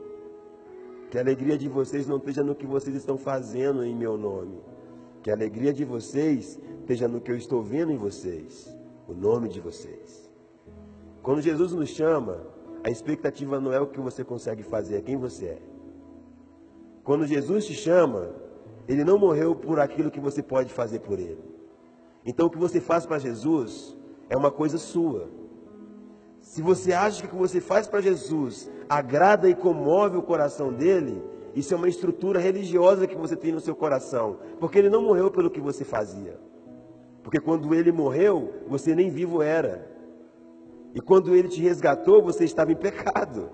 Que 1.09 1.17
a 1.17 1.21
alegria 1.21 1.57
de 1.57 1.67
vocês 1.67 2.07
não 2.07 2.15
esteja 2.15 2.41
no 2.41 2.55
que 2.55 2.65
vocês 2.65 2.95
estão 2.95 3.17
fazendo 3.17 3.83
em 3.83 3.93
meu 3.93 4.17
nome. 4.17 4.61
Que 5.21 5.29
a 5.29 5.33
alegria 5.33 5.73
de 5.73 5.83
vocês 5.83 6.57
esteja 6.79 7.09
no 7.09 7.19
que 7.19 7.29
eu 7.29 7.35
estou 7.35 7.61
vendo 7.61 7.91
em 7.91 7.97
vocês. 7.97 8.73
O 9.05 9.13
nome 9.13 9.49
de 9.49 9.59
vocês. 9.59 10.31
Quando 11.21 11.41
Jesus 11.41 11.73
nos 11.73 11.89
chama, 11.89 12.41
a 12.85 12.89
expectativa 12.89 13.59
não 13.59 13.73
é 13.73 13.81
o 13.81 13.87
que 13.87 13.99
você 13.99 14.23
consegue 14.23 14.63
fazer, 14.63 14.95
é 14.95 15.01
quem 15.01 15.17
você 15.17 15.45
é. 15.47 15.61
Quando 17.03 17.27
Jesus 17.27 17.65
te 17.65 17.73
chama, 17.73 18.29
ele 18.87 19.03
não 19.03 19.19
morreu 19.19 19.53
por 19.53 19.77
aquilo 19.77 20.09
que 20.09 20.21
você 20.21 20.41
pode 20.41 20.71
fazer 20.71 20.99
por 20.99 21.19
ele. 21.19 21.43
Então 22.25 22.47
o 22.47 22.49
que 22.49 22.57
você 22.57 22.79
faz 22.79 23.05
para 23.05 23.19
Jesus 23.19 23.99
é 24.31 24.37
uma 24.37 24.49
coisa 24.49 24.77
sua. 24.77 25.27
Se 26.39 26.61
você 26.61 26.93
acha 26.93 27.21
que 27.21 27.27
o 27.27 27.31
que 27.31 27.35
você 27.35 27.59
faz 27.59 27.85
para 27.85 27.99
Jesus 27.99 28.71
agrada 28.89 29.49
e 29.49 29.53
comove 29.53 30.15
o 30.15 30.23
coração 30.23 30.71
dele, 30.71 31.21
isso 31.53 31.73
é 31.73 31.77
uma 31.77 31.89
estrutura 31.89 32.39
religiosa 32.39 33.05
que 33.05 33.15
você 33.15 33.35
tem 33.35 33.51
no 33.51 33.59
seu 33.59 33.75
coração, 33.75 34.37
porque 34.57 34.79
ele 34.79 34.89
não 34.89 35.01
morreu 35.01 35.29
pelo 35.29 35.51
que 35.51 35.59
você 35.59 35.83
fazia. 35.83 36.39
Porque 37.21 37.41
quando 37.41 37.75
ele 37.75 37.91
morreu, 37.91 38.53
você 38.67 38.95
nem 38.95 39.09
vivo 39.09 39.41
era. 39.41 39.85
E 40.95 41.01
quando 41.01 41.35
ele 41.35 41.49
te 41.49 41.61
resgatou, 41.61 42.23
você 42.23 42.45
estava 42.45 42.71
em 42.71 42.75
pecado. 42.75 43.49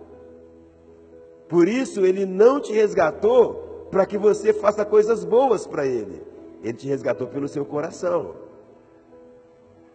Por 1.50 1.68
isso, 1.68 2.06
ele 2.06 2.24
não 2.24 2.62
te 2.62 2.72
resgatou 2.72 3.88
para 3.90 4.06
que 4.06 4.18
você 4.18 4.54
faça 4.54 4.86
coisas 4.86 5.26
boas 5.26 5.66
para 5.66 5.88
ele. 5.88 6.22
Ele 6.62 6.74
te 6.74 6.88
resgatou 6.88 7.28
pelo 7.28 7.48
seu 7.48 7.66
coração. 7.66 8.47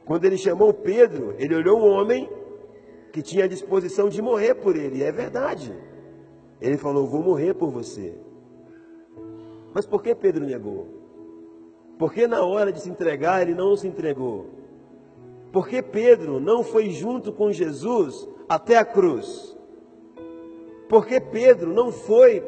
Quando 0.05 0.25
ele 0.25 0.37
chamou 0.37 0.73
Pedro, 0.73 1.35
ele 1.39 1.55
olhou 1.55 1.79
um 1.79 1.89
homem 1.89 2.29
que 3.13 3.23
tinha 3.23 3.45
a 3.45 3.49
disposição 3.49 4.09
de 4.09 4.21
morrer 4.21 4.55
por 4.55 4.77
ele. 4.77 4.99
E 4.99 5.03
é 5.03 5.13
verdade. 5.13 5.73
Ele 6.61 6.77
falou: 6.77 7.07
Vou 7.07 7.23
morrer 7.23 7.55
por 7.55 7.71
você. 7.71 8.15
Mas 9.75 9.87
por 9.87 10.03
que 10.03 10.15
Pedro 10.15 10.45
negou? 10.45 10.89
Porque 11.99 12.27
na 12.27 12.43
hora 12.45 12.73
de 12.73 12.81
se 12.81 12.91
entregar 12.91 13.43
ele 13.43 13.55
não 13.55 13.77
se 13.77 13.87
entregou? 13.87 14.47
Porque 15.53 15.83
Pedro 15.83 16.41
não 16.41 16.65
foi 16.65 16.91
junto 16.91 17.33
com 17.33 17.53
Jesus 17.53 18.29
até 18.49 18.77
a 18.77 18.85
cruz? 18.85 19.57
Porque 20.89 21.21
Pedro 21.21 21.73
não 21.73 21.93
foi 21.93 22.43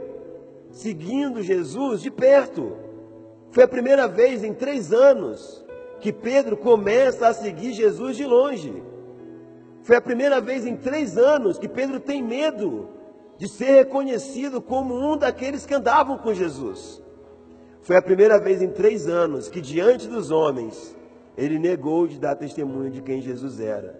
seguindo 0.71 1.43
Jesus 1.43 2.03
de 2.03 2.11
perto? 2.11 2.77
Foi 3.51 3.63
a 3.63 3.69
primeira 3.69 4.09
vez 4.09 4.43
em 4.43 4.53
três 4.53 4.93
anos 4.93 5.64
que 6.05 6.13
Pedro 6.13 6.55
começa 6.55 7.29
a 7.29 7.33
seguir 7.33 7.73
Jesus 7.73 8.15
de 8.15 8.27
longe. 8.27 8.83
Foi 9.81 9.97
a 9.97 10.03
primeira 10.03 10.39
vez 10.39 10.67
em 10.67 10.77
três 10.77 11.17
anos 11.17 11.59
que 11.59 11.67
Pedro 11.67 11.99
tem 11.99 12.23
medo 12.23 12.91
de 13.39 13.49
ser 13.49 13.71
reconhecido 13.71 14.61
como 14.61 14.95
um 14.95 15.17
daqueles 15.17 15.65
que 15.65 15.73
andavam 15.73 16.19
com 16.19 16.35
Jesus. 16.35 17.03
Foi 17.81 17.97
a 17.97 18.03
primeira 18.03 18.39
vez 18.39 18.61
em 18.61 18.69
três 18.69 19.09
anos 19.09 19.49
que, 19.49 19.63
diante 19.63 20.07
dos 20.07 20.31
homens, 20.31 20.95
ele 21.39 21.59
negou 21.59 22.07
de 22.07 22.21
dar 22.21 22.37
testemunho 22.37 22.91
de 22.91 23.01
quem 23.01 23.23
Jesus 23.23 23.59
era. 23.59 23.99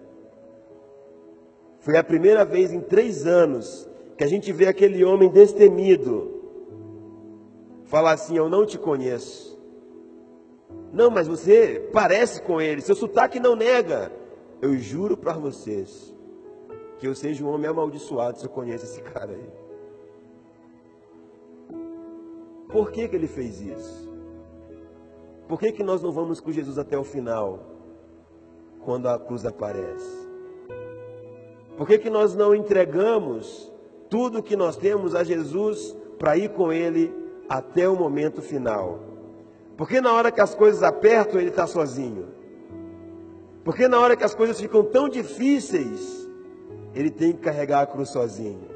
Foi 1.79 1.97
a 1.97 2.03
primeira 2.03 2.45
vez 2.45 2.71
em 2.71 2.81
três 2.81 3.25
anos 3.25 3.89
que 4.15 4.23
a 4.23 4.27
gente 4.27 4.51
vê 4.51 4.67
aquele 4.67 5.03
homem 5.03 5.27
destemido 5.27 6.31
falar 7.85 8.11
assim: 8.11 8.37
Eu 8.37 8.47
não 8.47 8.63
te 8.63 8.77
conheço. 8.77 9.54
Não, 10.95 11.11
mas 11.11 11.27
você 11.27 11.89
parece 11.91 12.41
com 12.41 12.61
ele, 12.61 12.79
seu 12.79 12.95
sotaque 12.95 13.37
não 13.37 13.53
nega. 13.53 14.13
Eu 14.61 14.77
juro 14.77 15.17
para 15.17 15.33
vocês 15.33 16.15
que 16.97 17.05
eu 17.05 17.13
seja 17.13 17.43
um 17.43 17.49
homem 17.49 17.69
amaldiçoado 17.69 18.39
se 18.39 18.45
eu 18.45 18.49
conheço 18.49 18.85
esse 18.85 19.01
cara 19.01 19.33
aí. 19.33 19.49
Por 22.69 22.91
que, 22.91 23.09
que 23.09 23.15
ele 23.17 23.27
fez 23.27 23.59
isso? 23.59 24.09
Por 25.49 25.59
que, 25.59 25.73
que 25.73 25.83
nós 25.83 26.01
não 26.01 26.13
vamos 26.13 26.39
com 26.39 26.49
Jesus 26.49 26.77
até 26.77 26.97
o 26.97 27.03
final, 27.03 27.59
quando 28.85 29.09
a 29.09 29.19
cruz 29.19 29.45
aparece? 29.45 30.25
Por 31.75 31.85
que, 31.85 31.97
que 31.97 32.09
nós 32.09 32.35
não 32.35 32.55
entregamos 32.55 33.69
tudo 34.09 34.41
que 34.41 34.55
nós 34.55 34.77
temos 34.77 35.13
a 35.13 35.25
Jesus 35.25 35.93
para 36.17 36.37
ir 36.37 36.53
com 36.53 36.71
Ele 36.71 37.13
até 37.49 37.87
o 37.89 37.97
momento 37.97 38.41
final? 38.41 39.14
Porque 39.77 39.99
na 39.99 40.13
hora 40.13 40.31
que 40.31 40.41
as 40.41 40.55
coisas 40.55 40.83
apertam, 40.83 41.39
Ele 41.39 41.49
está 41.49 41.67
sozinho. 41.67 42.27
Porque 43.65 43.87
na 43.87 43.99
hora 43.99 44.15
que 44.15 44.23
as 44.23 44.35
coisas 44.35 44.61
ficam 44.61 44.83
tão 44.83 45.09
difíceis, 45.09 46.29
ele 46.93 47.09
tem 47.09 47.33
que 47.33 47.39
carregar 47.39 47.81
a 47.81 47.85
cruz 47.87 48.09
sozinho. 48.09 48.69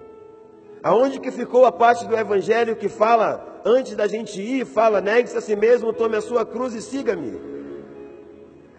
Aonde 0.81 1.19
que 1.19 1.29
ficou 1.29 1.63
a 1.63 1.71
parte 1.71 2.07
do 2.07 2.17
evangelho 2.17 2.75
que 2.75 2.89
fala, 2.89 3.61
antes 3.63 3.95
da 3.95 4.07
gente 4.07 4.41
ir, 4.41 4.65
fala, 4.65 4.99
negue-se 4.99 5.37
a 5.37 5.41
si 5.41 5.55
mesmo, 5.55 5.93
tome 5.93 6.17
a 6.17 6.21
sua 6.21 6.43
cruz 6.43 6.73
e 6.73 6.81
siga-me? 6.81 7.39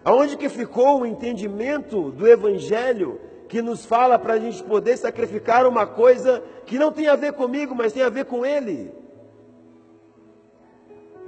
Aonde 0.04 0.37
que 0.37 0.48
ficou 0.48 1.00
o 1.00 1.06
entendimento 1.06 2.11
do 2.11 2.26
evangelho 2.26 3.20
que 3.48 3.62
nos 3.62 3.87
fala 3.87 4.18
para 4.18 4.35
a 4.35 4.38
gente 4.38 4.62
poder 4.64 4.96
sacrificar 4.96 5.64
uma 5.66 5.87
coisa 5.87 6.42
que 6.66 6.78
não 6.78 6.90
tem 6.90 7.06
a 7.06 7.16
ver 7.16 7.35
comigo, 7.35 7.72
mas 7.74 7.92
tem 7.92 8.02
a 8.02 8.09
ver 8.09 8.24
com 8.24 8.44
ele? 8.44 8.92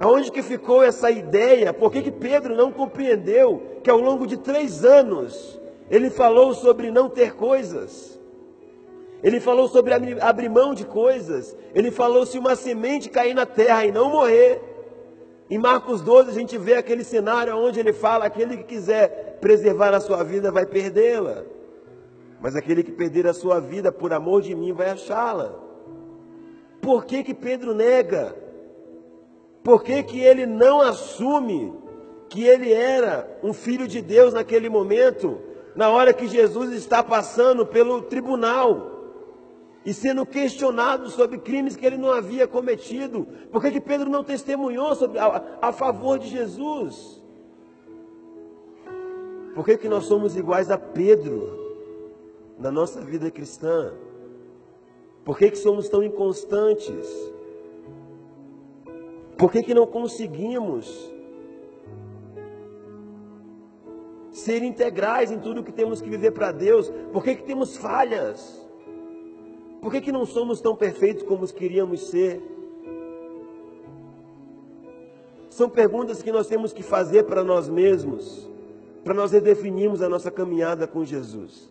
Aonde 0.00 0.30
que 0.30 0.42
ficou 0.42 0.82
essa 0.82 1.10
ideia? 1.10 1.72
Por 1.72 1.92
que, 1.92 2.02
que 2.02 2.10
Pedro 2.10 2.56
não 2.56 2.72
compreendeu 2.72 3.80
que 3.82 3.90
ao 3.90 4.00
longo 4.00 4.26
de 4.26 4.36
três 4.36 4.84
anos 4.84 5.60
ele 5.90 6.10
falou 6.10 6.54
sobre 6.54 6.90
não 6.90 7.08
ter 7.08 7.34
coisas? 7.34 8.20
Ele 9.22 9.38
falou 9.38 9.68
sobre 9.68 9.94
abrir 10.20 10.48
mão 10.48 10.74
de 10.74 10.84
coisas. 10.84 11.56
Ele 11.74 11.90
falou 11.90 12.26
se 12.26 12.38
uma 12.38 12.56
semente 12.56 13.08
cair 13.08 13.34
na 13.34 13.46
terra 13.46 13.86
e 13.86 13.92
não 13.92 14.10
morrer. 14.10 14.60
Em 15.48 15.58
Marcos 15.58 16.00
12 16.00 16.30
a 16.30 16.34
gente 16.34 16.58
vê 16.58 16.74
aquele 16.74 17.04
cenário 17.04 17.56
onde 17.56 17.78
ele 17.78 17.92
fala: 17.92 18.24
aquele 18.24 18.56
que 18.56 18.64
quiser 18.64 19.38
preservar 19.40 19.94
a 19.94 20.00
sua 20.00 20.24
vida 20.24 20.50
vai 20.50 20.66
perdê-la. 20.66 21.44
Mas 22.40 22.56
aquele 22.56 22.82
que 22.82 22.90
perder 22.90 23.28
a 23.28 23.32
sua 23.32 23.60
vida 23.60 23.92
por 23.92 24.12
amor 24.12 24.42
de 24.42 24.54
mim 24.54 24.72
vai 24.72 24.90
achá-la. 24.90 25.54
Por 26.80 27.04
que, 27.04 27.22
que 27.22 27.32
Pedro 27.32 27.72
nega? 27.72 28.34
Por 29.62 29.82
que, 29.82 30.02
que 30.02 30.20
ele 30.20 30.44
não 30.44 30.80
assume 30.80 31.72
que 32.28 32.44
ele 32.44 32.72
era 32.72 33.38
um 33.42 33.52
filho 33.52 33.86
de 33.86 34.00
Deus 34.00 34.32
naquele 34.32 34.68
momento, 34.68 35.38
na 35.76 35.90
hora 35.90 36.12
que 36.12 36.26
Jesus 36.26 36.72
está 36.72 37.02
passando 37.02 37.64
pelo 37.64 38.02
tribunal 38.02 38.90
e 39.84 39.92
sendo 39.92 40.24
questionado 40.24 41.10
sobre 41.10 41.38
crimes 41.38 41.76
que 41.76 41.86
ele 41.86 41.96
não 41.96 42.10
havia 42.10 42.46
cometido? 42.46 43.26
Por 43.50 43.60
que, 43.60 43.70
que 43.70 43.80
Pedro 43.80 44.10
não 44.10 44.24
testemunhou 44.24 44.94
sobre, 44.94 45.18
a, 45.18 45.58
a 45.60 45.72
favor 45.72 46.18
de 46.18 46.28
Jesus? 46.28 47.22
Por 49.54 49.64
que, 49.64 49.76
que 49.76 49.88
nós 49.88 50.04
somos 50.04 50.36
iguais 50.36 50.70
a 50.70 50.78
Pedro 50.78 51.58
na 52.58 52.70
nossa 52.70 53.00
vida 53.00 53.30
cristã? 53.30 53.92
Por 55.24 55.38
que, 55.38 55.50
que 55.50 55.58
somos 55.58 55.88
tão 55.88 56.02
inconstantes? 56.02 57.31
Por 59.42 59.50
que, 59.50 59.60
que 59.60 59.74
não 59.74 59.88
conseguimos 59.88 61.12
ser 64.30 64.62
integrais 64.62 65.32
em 65.32 65.40
tudo 65.40 65.64
que 65.64 65.72
temos 65.72 66.00
que 66.00 66.08
viver 66.08 66.30
para 66.30 66.52
Deus? 66.52 66.88
Por 67.12 67.24
que, 67.24 67.34
que 67.34 67.42
temos 67.42 67.76
falhas? 67.76 68.64
Por 69.80 69.90
que, 69.90 70.00
que 70.00 70.12
não 70.12 70.24
somos 70.24 70.60
tão 70.60 70.76
perfeitos 70.76 71.24
como 71.24 71.44
queríamos 71.48 72.02
ser? 72.06 72.40
São 75.50 75.68
perguntas 75.68 76.22
que 76.22 76.30
nós 76.30 76.46
temos 76.46 76.72
que 76.72 76.84
fazer 76.84 77.24
para 77.24 77.42
nós 77.42 77.68
mesmos, 77.68 78.48
para 79.02 79.12
nós 79.12 79.32
redefinirmos 79.32 80.02
a 80.02 80.08
nossa 80.08 80.30
caminhada 80.30 80.86
com 80.86 81.04
Jesus. 81.04 81.68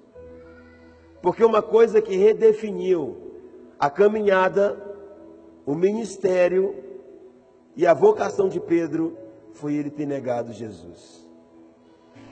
Porque 1.22 1.42
uma 1.42 1.62
coisa 1.62 2.02
que 2.02 2.18
redefiniu 2.18 3.16
a 3.80 3.90
caminhada, 3.90 4.78
o 5.66 5.74
ministério 5.74 6.91
e 7.76 7.88
a 7.88 7.94
vocação 7.94 8.50
de 8.50 8.60
Pedro 8.60 9.18
foi 9.54 9.76
ele 9.76 9.90
ter 9.90 10.06
negado 10.06 10.54
Jesus. 10.54 11.30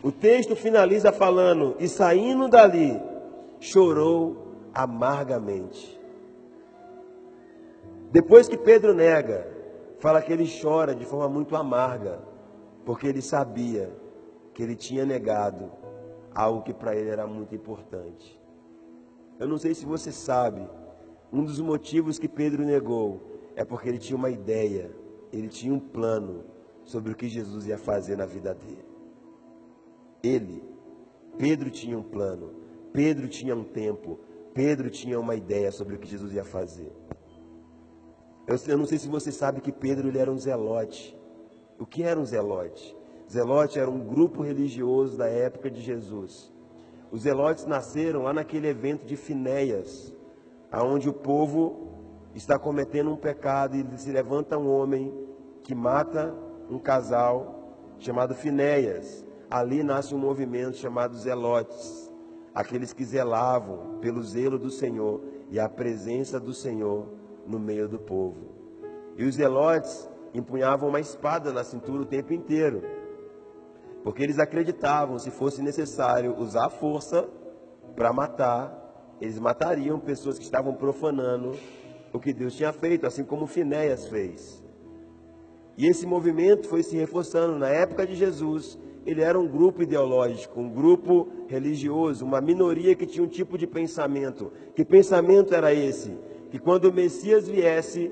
O 0.03 0.11
texto 0.11 0.55
finaliza 0.55 1.11
falando: 1.11 1.75
E 1.79 1.87
saindo 1.87 2.47
dali, 2.47 2.99
chorou 3.59 4.55
amargamente. 4.73 5.99
Depois 8.11 8.47
que 8.47 8.57
Pedro 8.57 8.93
nega, 8.93 9.47
fala 9.99 10.21
que 10.21 10.33
ele 10.33 10.49
chora 10.61 10.95
de 10.95 11.05
forma 11.05 11.29
muito 11.29 11.55
amarga, 11.55 12.19
porque 12.85 13.07
ele 13.07 13.21
sabia 13.21 13.91
que 14.53 14.63
ele 14.63 14.75
tinha 14.75 15.05
negado 15.05 15.71
algo 16.33 16.63
que 16.63 16.73
para 16.73 16.95
ele 16.95 17.09
era 17.09 17.27
muito 17.27 17.53
importante. 17.53 18.39
Eu 19.39 19.47
não 19.47 19.57
sei 19.57 19.73
se 19.73 19.85
você 19.85 20.11
sabe, 20.11 20.67
um 21.31 21.43
dos 21.43 21.59
motivos 21.59 22.17
que 22.17 22.27
Pedro 22.27 22.63
negou 22.63 23.21
é 23.55 23.63
porque 23.63 23.87
ele 23.87 23.99
tinha 23.99 24.17
uma 24.17 24.29
ideia, 24.29 24.91
ele 25.31 25.47
tinha 25.47 25.73
um 25.73 25.79
plano 25.79 26.43
sobre 26.83 27.11
o 27.11 27.15
que 27.15 27.27
Jesus 27.27 27.67
ia 27.67 27.77
fazer 27.77 28.17
na 28.17 28.25
vida 28.25 28.53
dele. 28.53 28.85
Ele, 30.23 30.63
Pedro 31.37 31.69
tinha 31.69 31.97
um 31.97 32.03
plano, 32.03 32.53
Pedro 32.91 33.27
tinha 33.27 33.55
um 33.55 33.63
tempo, 33.63 34.19
Pedro 34.53 34.89
tinha 34.89 35.19
uma 35.19 35.35
ideia 35.35 35.71
sobre 35.71 35.95
o 35.95 35.99
que 35.99 36.07
Jesus 36.07 36.33
ia 36.33 36.43
fazer. 36.43 36.91
Eu, 38.47 38.57
eu 38.67 38.77
não 38.77 38.85
sei 38.85 38.97
se 38.97 39.07
você 39.07 39.31
sabe 39.31 39.61
que 39.61 39.71
Pedro 39.71 40.07
ele 40.07 40.17
era 40.17 40.31
um 40.31 40.37
zelote. 40.37 41.15
O 41.77 41.85
que 41.85 42.01
era 42.03 42.19
um 42.19 42.25
zelote? 42.25 42.97
Zelote 43.31 43.79
era 43.79 43.89
um 43.89 43.99
grupo 43.99 44.41
religioso 44.41 45.17
da 45.17 45.27
época 45.27 45.69
de 45.69 45.81
Jesus. 45.81 46.51
Os 47.11 47.21
zelotes 47.21 47.65
nasceram 47.65 48.23
lá 48.23 48.33
naquele 48.33 48.67
evento 48.67 49.05
de 49.05 49.15
Finéias, 49.15 50.13
aonde 50.71 51.07
o 51.07 51.13
povo 51.13 51.89
está 52.33 52.57
cometendo 52.57 53.11
um 53.11 53.15
pecado 53.15 53.75
e 53.75 53.97
se 53.97 54.11
levanta 54.11 54.57
um 54.57 54.69
homem 54.69 55.13
que 55.69 55.75
mata 55.75 56.33
um 56.67 56.79
casal 56.79 57.75
chamado 57.99 58.33
Finéias 58.33 59.23
ali 59.51 59.83
nasce 59.83 60.15
um 60.15 60.17
movimento 60.17 60.75
chamado 60.77 61.15
Zelotes, 61.15 62.11
aqueles 62.55 62.91
que 62.91 63.05
zelavam 63.05 63.99
pelo 64.01 64.23
zelo 64.23 64.57
do 64.57 64.71
Senhor 64.71 65.21
e 65.51 65.59
a 65.59 65.69
presença 65.69 66.39
do 66.39 66.55
Senhor 66.55 67.13
no 67.45 67.59
meio 67.59 67.87
do 67.87 67.99
povo. 67.99 68.47
E 69.15 69.23
os 69.23 69.35
Zelotes 69.35 70.09
empunhavam 70.33 70.89
uma 70.89 70.99
espada 70.99 71.53
na 71.53 71.63
cintura 71.63 72.01
o 72.01 72.05
tempo 72.05 72.33
inteiro, 72.33 72.81
porque 74.03 74.23
eles 74.23 74.39
acreditavam, 74.39 75.19
se 75.19 75.29
fosse 75.29 75.61
necessário 75.61 76.35
usar 76.35 76.65
a 76.65 76.71
força 76.71 77.29
para 77.95 78.11
matar, 78.11 79.15
eles 79.21 79.37
matariam 79.37 79.99
pessoas 79.99 80.39
que 80.39 80.45
estavam 80.45 80.73
profanando 80.73 81.55
o 82.11 82.19
que 82.19 82.33
Deus 82.33 82.55
tinha 82.55 82.73
feito, 82.73 83.05
assim 83.05 83.23
como 83.23 83.45
Finéias 83.45 84.07
fez. 84.07 84.67
E 85.79 85.87
esse 85.87 86.05
movimento 86.05 86.67
foi 86.67 86.83
se 86.83 86.97
reforçando 86.97 87.57
na 87.57 87.69
época 87.69 88.05
de 88.05 88.13
Jesus 88.13 88.77
ele 89.05 89.21
era 89.21 89.39
um 89.39 89.47
grupo 89.47 89.81
ideológico, 89.81 90.59
um 90.59 90.69
grupo 90.69 91.29
religioso, 91.47 92.25
uma 92.25 92.41
minoria 92.41 92.93
que 92.93 93.05
tinha 93.05 93.23
um 93.23 93.29
tipo 93.29 93.57
de 93.57 93.65
pensamento. 93.65 94.51
Que 94.75 94.83
pensamento 94.83 95.55
era 95.55 95.73
esse? 95.73 96.17
Que 96.51 96.59
quando 96.59 96.85
o 96.89 96.93
Messias 96.93 97.47
viesse, 97.47 98.11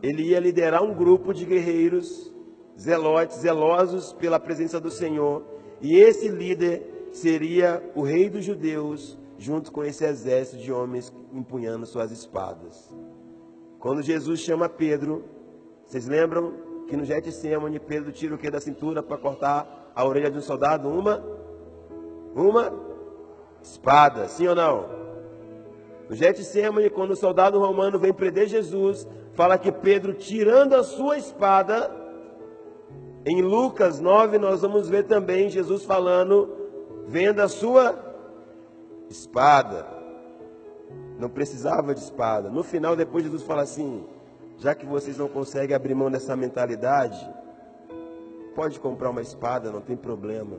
ele 0.00 0.28
ia 0.28 0.38
liderar 0.38 0.80
um 0.84 0.94
grupo 0.94 1.34
de 1.34 1.44
guerreiros, 1.44 2.32
zelotes, 2.78 3.38
zelosos 3.38 4.12
pela 4.12 4.38
presença 4.38 4.78
do 4.80 4.90
Senhor, 4.90 5.44
e 5.82 5.96
esse 5.96 6.28
líder 6.28 7.08
seria 7.10 7.82
o 7.96 8.02
rei 8.02 8.30
dos 8.30 8.44
judeus, 8.44 9.18
junto 9.36 9.72
com 9.72 9.82
esse 9.82 10.04
exército 10.04 10.62
de 10.62 10.70
homens 10.70 11.12
empunhando 11.32 11.84
suas 11.84 12.12
espadas. 12.12 12.94
Quando 13.80 14.02
Jesus 14.02 14.38
chama 14.38 14.68
Pedro, 14.68 15.24
vocês 15.84 16.06
lembram 16.06 16.65
que 16.88 16.96
no 16.96 17.04
Getsemane 17.04 17.78
Pedro 17.78 18.12
tira 18.12 18.34
o 18.34 18.38
que 18.38 18.50
da 18.50 18.60
cintura 18.60 19.02
para 19.02 19.16
cortar 19.16 19.90
a 19.94 20.04
orelha 20.04 20.30
de 20.30 20.38
um 20.38 20.42
soldado 20.42 20.88
uma 20.88 21.22
uma 22.34 22.72
espada, 23.62 24.28
sim 24.28 24.46
ou 24.46 24.54
não? 24.54 24.86
No 26.08 26.14
Getsemane, 26.14 26.90
quando 26.90 27.12
o 27.12 27.16
soldado 27.16 27.58
romano 27.58 27.98
vem 27.98 28.12
prender 28.12 28.46
Jesus, 28.46 29.08
fala 29.32 29.58
que 29.58 29.72
Pedro, 29.72 30.14
tirando 30.14 30.74
a 30.74 30.84
sua 30.84 31.18
espada, 31.18 31.90
em 33.24 33.42
Lucas 33.42 33.98
9, 33.98 34.38
nós 34.38 34.62
vamos 34.62 34.88
ver 34.88 35.04
também 35.04 35.50
Jesus 35.50 35.84
falando, 35.84 36.48
vendo 37.08 37.40
a 37.40 37.48
sua 37.48 37.98
espada. 39.10 39.84
Não 41.18 41.28
precisava 41.28 41.92
de 41.92 42.00
espada. 42.00 42.48
No 42.48 42.62
final, 42.62 42.94
depois, 42.94 43.24
Jesus 43.24 43.42
fala 43.42 43.62
assim: 43.62 44.06
já 44.58 44.74
que 44.74 44.86
vocês 44.86 45.18
não 45.18 45.28
conseguem 45.28 45.74
abrir 45.76 45.94
mão 45.94 46.10
dessa 46.10 46.34
mentalidade, 46.36 47.18
pode 48.54 48.80
comprar 48.80 49.10
uma 49.10 49.20
espada, 49.20 49.70
não 49.70 49.80
tem 49.80 49.96
problema. 49.96 50.58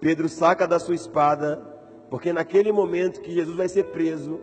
Pedro 0.00 0.28
saca 0.28 0.66
da 0.66 0.78
sua 0.78 0.94
espada, 0.94 1.60
porque 2.08 2.32
naquele 2.32 2.70
momento 2.70 3.20
que 3.20 3.32
Jesus 3.32 3.56
vai 3.56 3.68
ser 3.68 3.86
preso, 3.86 4.40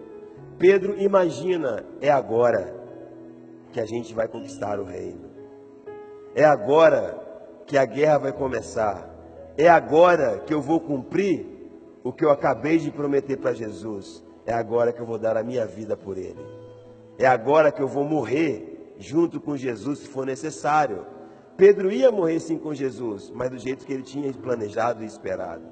Pedro 0.60 1.00
imagina: 1.00 1.86
é 2.02 2.10
agora 2.10 2.76
que 3.72 3.80
a 3.80 3.86
gente 3.86 4.14
vai 4.14 4.28
conquistar 4.28 4.80
o 4.80 4.84
reino, 4.84 5.32
é 6.36 6.44
agora 6.44 7.20
que 7.66 7.78
a 7.78 7.86
guerra 7.86 8.18
vai 8.18 8.34
começar, 8.34 9.10
é 9.58 9.70
agora 9.70 10.40
que 10.40 10.54
eu 10.54 10.62
vou 10.62 10.80
cumprir 10.80 11.48
o 12.04 12.12
que 12.12 12.26
eu 12.26 12.30
acabei 12.30 12.78
de 12.78 12.92
prometer 12.92 13.38
para 13.38 13.54
Jesus, 13.54 14.24
é 14.46 14.54
agora 14.54 14.92
que 14.92 15.00
eu 15.00 15.06
vou 15.06 15.18
dar 15.18 15.38
a 15.38 15.44
minha 15.44 15.66
vida 15.66 15.96
por 15.96 16.18
Ele, 16.18 16.44
é 17.18 17.26
agora 17.26 17.72
que 17.72 17.82
eu 17.82 17.88
vou 17.88 18.04
morrer 18.04 18.96
junto 18.98 19.40
com 19.40 19.56
Jesus 19.56 20.00
se 20.00 20.08
for 20.08 20.26
necessário. 20.26 21.06
Pedro 21.56 21.92
ia 21.92 22.12
morrer 22.12 22.40
sim 22.40 22.58
com 22.58 22.74
Jesus, 22.74 23.32
mas 23.34 23.50
do 23.50 23.58
jeito 23.58 23.86
que 23.86 23.94
ele 23.94 24.04
tinha 24.04 24.32
planejado 24.34 25.04
e 25.04 25.06
esperado. 25.06 25.64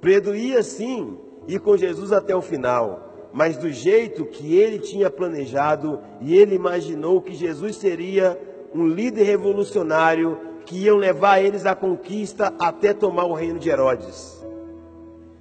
Pedro 0.00 0.34
ia 0.34 0.62
sim 0.62 1.18
ir 1.46 1.60
com 1.60 1.76
Jesus 1.76 2.12
até 2.12 2.34
o 2.34 2.42
final, 2.42 3.28
mas 3.32 3.56
do 3.56 3.70
jeito 3.70 4.24
que 4.24 4.56
ele 4.56 4.78
tinha 4.78 5.10
planejado 5.10 6.00
e 6.20 6.36
ele 6.36 6.54
imaginou 6.54 7.20
que 7.20 7.34
Jesus 7.34 7.76
seria 7.76 8.38
um 8.74 8.86
líder 8.86 9.24
revolucionário 9.24 10.38
que 10.64 10.84
iam 10.84 10.96
levar 10.96 11.40
eles 11.40 11.64
à 11.64 11.74
conquista 11.74 12.52
até 12.58 12.92
tomar 12.92 13.24
o 13.24 13.32
reino 13.32 13.58
de 13.58 13.70
Herodes. 13.70 14.44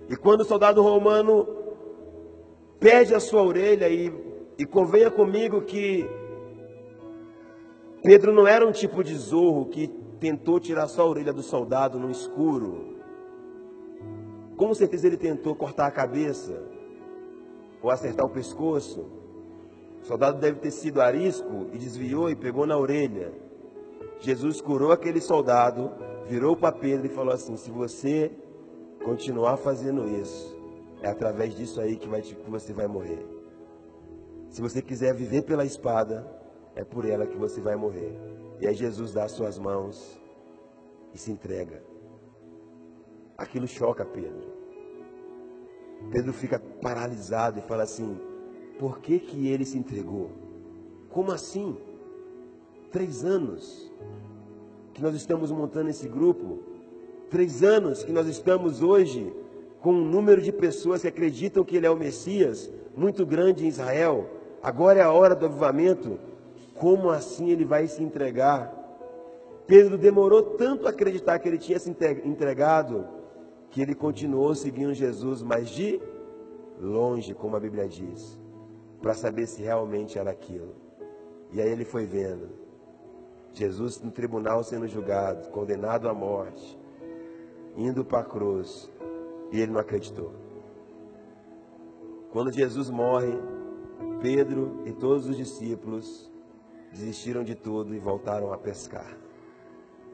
E 0.10 0.16
quando 0.16 0.42
o 0.42 0.46
soldado 0.46 0.82
romano 0.82 1.48
perde 2.80 3.14
a 3.14 3.20
sua 3.20 3.44
orelha 3.44 3.90
e, 3.90 4.14
e 4.58 4.66
convenha 4.66 5.12
comigo 5.12 5.62
que 5.62 6.10
Pedro 8.02 8.34
não 8.34 8.48
era 8.48 8.66
um 8.66 8.72
tipo 8.72 9.04
de 9.04 9.16
zorro 9.16 9.66
que 9.66 9.88
tentou 10.20 10.60
tirar 10.60 10.88
só 10.88 11.04
a 11.04 11.06
orelha 11.06 11.34
do 11.34 11.44
soldado 11.44 12.00
no 12.00 12.10
escuro. 12.10 12.98
Com 14.56 14.74
certeza 14.74 15.08
ele 15.08 15.18
tentou 15.18 15.56
cortar 15.56 15.86
a 15.86 15.92
cabeça 15.92 16.64
ou 17.82 17.92
acertar 17.92 18.26
o 18.26 18.30
pescoço. 18.30 19.06
O 20.02 20.06
soldado 20.06 20.40
deve 20.40 20.60
ter 20.60 20.72
sido 20.72 21.02
arisco 21.02 21.68
e 21.74 21.78
desviou 21.78 22.30
e 22.30 22.36
pegou 22.36 22.66
na 22.66 22.78
orelha. 22.78 23.32
Jesus 24.20 24.60
curou 24.62 24.92
aquele 24.92 25.22
soldado, 25.22 25.92
virou 26.28 26.56
para 26.56 26.72
Pedro 26.72 27.06
e 27.06 27.10
falou 27.10 27.34
assim: 27.34 27.56
Se 27.56 27.70
você 27.70 28.32
continuar 29.04 29.58
fazendo 29.58 30.08
isso, 30.08 30.58
é 31.02 31.10
através 31.10 31.56
disso 31.56 31.80
aí 31.80 31.96
que, 31.96 32.08
vai, 32.08 32.22
que 32.22 32.50
você 32.50 32.74
vai 32.74 32.88
morrer. 32.88 33.37
Se 34.50 34.62
você 34.62 34.82
quiser 34.82 35.14
viver 35.14 35.44
pela 35.44 35.66
espada, 35.66 36.26
é 36.76 36.84
por 36.84 37.06
ela 37.06 37.28
que 37.28 37.38
você 37.38 37.60
vai 37.60 37.76
morrer. 37.76 38.18
E 38.60 38.68
aí 38.68 38.74
Jesus 38.74 39.14
dá 39.14 39.26
as 39.26 39.32
suas 39.32 39.58
mãos 39.58 40.20
e 41.14 41.18
se 41.18 41.32
entrega. 41.32 41.84
Aquilo 43.38 43.68
choca 43.68 44.06
Pedro. 44.06 44.58
Pedro 46.12 46.34
fica 46.34 46.60
paralisado 46.60 47.60
e 47.60 47.62
fala 47.62 47.84
assim: 47.84 48.20
por 48.80 49.00
que, 49.00 49.20
que 49.20 49.48
ele 49.48 49.66
se 49.66 49.78
entregou? 49.78 50.32
Como 51.10 51.32
assim? 51.32 51.76
Três 52.92 53.24
anos 53.24 53.92
que 54.94 55.02
nós 55.02 55.16
estamos 55.16 55.52
montando 55.52 55.90
esse 55.90 56.08
grupo, 56.08 56.60
três 57.30 57.64
anos 57.64 58.04
que 58.04 58.12
nós 58.12 58.28
estamos 58.28 58.82
hoje 58.82 59.32
com 59.82 59.94
um 59.94 60.06
número 60.06 60.42
de 60.42 60.52
pessoas 60.52 61.02
que 61.02 61.08
acreditam 61.08 61.64
que 61.64 61.76
ele 61.76 61.86
é 61.86 61.90
o 61.90 61.96
Messias 61.96 62.72
muito 62.96 63.26
grande 63.26 63.66
em 63.66 63.68
Israel. 63.68 64.28
Agora 64.62 65.00
é 65.00 65.04
a 65.04 65.12
hora 65.12 65.36
do 65.36 65.46
avivamento. 65.46 66.20
Como 66.76 67.10
assim 67.10 67.50
ele 67.50 67.66
vai 67.66 67.88
se 67.88 68.04
entregar? 68.04 68.74
Pedro 69.66 69.98
demorou 69.98 70.42
tanto 70.42 70.88
a 70.88 70.92
acreditar 70.92 71.40
que 71.40 71.48
ele 71.48 71.58
tinha 71.58 71.80
se 71.80 71.90
entregado 71.90 73.06
que 73.70 73.82
ele 73.82 73.94
continuou 73.94 74.56
seguindo 74.56 74.94
Jesus, 74.94 75.44
mas 75.44 75.70
de 75.70 76.02
longe, 76.80 77.34
como 77.34 77.56
a 77.56 77.60
Bíblia 77.60 77.88
diz, 77.88 78.40
para 79.02 79.14
saber 79.14 79.46
se 79.46 79.62
realmente 79.62 80.18
era 80.18 80.32
aquilo. 80.32 80.74
E 81.52 81.62
aí 81.62 81.70
ele 81.70 81.86
foi 81.86 82.06
vendo 82.06 82.50
Jesus 83.54 84.02
no 84.02 84.12
tribunal 84.12 84.64
sendo 84.64 84.88
julgado, 84.88 85.50
condenado 85.50 86.08
à 86.08 86.14
morte, 86.14 86.80
indo 87.76 88.06
para 88.06 88.20
a 88.20 88.24
cruz, 88.24 88.90
e 89.52 89.60
ele 89.60 89.72
não 89.72 89.80
acreditou. 89.80 90.32
Quando 92.32 92.52
Jesus 92.52 92.90
morre, 92.90 93.34
Pedro 94.22 94.84
e 94.86 94.92
todos 94.92 95.28
os 95.28 95.38
discípulos 95.38 96.32
desistiram 96.92 97.44
de 97.44 97.56
tudo 97.56 97.94
e 97.94 98.00
voltaram 98.00 98.52
a 98.52 98.58
pescar. 98.58 99.18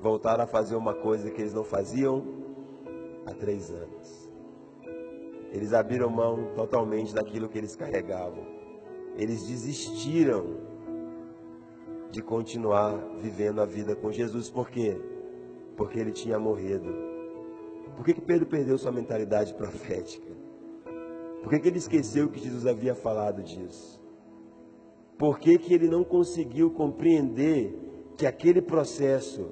Voltaram 0.01 0.43
a 0.43 0.47
fazer 0.47 0.75
uma 0.75 0.93
coisa 0.93 1.31
que 1.31 1.41
eles 1.41 1.53
não 1.53 1.63
faziam 1.63 2.23
há 3.25 3.33
três 3.33 3.69
anos. 3.71 4.29
Eles 5.51 5.71
abriram 5.71 6.09
mão 6.09 6.51
totalmente 6.55 7.13
daquilo 7.13 7.47
que 7.47 7.57
eles 7.57 7.75
carregavam. 7.75 8.45
Eles 9.15 9.45
desistiram 9.47 10.57
de 12.11 12.21
continuar 12.21 12.97
vivendo 13.19 13.61
a 13.61 13.65
vida 13.65 13.95
com 13.95 14.11
Jesus. 14.11 14.49
Por 14.49 14.69
quê? 14.69 14.99
Porque 15.77 15.99
ele 15.99 16.11
tinha 16.11 16.39
morrido. 16.39 16.93
Por 17.95 18.03
que, 18.03 18.13
que 18.13 18.21
Pedro 18.21 18.47
perdeu 18.47 18.77
sua 18.77 18.91
mentalidade 18.91 19.53
profética? 19.53 20.42
Por 21.43 21.49
que, 21.49 21.59
que 21.59 21.67
ele 21.67 21.77
esqueceu 21.77 22.29
que 22.29 22.39
Jesus 22.39 22.65
havia 22.65 22.95
falado 22.95 23.43
disso? 23.43 24.01
Por 25.17 25.37
que, 25.37 25.57
que 25.57 25.73
ele 25.73 25.89
não 25.89 26.01
conseguiu 26.01 26.71
compreender 26.71 27.77
que 28.17 28.25
aquele 28.25 28.61
processo 28.61 29.51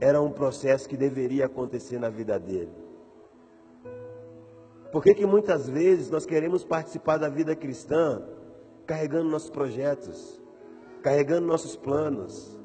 era 0.00 0.22
um 0.22 0.30
processo 0.30 0.88
que 0.88 0.96
deveria 0.96 1.46
acontecer 1.46 1.98
na 1.98 2.08
vida 2.08 2.38
dele? 2.38 2.70
Por 4.92 5.02
que, 5.02 5.14
que 5.14 5.26
muitas 5.26 5.68
vezes 5.68 6.10
nós 6.10 6.24
queremos 6.24 6.64
participar 6.64 7.16
da 7.16 7.28
vida 7.28 7.56
cristã 7.56 8.22
carregando 8.86 9.28
nossos 9.28 9.50
projetos, 9.50 10.40
carregando 11.02 11.46
nossos 11.46 11.74
planos, 11.74 12.56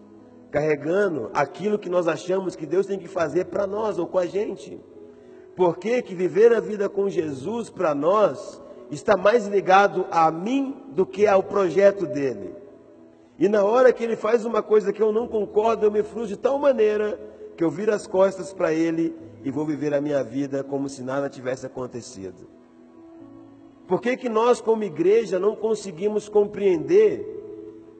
carregando 0.51 1.31
aquilo 1.33 1.79
que 1.79 1.89
nós 1.89 2.07
achamos 2.07 2.55
que 2.55 2.67
Deus 2.67 2.85
tem 2.85 2.99
que 2.99 3.07
fazer 3.07 3.45
para 3.45 3.65
nós 3.65 3.97
ou 3.97 4.05
com 4.05 4.19
a 4.19 4.27
gente? 4.27 4.79
Por 5.55 5.77
que, 5.77 6.03
que 6.03 6.13
viver 6.13 6.53
a 6.53 6.59
vida 6.59 6.87
com 6.87 7.09
Jesus 7.09 7.69
para 7.71 7.95
nós 7.95 8.61
está 8.91 9.17
mais 9.17 9.47
ligado 9.47 10.05
a 10.11 10.31
mim 10.31 10.75
do 10.89 11.05
que 11.05 11.27
ao 11.27 11.43
projeto 11.43 12.05
dele. 12.05 12.55
E 13.39 13.47
na 13.47 13.63
hora 13.63 13.93
que 13.93 14.03
ele 14.03 14.15
faz 14.15 14.45
uma 14.45 14.63
coisa 14.63 14.91
que 14.91 15.01
eu 15.01 15.11
não 15.11 15.27
concordo, 15.27 15.85
eu 15.85 15.91
me 15.91 16.01
frustro 16.03 16.35
de 16.35 16.37
tal 16.37 16.57
maneira 16.57 17.19
que 17.55 17.63
eu 17.63 17.69
viro 17.69 17.93
as 17.93 18.07
costas 18.07 18.53
para 18.53 18.73
ele 18.73 19.15
e 19.43 19.51
vou 19.51 19.65
viver 19.65 19.93
a 19.93 20.01
minha 20.01 20.23
vida 20.23 20.63
como 20.63 20.89
se 20.89 21.03
nada 21.03 21.29
tivesse 21.29 21.65
acontecido. 21.65 22.47
Por 23.87 24.01
que, 24.01 24.17
que 24.17 24.27
nós, 24.27 24.59
como 24.59 24.83
igreja, 24.83 25.39
não 25.39 25.55
conseguimos 25.55 26.27
compreender 26.27 27.35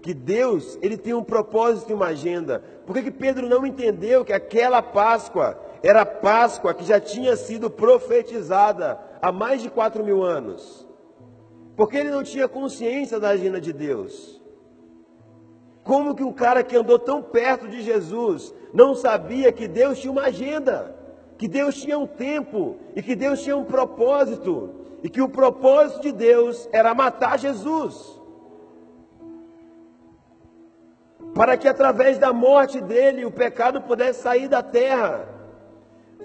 que 0.02 0.13
Deus 0.13 0.78
ele 0.82 0.97
tem 0.97 1.13
um 1.13 1.23
propósito 1.23 1.91
e 1.91 1.93
uma 1.93 2.08
agenda? 2.08 2.62
Por 2.86 2.95
que, 2.95 3.04
que 3.04 3.12
Pedro 3.12 3.47
não 3.47 3.65
entendeu 3.65 4.26
que 4.26 4.34
aquela 4.34 4.82
Páscoa 4.82 5.58
era 5.82 6.02
a 6.02 6.06
Páscoa 6.06 6.73
que 6.73 6.84
já 6.84 7.00
tinha 7.00 7.36
sido 7.36 7.69
profetizada 7.69 9.00
há 9.22 9.32
mais 9.32 9.62
de 9.62 9.70
quatro 9.70 10.04
mil 10.04 10.24
anos. 10.24 10.88
Porque 11.76 11.98
ele 11.98 12.10
não 12.10 12.24
tinha 12.24 12.48
consciência 12.48 13.20
da 13.20 13.30
agenda 13.30 13.62
de 13.62 13.72
Deus. 13.72 14.42
Como 15.84 16.16
que 16.16 16.24
um 16.24 16.34
cara 16.34 16.64
que 16.64 16.76
andou 16.76 17.00
tão 17.00 17.22
perto 17.22 17.68
de 17.68 17.82
Jesus 17.82 18.54
não 18.74 18.94
sabia 18.94 19.52
que 19.52 19.68
Deus 19.68 20.00
tinha 20.00 20.12
uma 20.12 20.24
agenda, 20.24 20.96
que 21.38 21.48
Deus 21.48 21.76
tinha 21.76 21.98
um 21.98 22.08
tempo 22.08 22.78
e 22.96 23.02
que 23.02 23.16
Deus 23.16 23.42
tinha 23.42 23.56
um 23.56 23.64
propósito 23.64 24.72
e 25.02 25.10
que 25.10 25.22
o 25.22 25.30
propósito 25.30 26.02
de 26.02 26.12
Deus 26.12 26.68
era 26.74 26.94
matar 26.94 27.40
Jesus? 27.40 28.20
Para 31.34 31.56
que 31.56 31.68
através 31.68 32.18
da 32.18 32.34
morte 32.34 32.82
dele 32.82 33.24
o 33.24 33.32
pecado 33.32 33.82
pudesse 33.82 34.24
sair 34.24 34.48
da 34.48 34.64
terra. 34.64 35.37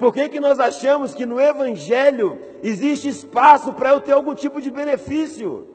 Por 0.03 0.13
que, 0.13 0.29
que 0.29 0.41
nós 0.41 0.59
achamos 0.59 1.15
que 1.15 1.25
no 1.25 1.41
Evangelho 1.41 2.37
existe 2.61 3.09
espaço 3.09 3.73
para 3.73 3.91
eu 3.91 4.01
ter 4.01 4.11
algum 4.11 4.35
tipo 4.35 4.61
de 4.61 4.69
benefício? 4.69 5.69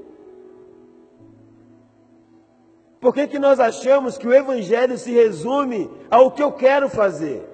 Por 3.00 3.14
que, 3.14 3.26
que 3.26 3.40
nós 3.40 3.58
achamos 3.58 4.18
que 4.18 4.28
o 4.28 4.34
Evangelho 4.34 4.98
se 4.98 5.14
resume 5.14 5.90
ao 6.12 6.30
que 6.30 6.44
eu 6.44 6.52
quero 6.52 6.90
fazer? 6.90 7.48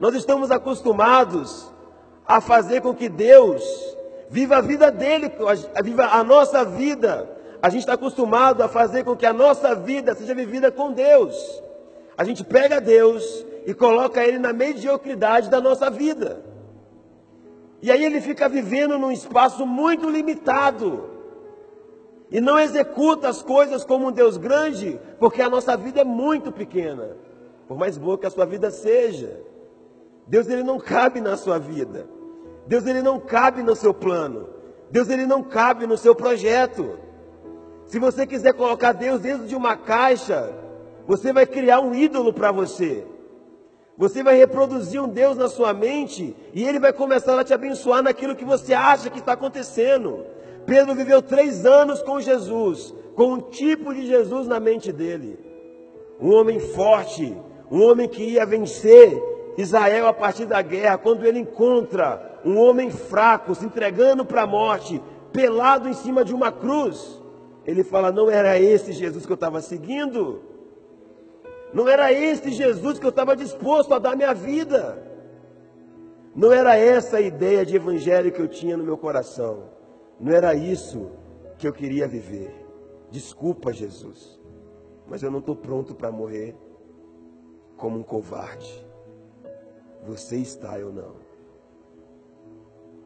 Nós 0.00 0.14
estamos 0.14 0.50
acostumados 0.50 1.70
a 2.26 2.40
fazer 2.40 2.80
com 2.80 2.94
que 2.94 3.10
Deus 3.10 3.62
viva 4.30 4.56
a 4.56 4.62
vida 4.62 4.90
dele, 4.90 5.30
viva 5.84 6.06
a 6.06 6.24
nossa 6.24 6.64
vida. 6.64 7.30
A 7.60 7.68
gente 7.68 7.80
está 7.80 7.92
acostumado 7.92 8.62
a 8.62 8.68
fazer 8.68 9.04
com 9.04 9.14
que 9.14 9.26
a 9.26 9.34
nossa 9.34 9.74
vida 9.74 10.14
seja 10.14 10.34
vivida 10.34 10.72
com 10.72 10.92
Deus. 10.92 11.62
A 12.16 12.24
gente 12.24 12.42
pega 12.42 12.80
Deus 12.80 13.51
e 13.66 13.74
coloca 13.74 14.24
ele 14.24 14.38
na 14.38 14.52
mediocridade 14.52 15.48
da 15.48 15.60
nossa 15.60 15.90
vida. 15.90 16.44
E 17.80 17.90
aí 17.90 18.04
ele 18.04 18.20
fica 18.20 18.48
vivendo 18.48 18.98
num 18.98 19.10
espaço 19.10 19.66
muito 19.66 20.08
limitado. 20.08 21.10
E 22.30 22.40
não 22.40 22.58
executa 22.58 23.28
as 23.28 23.42
coisas 23.42 23.84
como 23.84 24.08
um 24.08 24.12
Deus 24.12 24.36
grande, 24.36 24.98
porque 25.18 25.42
a 25.42 25.50
nossa 25.50 25.76
vida 25.76 26.00
é 26.00 26.04
muito 26.04 26.50
pequena. 26.50 27.16
Por 27.68 27.76
mais 27.76 27.98
boa 27.98 28.16
que 28.16 28.26
a 28.26 28.30
sua 28.30 28.46
vida 28.46 28.70
seja. 28.70 29.40
Deus 30.26 30.48
ele 30.48 30.62
não 30.62 30.78
cabe 30.78 31.20
na 31.20 31.36
sua 31.36 31.58
vida. 31.58 32.06
Deus 32.66 32.86
ele 32.86 33.02
não 33.02 33.18
cabe 33.18 33.62
no 33.62 33.74
seu 33.74 33.92
plano. 33.92 34.48
Deus 34.90 35.08
ele 35.08 35.26
não 35.26 35.42
cabe 35.42 35.86
no 35.86 35.98
seu 35.98 36.14
projeto. 36.14 36.98
Se 37.86 37.98
você 37.98 38.26
quiser 38.26 38.54
colocar 38.54 38.92
Deus 38.92 39.20
dentro 39.20 39.46
de 39.46 39.56
uma 39.56 39.76
caixa, 39.76 40.54
você 41.06 41.32
vai 41.32 41.44
criar 41.44 41.80
um 41.80 41.94
ídolo 41.94 42.32
para 42.32 42.52
você. 42.52 43.04
Você 43.96 44.22
vai 44.22 44.36
reproduzir 44.36 45.02
um 45.02 45.08
Deus 45.08 45.36
na 45.36 45.48
sua 45.48 45.72
mente 45.72 46.34
e 46.54 46.64
ele 46.64 46.78
vai 46.78 46.92
começar 46.92 47.38
a 47.38 47.44
te 47.44 47.52
abençoar 47.52 48.02
naquilo 48.02 48.34
que 48.34 48.44
você 48.44 48.72
acha 48.72 49.10
que 49.10 49.18
está 49.18 49.32
acontecendo. 49.34 50.24
Pedro 50.64 50.94
viveu 50.94 51.20
três 51.20 51.66
anos 51.66 52.02
com 52.02 52.20
Jesus, 52.20 52.94
com 53.14 53.34
um 53.34 53.40
tipo 53.40 53.92
de 53.92 54.06
Jesus 54.06 54.46
na 54.48 54.58
mente 54.58 54.92
dele. 54.92 55.38
Um 56.20 56.32
homem 56.34 56.58
forte, 56.58 57.36
um 57.70 57.82
homem 57.82 58.08
que 58.08 58.22
ia 58.22 58.46
vencer 58.46 59.20
Israel 59.58 60.06
a 60.06 60.12
partir 60.12 60.46
da 60.46 60.62
guerra. 60.62 60.98
Quando 60.98 61.26
ele 61.26 61.40
encontra 61.40 62.40
um 62.44 62.58
homem 62.58 62.90
fraco, 62.90 63.54
se 63.54 63.64
entregando 63.64 64.24
para 64.24 64.42
a 64.42 64.46
morte, 64.46 65.02
pelado 65.32 65.88
em 65.88 65.92
cima 65.92 66.24
de 66.24 66.34
uma 66.34 66.50
cruz, 66.50 67.20
ele 67.66 67.84
fala: 67.84 68.10
Não 68.10 68.30
era 68.30 68.58
esse 68.58 68.92
Jesus 68.92 69.26
que 69.26 69.32
eu 69.32 69.36
estava 69.36 69.60
seguindo. 69.60 70.51
Não 71.72 71.88
era 71.88 72.12
esse 72.12 72.50
Jesus 72.50 72.98
que 72.98 73.06
eu 73.06 73.10
estava 73.10 73.34
disposto 73.34 73.94
a 73.94 73.98
dar 73.98 74.16
minha 74.16 74.34
vida. 74.34 75.10
Não 76.34 76.52
era 76.52 76.76
essa 76.76 77.18
a 77.18 77.20
ideia 77.20 77.64
de 77.64 77.76
evangelho 77.76 78.32
que 78.32 78.40
eu 78.40 78.48
tinha 78.48 78.76
no 78.76 78.84
meu 78.84 78.98
coração. 78.98 79.70
Não 80.20 80.32
era 80.32 80.54
isso 80.54 81.10
que 81.58 81.66
eu 81.66 81.72
queria 81.72 82.06
viver. 82.06 82.54
Desculpa, 83.10 83.72
Jesus, 83.72 84.40
mas 85.06 85.22
eu 85.22 85.30
não 85.30 85.40
estou 85.40 85.54
pronto 85.54 85.94
para 85.94 86.10
morrer 86.10 86.56
como 87.76 87.98
um 87.98 88.02
covarde. 88.02 88.86
Você 90.04 90.36
está, 90.36 90.78
eu 90.78 90.92
não. 90.92 91.16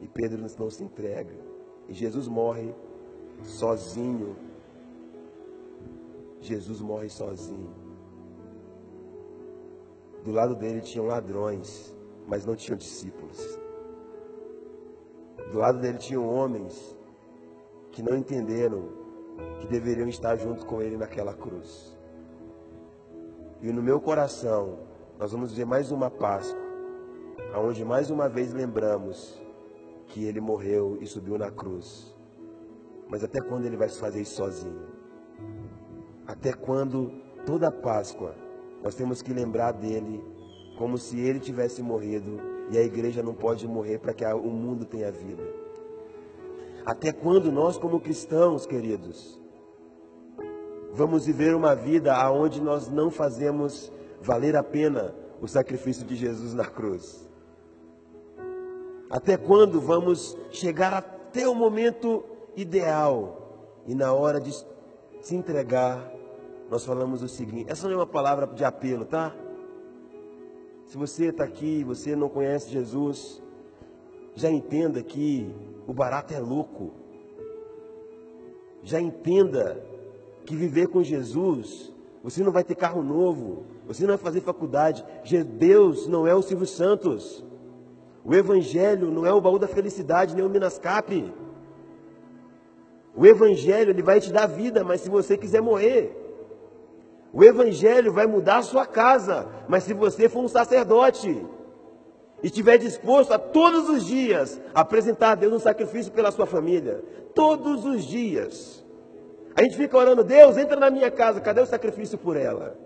E 0.01 0.09
Pedro 0.09 0.45
não 0.59 0.71
se 0.71 0.85
entrega. 0.85 1.35
E 1.89 1.93
Jesus 1.93 2.29
morre 2.29 2.75
sozinho. 3.43 4.37
Jesus 6.41 6.81
morre 6.81 7.09
sozinho. 7.09 7.86
Do 10.27 10.33
lado 10.33 10.57
dele 10.57 10.81
tinham 10.81 11.07
ladrões, 11.07 11.95
mas 12.27 12.45
não 12.45 12.57
tinham 12.57 12.77
discípulos. 12.77 13.61
Do 15.53 15.59
lado 15.59 15.79
dele 15.79 15.99
tinham 15.99 16.29
homens 16.29 16.99
que 17.93 18.03
não 18.03 18.17
entenderam 18.17 18.89
que 19.61 19.69
deveriam 19.69 20.09
estar 20.09 20.35
junto 20.35 20.67
com 20.67 20.83
ele 20.83 20.97
naquela 20.97 21.33
cruz. 21.33 21.97
E 23.63 23.71
no 23.71 23.81
meu 23.81 24.01
coração, 24.01 24.81
nós 25.17 25.31
vamos 25.31 25.53
ver 25.53 25.65
mais 25.65 25.93
uma 25.93 26.11
Páscoa, 26.11 26.61
aonde 27.55 27.85
mais 27.85 28.11
uma 28.11 28.29
vez 28.29 28.53
lembramos 28.53 29.41
que 30.09 30.25
ele 30.25 30.41
morreu 30.41 30.99
e 31.01 31.07
subiu 31.07 31.39
na 31.39 31.53
cruz. 31.53 32.13
Mas 33.09 33.23
até 33.23 33.41
quando 33.41 33.65
ele 33.65 33.77
vai 33.77 33.89
fazer 33.89 34.23
isso 34.23 34.35
sozinho? 34.35 34.89
Até 36.27 36.53
quando 36.53 37.13
toda 37.47 37.71
Páscoa 37.71 38.45
nós 38.83 38.95
temos 38.95 39.23
que 39.23 39.33
lembrar 39.33 39.73
dele 39.73 40.23
como 40.79 40.99
se 40.99 41.19
ele 41.19 41.41
tivesse 41.41 41.83
morrido 41.83 42.39
E 42.71 42.77
a 42.77 42.83
igreja 42.83 43.23
não 43.23 43.33
pode 43.33 43.67
morrer 43.67 43.99
para 43.99 44.13
que 44.13 44.25
o 44.25 44.51
mundo 44.51 44.85
tenha 44.85 45.11
vida. 45.11 45.43
Até 46.85 47.13
quando 47.13 47.51
nós, 47.51 47.79
como 47.79 48.01
cristãos, 48.01 48.67
queridos, 48.67 49.41
vamos 50.93 51.27
viver 51.27 51.55
uma 51.55 51.75
vida 51.75 52.15
aonde 52.15 52.61
nós 52.61 52.89
não 52.89 53.11
fazemos 53.11 53.93
valer 54.21 54.57
a 54.57 54.63
pena 54.63 55.15
o 55.41 55.47
sacrifício 55.47 56.05
de 56.05 56.17
Jesus 56.17 56.55
na 56.55 56.65
cruz? 56.65 57.29
Até 59.09 59.37
quando 59.37 59.81
vamos 59.81 60.37
chegar 60.51 60.93
até 60.93 61.49
o 61.49 61.55
momento 61.55 62.25
ideal 62.57 63.83
e 63.87 63.95
na 63.95 64.13
hora 64.13 64.41
de 64.41 64.53
se 65.21 65.35
entregar, 65.35 66.13
nós 66.71 66.85
falamos 66.85 67.23
o 67.23 67.29
seguinte: 67.29 67.71
essa 67.71 67.87
não 67.87 67.95
é 67.95 67.97
uma 67.99 68.07
palavra 68.07 68.47
de 68.47 68.65
apelo, 68.65 69.05
tá? 69.05 69.35
Se 70.87 70.97
você 70.97 71.27
está 71.27 71.45
aqui, 71.45 71.83
você 71.85 72.15
não 72.15 72.29
conhece 72.29 72.71
Jesus, 72.71 73.43
já 74.35 74.51
entenda 74.51 75.03
que 75.03 75.53
o 75.87 75.93
barato 75.93 76.33
é 76.33 76.39
louco. 76.39 76.93
Já 78.83 79.01
entenda 79.01 79.83
que 80.45 80.55
viver 80.55 80.87
com 80.87 81.03
Jesus, 81.03 81.93
você 82.23 82.43
não 82.45 82.53
vai 82.53 82.63
ter 82.63 82.77
carro 82.77 83.03
novo, 83.03 83.65
você 83.87 84.03
não 84.03 84.11
vai 84.11 84.19
fazer 84.19 84.41
faculdade. 84.41 85.05
Deus 85.59 86.07
não 86.07 86.27
é 86.27 86.35
o 86.35 86.43
Silvio 86.43 86.67
Santos. 86.67 87.45
O 88.25 88.35
Evangelho 88.35 89.11
não 89.11 89.25
é 89.25 89.33
o 89.33 89.41
baú 89.41 89.59
da 89.59 89.69
felicidade, 89.69 90.35
nem 90.35 90.45
o 90.45 90.49
Minascape. 90.49 91.33
O 93.15 93.25
Evangelho 93.27 93.91
ele 93.91 94.03
vai 94.03 94.21
te 94.21 94.33
dar 94.33 94.47
vida, 94.47 94.85
mas 94.85 95.01
se 95.01 95.09
você 95.09 95.37
quiser 95.37 95.61
morrer. 95.61 96.26
O 97.33 97.45
Evangelho 97.45 98.13
vai 98.13 98.27
mudar 98.27 98.59
a 98.59 98.63
sua 98.63 98.87
casa, 98.87 99.47
mas 99.69 99.85
se 99.85 99.93
você 99.93 100.29
for 100.29 100.45
um 100.45 100.49
sacerdote 100.49 101.45
e 102.43 102.47
estiver 102.47 102.79
disposto 102.79 103.33
a 103.33 103.39
todos 103.39 103.89
os 103.89 104.07
dias 104.07 104.61
apresentar 104.75 105.33
a 105.33 105.35
Deus 105.35 105.53
um 105.53 105.59
sacrifício 105.59 106.13
pela 106.13 106.31
sua 106.31 106.47
família, 106.47 107.03
todos 107.35 107.85
os 107.85 108.05
dias. 108.05 108.85
A 109.55 109.63
gente 109.63 109.77
fica 109.77 109.97
orando, 109.97 110.23
Deus, 110.23 110.57
entra 110.57 110.77
na 110.77 110.91
minha 110.91 111.11
casa, 111.11 111.41
cadê 111.41 111.61
o 111.61 111.67
sacrifício 111.67 112.19
por 112.19 112.37
ela? 112.37 112.77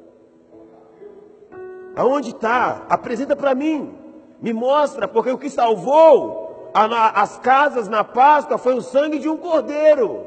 Aonde 1.97 2.31
está? 2.31 2.87
Apresenta 2.89 3.35
para 3.35 3.55
mim, 3.55 3.95
me 4.41 4.53
mostra, 4.53 5.09
porque 5.09 5.31
o 5.31 5.39
que 5.39 5.51
salvou 5.51 6.71
as 6.73 7.39
casas 7.39 7.89
na 7.89 8.05
Páscoa 8.05 8.57
foi 8.57 8.75
o 8.75 8.81
sangue 8.81 9.19
de 9.19 9.29
um 9.29 9.37
cordeiro. 9.37 10.27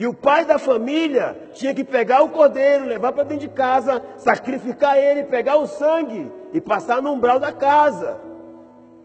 E 0.00 0.06
o 0.06 0.14
pai 0.14 0.46
da 0.46 0.58
família 0.58 1.36
tinha 1.52 1.74
que 1.74 1.84
pegar 1.84 2.22
o 2.22 2.30
cordeiro, 2.30 2.86
levar 2.86 3.12
para 3.12 3.22
dentro 3.22 3.46
de 3.46 3.54
casa, 3.54 4.02
sacrificar 4.16 4.96
ele, 4.96 5.24
pegar 5.24 5.56
o 5.56 5.66
sangue 5.66 6.32
e 6.54 6.58
passar 6.58 7.02
no 7.02 7.12
umbral 7.12 7.38
da 7.38 7.52
casa. 7.52 8.18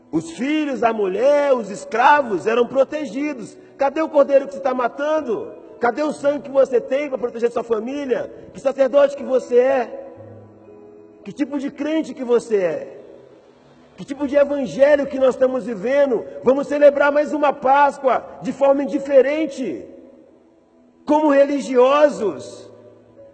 Os 0.09 0.31
filhos, 0.31 0.83
a 0.83 0.93
mulher, 0.93 1.51
os 1.53 1.69
escravos 1.69 2.47
eram 2.47 2.65
protegidos. 2.65 3.57
Cadê 3.77 4.01
o 4.01 4.07
cordeiro 4.07 4.45
que 4.45 4.53
você 4.53 4.59
está 4.59 4.73
matando? 4.73 5.51
Cadê 5.81 6.01
o 6.01 6.13
sangue 6.13 6.43
que 6.43 6.49
você 6.49 6.79
tem 6.79 7.09
para 7.09 7.17
proteger 7.17 7.51
sua 7.51 7.61
família? 7.61 8.33
Que 8.53 8.61
sacerdote 8.61 9.17
que 9.17 9.23
você 9.25 9.57
é? 9.57 10.07
Que 11.25 11.33
tipo 11.33 11.59
de 11.59 11.71
crente 11.71 12.13
que 12.13 12.23
você 12.23 12.55
é? 12.55 12.99
Que 13.97 14.05
tipo 14.05 14.25
de 14.25 14.37
evangelho 14.37 15.07
que 15.07 15.19
nós 15.19 15.35
estamos 15.35 15.65
vivendo? 15.65 16.23
Vamos 16.41 16.67
celebrar 16.67 17.11
mais 17.11 17.33
uma 17.33 17.51
Páscoa 17.51 18.25
de 18.41 18.53
forma 18.53 18.81
indiferente 18.81 19.93
como 21.05 21.29
religiosos, 21.29 22.71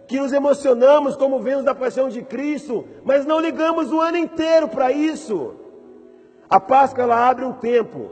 que 0.06 0.20
nos 0.20 0.32
emocionamos 0.32 1.16
como 1.16 1.40
vemos 1.40 1.64
da 1.64 1.74
paixão 1.74 2.08
de 2.08 2.22
Cristo, 2.22 2.84
mas 3.02 3.24
não 3.24 3.40
ligamos 3.40 3.90
o 3.90 4.00
ano 4.00 4.18
inteiro 4.18 4.68
para 4.68 4.92
isso. 4.92 5.54
A 6.50 6.60
Páscoa 6.60 7.04
ela 7.04 7.28
abre 7.28 7.46
um 7.46 7.54
tempo, 7.54 8.10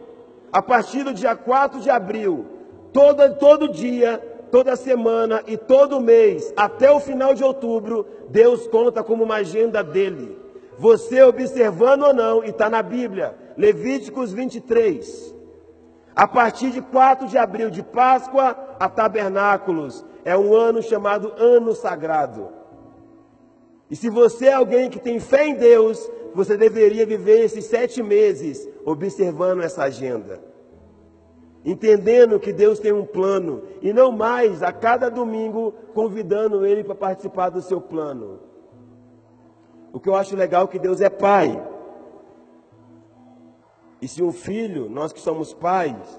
a 0.51 0.63
partir 0.63 1.05
do 1.05 1.13
dia 1.13 1.37
4 1.37 1.81
de 1.81 1.91
abril, 1.91 2.47
todo, 2.91 3.35
todo 3.35 3.69
dia, 3.69 4.17
toda 4.51 4.77
semana 4.77 5.43
e 5.47 5.59
todo 5.59 6.01
mês, 6.01 6.53
até 6.57 6.91
o 6.91 6.99
final 6.99 7.35
de 7.35 7.45
outubro, 7.45 8.07
Deus 8.31 8.67
conta 8.67 9.05
como 9.05 9.25
uma 9.25 9.37
agenda 9.37 9.85
dele. 9.85 10.39
Você 10.79 11.23
observando 11.23 12.05
ou 12.05 12.15
não, 12.15 12.43
e 12.43 12.49
está 12.49 12.71
na 12.71 12.83
Bíblia, 12.83 13.37
Levíticos 13.59 14.33
23. 14.33 15.35
A 16.17 16.27
partir 16.27 16.71
de 16.71 16.81
4 16.81 17.29
de 17.29 17.37
abril, 17.37 17.71
de 17.71 17.83
Páscoa 17.83 18.70
a 18.81 18.89
Tabernáculos, 18.89 20.03
é 20.25 20.35
um 20.35 20.55
ano 20.55 20.83
chamado 20.83 21.35
Ano 21.37 21.75
Sagrado. 21.75 22.49
E 23.91 23.95
se 23.95 24.09
você 24.09 24.47
é 24.47 24.55
alguém 24.55 24.89
que 24.89 24.99
tem 24.99 25.21
fé 25.21 25.47
em 25.47 25.55
Deus, 25.55 26.11
você 26.35 26.57
deveria 26.57 27.05
viver 27.05 27.41
esses 27.41 27.67
sete 27.67 28.03
meses 28.03 28.67
observando 28.87 29.61
essa 29.61 29.83
agenda. 29.83 30.41
Entendendo 31.63 32.41
que 32.41 32.55
Deus 32.55 32.79
tem 32.79 32.91
um 32.91 33.05
plano 33.05 33.65
e 33.83 33.93
não 33.93 34.11
mais 34.11 34.63
a 34.63 34.73
cada 34.73 35.11
domingo 35.11 35.75
convidando 35.93 36.65
ele 36.65 36.83
para 36.83 36.95
participar 36.95 37.51
do 37.51 37.61
seu 37.61 37.83
plano. 37.83 38.41
O 39.93 40.01
que 40.01 40.09
eu 40.09 40.15
acho 40.15 40.35
legal 40.35 40.65
é 40.65 40.69
que 40.69 40.79
Deus 40.79 41.03
é 41.03 41.11
pai. 41.11 41.63
E 44.01 44.09
se 44.09 44.23
um 44.23 44.33
filho, 44.33 44.89
nós 44.89 45.13
que 45.13 45.21
somos 45.21 45.53
pais 45.53 46.19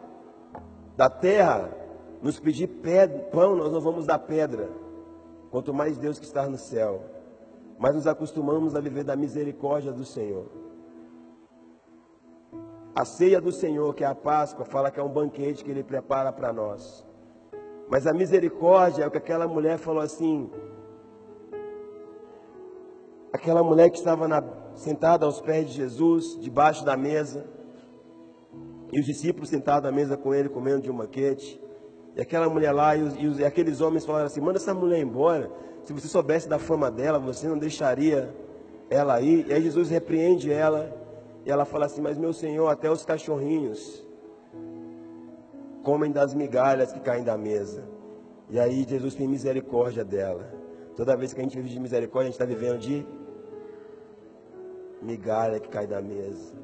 da 0.95 1.09
terra, 1.09 1.80
nos 2.22 2.39
pedir 2.39 2.67
pão, 3.32 3.55
nós 3.55 3.72
não 3.72 3.82
vamos 3.82 4.05
dar 4.05 4.19
pedra. 4.19 4.69
Quanto 5.49 5.74
mais 5.74 5.97
Deus 5.97 6.19
que 6.19 6.26
está 6.26 6.47
no 6.47 6.57
céu. 6.57 7.03
Mas 7.78 7.95
nos 7.95 8.07
acostumamos 8.07 8.76
a 8.76 8.80
viver 8.80 9.03
da 9.03 9.15
misericórdia 9.15 9.91
do 9.91 10.05
Senhor. 10.05 10.45
A 12.93 13.05
ceia 13.05 13.41
do 13.41 13.51
Senhor, 13.51 13.93
que 13.95 14.03
é 14.03 14.07
a 14.07 14.13
Páscoa, 14.13 14.65
fala 14.65 14.91
que 14.91 14.99
é 14.99 15.03
um 15.03 15.09
banquete 15.09 15.63
que 15.63 15.72
Ele 15.72 15.84
prepara 15.84 16.32
para 16.32 16.53
nós. 16.53 17.05
Mas 17.89 18.05
a 18.05 18.13
misericórdia 18.13 19.03
é 19.03 19.07
o 19.07 19.11
que 19.11 19.17
aquela 19.17 19.47
mulher 19.47 19.78
falou 19.78 20.01
assim. 20.01 20.49
Aquela 23.34 23.63
mulher 23.63 23.89
que 23.89 23.97
estava 23.97 24.28
na, 24.28 24.43
sentada 24.76 25.26
aos 25.26 25.41
pés 25.41 25.67
de 25.69 25.74
Jesus, 25.74 26.38
debaixo 26.39 26.86
da 26.86 26.95
mesa. 26.95 27.45
E 28.91 28.99
os 28.99 29.05
discípulos 29.05 29.49
sentados 29.49 29.89
à 29.89 29.91
mesa 29.91 30.15
com 30.15 30.34
ele, 30.34 30.49
comendo 30.49 30.82
de 30.82 30.91
um 30.91 30.97
banquete. 30.97 31.59
E 32.16 32.22
aquela 32.22 32.49
mulher 32.49 32.72
lá, 32.72 32.95
e, 32.95 33.03
os, 33.03 33.16
e, 33.16 33.28
os, 33.28 33.39
e 33.39 33.45
aqueles 33.45 33.82
homens 33.82 34.05
falaram 34.05 34.26
assim: 34.26 34.41
manda 34.41 34.57
essa 34.57 34.74
mulher 34.74 34.99
embora. 34.99 35.49
Se 35.84 35.93
você 35.93 36.07
soubesse 36.07 36.47
da 36.47 36.59
fama 36.59 36.91
dela, 36.91 37.18
você 37.20 37.47
não 37.47 37.57
deixaria 37.57 38.34
ela 38.89 39.16
aí. 39.16 39.45
E 39.47 39.53
aí 39.53 39.62
Jesus 39.62 39.89
repreende 39.89 40.51
ela. 40.51 40.93
E 41.45 41.51
ela 41.51 41.66
fala 41.66 41.86
assim: 41.86 42.01
Mas 42.01 42.18
meu 42.18 42.34
Senhor, 42.34 42.68
até 42.68 42.89
os 42.89 43.05
cachorrinhos 43.05 44.05
comem 45.84 46.12
das 46.12 46.34
migalhas 46.34 46.91
que 46.91 46.99
caem 46.99 47.24
da 47.24 47.38
mesa. 47.38 47.84
E 48.49 48.59
aí 48.59 48.86
Jesus 48.88 49.16
tem 49.16 49.28
misericórdia 49.28 50.03
dela. 50.03 50.53
Toda 50.95 51.16
vez 51.16 51.34
que 51.34 51.39
a 51.39 51.43
gente 51.43 51.55
vive 51.55 51.70
de 51.70 51.80
misericórdia, 51.80 52.28
a 52.28 52.32
gente 52.32 52.41
está 52.41 52.45
vivendo 52.45 52.78
de 52.78 53.05
migalha 55.01 55.59
que 55.59 55.70
cai 55.70 55.88
da 55.88 56.01
mesa 56.01 56.62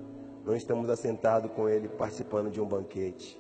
não 0.48 0.56
estamos 0.56 0.90
assentados 0.90 1.52
com 1.52 1.68
Ele 1.68 1.90
participando 1.90 2.50
de 2.50 2.62
um 2.62 2.66
banquete. 2.66 3.38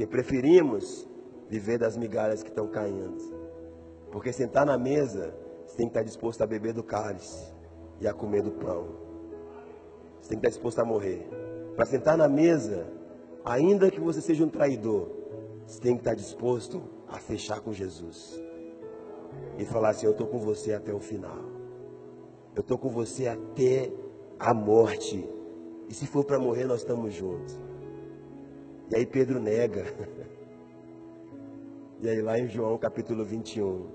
Porque 0.00 0.06
preferimos 0.06 1.06
viver 1.46 1.78
das 1.78 1.94
migalhas 1.94 2.42
que 2.42 2.48
estão 2.48 2.66
caindo. 2.66 3.18
Porque 4.10 4.32
sentar 4.32 4.64
na 4.64 4.78
mesa, 4.78 5.34
você 5.66 5.76
tem 5.76 5.86
que 5.86 5.90
estar 5.90 6.02
disposto 6.02 6.40
a 6.40 6.46
beber 6.46 6.72
do 6.72 6.82
cálice 6.82 7.52
e 8.00 8.08
a 8.08 8.14
comer 8.14 8.40
do 8.40 8.50
pão. 8.50 8.86
Você 10.18 10.30
tem 10.30 10.38
que 10.38 10.46
estar 10.46 10.48
disposto 10.48 10.78
a 10.78 10.86
morrer. 10.86 11.28
Para 11.76 11.84
sentar 11.84 12.16
na 12.16 12.28
mesa, 12.28 12.86
ainda 13.44 13.90
que 13.90 14.00
você 14.00 14.22
seja 14.22 14.42
um 14.42 14.48
traidor, 14.48 15.10
você 15.66 15.78
tem 15.78 15.92
que 15.96 16.00
estar 16.00 16.14
disposto 16.14 16.82
a 17.06 17.18
fechar 17.18 17.60
com 17.60 17.70
Jesus. 17.70 18.42
E 19.58 19.66
falar 19.66 19.90
assim: 19.90 20.06
Eu 20.06 20.12
estou 20.12 20.26
com 20.26 20.38
você 20.38 20.72
até 20.72 20.94
o 20.94 21.00
final. 21.00 21.44
Eu 22.56 22.62
estou 22.62 22.78
com 22.78 22.88
você 22.88 23.28
até 23.28 23.92
a 24.38 24.54
morte. 24.54 25.28
E 25.90 25.92
se 25.92 26.06
for 26.06 26.24
para 26.24 26.38
morrer, 26.38 26.64
nós 26.64 26.80
estamos 26.80 27.12
juntos. 27.12 27.60
E 28.90 28.96
aí 28.96 29.06
Pedro 29.06 29.40
nega. 29.40 29.84
E 32.02 32.08
aí 32.08 32.22
lá 32.22 32.38
em 32.38 32.48
João 32.48 32.78
capítulo 32.78 33.26
21. 33.26 33.86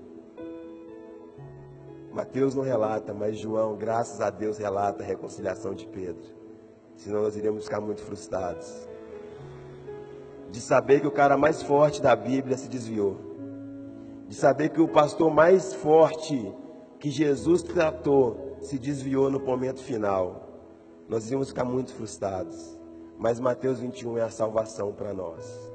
Mateus 2.12 2.54
não 2.54 2.62
relata, 2.62 3.12
mas 3.12 3.36
João, 3.36 3.74
graças 3.74 4.20
a 4.20 4.30
Deus, 4.30 4.58
relata 4.58 5.02
a 5.02 5.06
reconciliação 5.06 5.74
de 5.74 5.88
Pedro. 5.88 6.22
Senão 6.94 7.22
nós 7.22 7.36
iríamos 7.36 7.64
ficar 7.64 7.80
muito 7.80 8.00
frustrados. 8.02 8.88
De 10.52 10.60
saber 10.60 11.00
que 11.00 11.08
o 11.08 11.10
cara 11.10 11.36
mais 11.36 11.64
forte 11.64 12.00
da 12.00 12.14
Bíblia 12.14 12.56
se 12.56 12.68
desviou. 12.68 13.16
De 14.28 14.36
saber 14.36 14.68
que 14.68 14.80
o 14.80 14.86
pastor 14.86 15.28
mais 15.28 15.74
forte 15.74 16.54
que 17.00 17.10
Jesus 17.10 17.60
tratou 17.64 18.56
se 18.60 18.78
desviou 18.78 19.28
no 19.28 19.40
momento 19.40 19.82
final 19.82 20.46
nós 21.08 21.30
íamos 21.30 21.48
ficar 21.48 21.64
muito 21.64 21.92
frustrados. 21.92 22.75
Mas 23.18 23.40
Mateus 23.40 23.80
21 23.80 24.18
é 24.18 24.22
a 24.22 24.30
salvação 24.30 24.92
para 24.92 25.14
nós. 25.14 25.72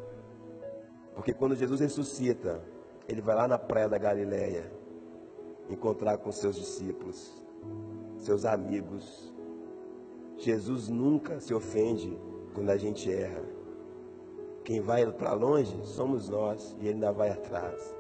Porque 1.16 1.34
quando 1.34 1.56
Jesus 1.56 1.80
ressuscita, 1.80 2.62
ele 3.08 3.22
vai 3.22 3.36
lá 3.36 3.48
na 3.48 3.58
praia 3.58 3.90
da 3.90 3.98
Galileia 3.98 4.72
encontrar 5.70 6.18
com 6.18 6.32
seus 6.32 6.56
discípulos, 6.56 7.42
seus 8.18 8.46
amigos. 8.46 9.34
Jesus 10.38 10.90
nunca 10.90 11.40
se 11.40 11.54
ofende 11.54 12.18
quando 12.54 12.70
a 12.70 12.78
gente 12.78 13.12
erra. 13.12 13.44
Quem 14.64 14.80
vai 14.80 15.06
para 15.12 15.34
longe 15.34 15.76
somos 15.84 16.30
nós 16.30 16.76
e 16.80 16.88
ele 16.88 16.96
ainda 16.96 17.12
vai 17.12 17.30
atrás. 17.30 17.96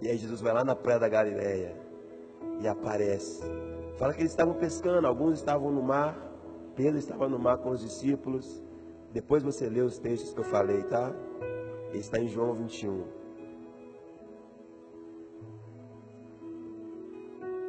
E 0.00 0.08
aí 0.08 0.16
Jesus 0.16 0.40
vai 0.40 0.52
lá 0.52 0.64
na 0.64 0.74
praia 0.74 0.98
da 0.98 1.08
Galileia 1.08 1.76
e 2.60 2.66
aparece. 2.66 3.42
Fala 3.96 4.14
que 4.14 4.20
eles 4.20 4.32
estavam 4.32 4.54
pescando, 4.54 5.06
alguns 5.06 5.38
estavam 5.38 5.70
no 5.70 5.82
mar, 5.82 6.29
Pedro 6.82 6.98
estava 6.98 7.28
no 7.28 7.38
mar 7.38 7.58
com 7.58 7.68
os 7.68 7.80
discípulos. 7.80 8.64
Depois 9.12 9.42
você 9.42 9.68
lê 9.68 9.82
os 9.82 9.98
textos 9.98 10.32
que 10.32 10.40
eu 10.40 10.44
falei, 10.44 10.82
tá? 10.84 11.12
Está 11.92 12.18
em 12.18 12.26
João 12.26 12.54
21. 12.54 13.04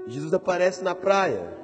Jesus 0.08 0.34
aparece 0.34 0.82
na 0.82 0.96
praia. 0.96 1.58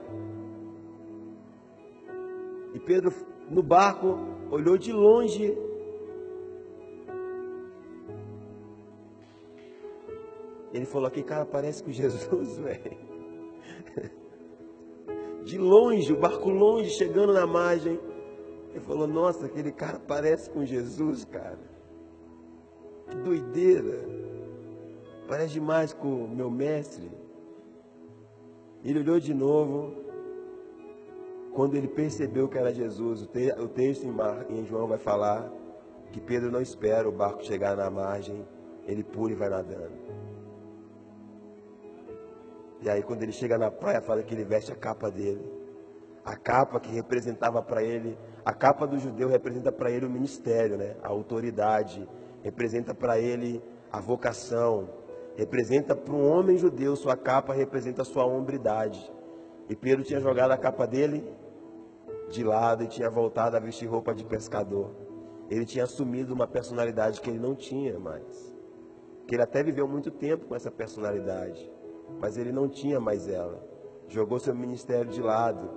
E 2.74 2.80
Pedro, 2.82 3.14
no 3.50 3.64
barco, 3.64 4.18
olhou 4.52 4.78
de 4.78 4.92
longe. 4.92 5.58
Ele 10.74 10.86
falou 10.86 11.08
aqui, 11.08 11.24
cara, 11.24 11.46
parece 11.46 11.82
com 11.82 11.94
Jesus, 11.94 12.58
velho. 12.60 13.07
De 15.48 15.58
longe, 15.58 16.12
o 16.12 16.18
barco 16.18 16.50
longe, 16.50 16.90
chegando 16.90 17.32
na 17.32 17.48
margem. 17.48 17.98
Ele 18.72 18.82
falou, 18.82 19.08
nossa, 19.08 19.46
aquele 19.46 19.72
cara 19.72 19.98
parece 19.98 20.50
com 20.50 20.66
Jesus, 20.66 21.24
cara. 21.24 21.58
Que 23.10 23.16
doideira. 23.16 23.98
Parece 25.26 25.54
demais 25.54 25.94
com 25.94 26.26
o 26.26 26.28
meu 26.28 26.52
mestre. 26.52 27.10
Ele 28.84 29.00
olhou 29.00 29.22
de 29.22 29.34
novo. 29.34 29.96
Quando 31.54 31.76
ele 31.76 31.88
percebeu 31.88 32.50
que 32.50 32.58
era 32.58 32.74
Jesus, 32.74 33.22
o, 33.22 33.68
texto 33.70 34.06
em, 34.50 34.66
João 34.66 34.86
vai 34.86 34.98
falar 34.98 35.50
que 36.12 36.20
Pedro 36.20 36.52
não 36.52 36.62
espera 36.62 37.08
o 37.08 37.12
barco 37.12 37.42
chegar 37.46 37.78
na 37.78 37.90
margem, 37.90 38.46
ele 38.86 39.02
pula 39.02 39.32
e 39.32 39.36
vai 39.36 39.50
nadando. 39.50 40.27
E 42.82 42.90
aí 42.90 43.02
quando 43.02 43.24
ele 43.24 43.32
chega 43.32 43.58
na 43.58 43.72
praia, 43.72 44.02
fala 44.02 44.24
que 44.24 44.34
ele 44.34 44.44
veste 44.44 44.72
a 44.72 44.76
capa 44.76 45.10
dele. 45.10 45.52
A 46.24 46.36
capa 46.36 46.80
que 46.80 46.92
representava 46.92 47.62
para 47.62 47.82
ele, 47.82 48.18
a 48.44 48.54
capa 48.54 48.86
do 48.86 49.00
judeu 49.00 49.30
representa 49.30 49.72
para 49.72 49.90
ele 49.90 50.06
o 50.06 50.10
ministério, 50.10 50.78
né? 50.78 50.96
a 51.02 51.08
autoridade, 51.08 52.08
representa 52.44 52.94
para 52.94 53.18
ele 53.20 53.64
a 53.92 54.00
vocação, 54.00 54.90
representa 55.36 55.96
para 55.96 56.14
um 56.14 56.30
homem 56.30 56.58
judeu, 56.58 56.96
sua 56.96 57.16
capa 57.16 57.54
representa 57.54 58.02
a 58.02 58.06
sua 58.06 58.26
hombridade. 58.26 59.12
E 59.70 59.76
Pedro 59.76 60.04
tinha 60.04 60.20
jogado 60.20 60.52
a 60.52 60.58
capa 60.58 60.86
dele 60.86 61.24
de 62.30 62.44
lado 62.44 62.84
e 62.84 62.88
tinha 62.88 63.10
voltado 63.10 63.56
a 63.56 63.60
vestir 63.60 63.88
roupa 63.88 64.14
de 64.14 64.26
pescador. 64.26 64.92
Ele 65.50 65.66
tinha 65.66 65.86
assumido 65.86 66.34
uma 66.34 66.48
personalidade 66.48 67.22
que 67.22 67.30
ele 67.30 67.40
não 67.40 67.56
tinha 67.56 67.98
mais. 68.00 68.56
Que 69.26 69.36
ele 69.36 69.44
até 69.44 69.64
viveu 69.64 69.88
muito 69.88 70.12
tempo 70.12 70.46
com 70.46 70.56
essa 70.56 70.72
personalidade, 70.72 71.70
mas 72.20 72.38
ele 72.38 72.52
não 72.52 72.68
tinha 72.68 73.00
mais 73.00 73.28
ela. 73.28 73.64
Jogou 74.08 74.40
seu 74.40 74.56
ministério 74.56 75.12
de 75.12 75.22
lado. 75.22 75.70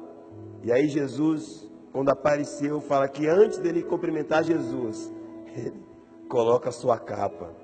E 0.62 0.70
aí 0.70 0.88
Jesus, 0.88 1.70
quando 1.92 2.10
apareceu, 2.10 2.80
fala 2.80 3.08
que 3.08 3.26
antes 3.26 3.58
dele 3.58 3.82
cumprimentar 3.82 4.44
Jesus, 4.44 5.12
ele 5.56 5.74
coloca 6.28 6.68
a 6.68 6.72
sua 6.72 6.98
capa. 6.98 7.54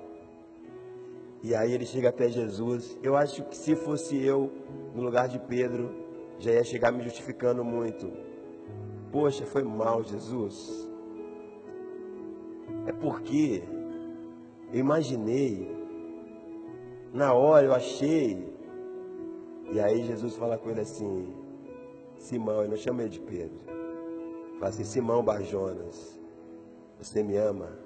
E 1.43 1.55
aí 1.55 1.71
ele 1.71 1.85
chega 1.85 2.09
até 2.09 2.27
Jesus. 2.29 2.97
Eu 3.01 3.15
acho 3.15 3.43
que 3.43 3.55
se 3.55 3.75
fosse 3.75 4.21
eu 4.21 4.51
no 4.93 5.01
lugar 5.01 5.27
de 5.27 5.39
Pedro, 5.39 5.93
já 6.39 6.51
ia 6.51 6.63
chegar 6.63 6.91
me 6.91 7.03
justificando 7.03 7.63
muito. 7.63 8.11
Poxa, 9.11 9.45
foi 9.45 9.63
mal, 9.63 10.03
Jesus. 10.03 10.87
É 12.85 12.91
porque 12.91 13.63
eu 14.73 14.79
imaginei, 14.79 15.75
na 17.13 17.33
hora 17.33 17.65
eu 17.65 17.73
achei. 17.73 18.56
E 19.71 19.79
aí 19.79 20.03
Jesus 20.03 20.35
fala 20.35 20.57
com 20.57 20.69
ele 20.69 20.81
assim: 20.81 21.33
Simão, 22.17 22.63
eu 22.63 22.69
não 22.69 22.77
chamo 22.77 23.01
ele 23.01 23.09
de 23.09 23.19
Pedro. 23.19 23.59
Fala 24.59 24.69
assim: 24.69 24.83
Simão 24.83 25.23
Barjonas, 25.23 26.19
você 26.97 27.23
me 27.23 27.35
ama? 27.37 27.77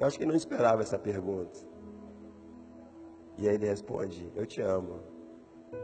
Eu 0.00 0.06
acho 0.06 0.16
que 0.16 0.24
ele 0.24 0.30
não 0.30 0.36
esperava 0.36 0.82
essa 0.82 0.98
pergunta. 0.98 1.58
E 3.38 3.48
aí 3.48 3.54
ele 3.54 3.66
responde: 3.66 4.32
Eu 4.34 4.46
te 4.46 4.60
amo. 4.60 5.00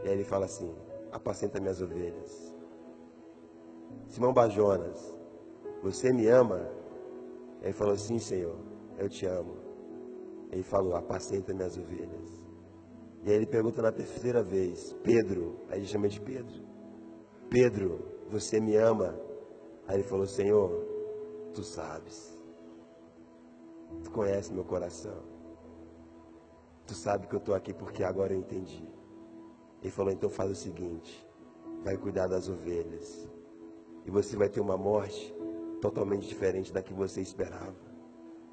E 0.03 0.07
aí 0.07 0.13
ele 0.13 0.23
fala 0.23 0.45
assim: 0.45 0.73
apacenta 1.11 1.59
minhas 1.59 1.81
ovelhas. 1.81 2.53
Simão 4.07 4.33
Bajonas, 4.33 5.15
você 5.81 6.11
me 6.11 6.27
ama? 6.27 6.69
Ele 7.61 7.73
falou, 7.73 7.95
sim, 7.95 8.19
Senhor, 8.19 8.57
eu 8.97 9.09
te 9.09 9.25
amo. 9.25 9.55
Ele 10.51 10.63
falou, 10.63 10.95
apacenta 10.95 11.53
minhas 11.53 11.77
ovelhas. 11.77 12.48
E 13.23 13.29
aí 13.29 13.35
ele 13.35 13.45
pergunta 13.45 13.81
na 13.81 13.91
terceira 13.91 14.41
vez, 14.41 14.93
Pedro, 15.03 15.59
aí 15.69 15.79
ele 15.79 15.87
chama 15.87 16.07
de 16.07 16.21
Pedro, 16.21 16.63
Pedro, 17.49 17.99
você 18.29 18.59
me 18.59 18.75
ama? 18.75 19.19
Aí 19.87 19.95
ele 19.95 20.03
falou, 20.03 20.25
Senhor, 20.25 20.85
tu 21.53 21.63
sabes. 21.63 22.37
Tu 24.03 24.11
conhece 24.11 24.53
meu 24.53 24.63
coração. 24.63 25.23
Tu 26.85 26.93
sabe 26.93 27.27
que 27.27 27.35
eu 27.35 27.39
estou 27.39 27.55
aqui 27.55 27.73
porque 27.73 28.03
agora 28.03 28.33
eu 28.33 28.39
entendi. 28.39 28.87
Ele 29.81 29.91
falou: 29.91 30.11
então 30.11 30.29
faz 30.29 30.51
o 30.51 30.55
seguinte, 30.55 31.27
vai 31.83 31.97
cuidar 31.97 32.27
das 32.27 32.47
ovelhas. 32.47 33.27
E 34.05 34.11
você 34.11 34.35
vai 34.35 34.49
ter 34.49 34.59
uma 34.59 34.77
morte 34.77 35.33
totalmente 35.81 36.27
diferente 36.27 36.71
da 36.71 36.81
que 36.81 36.93
você 36.93 37.21
esperava. 37.21 37.75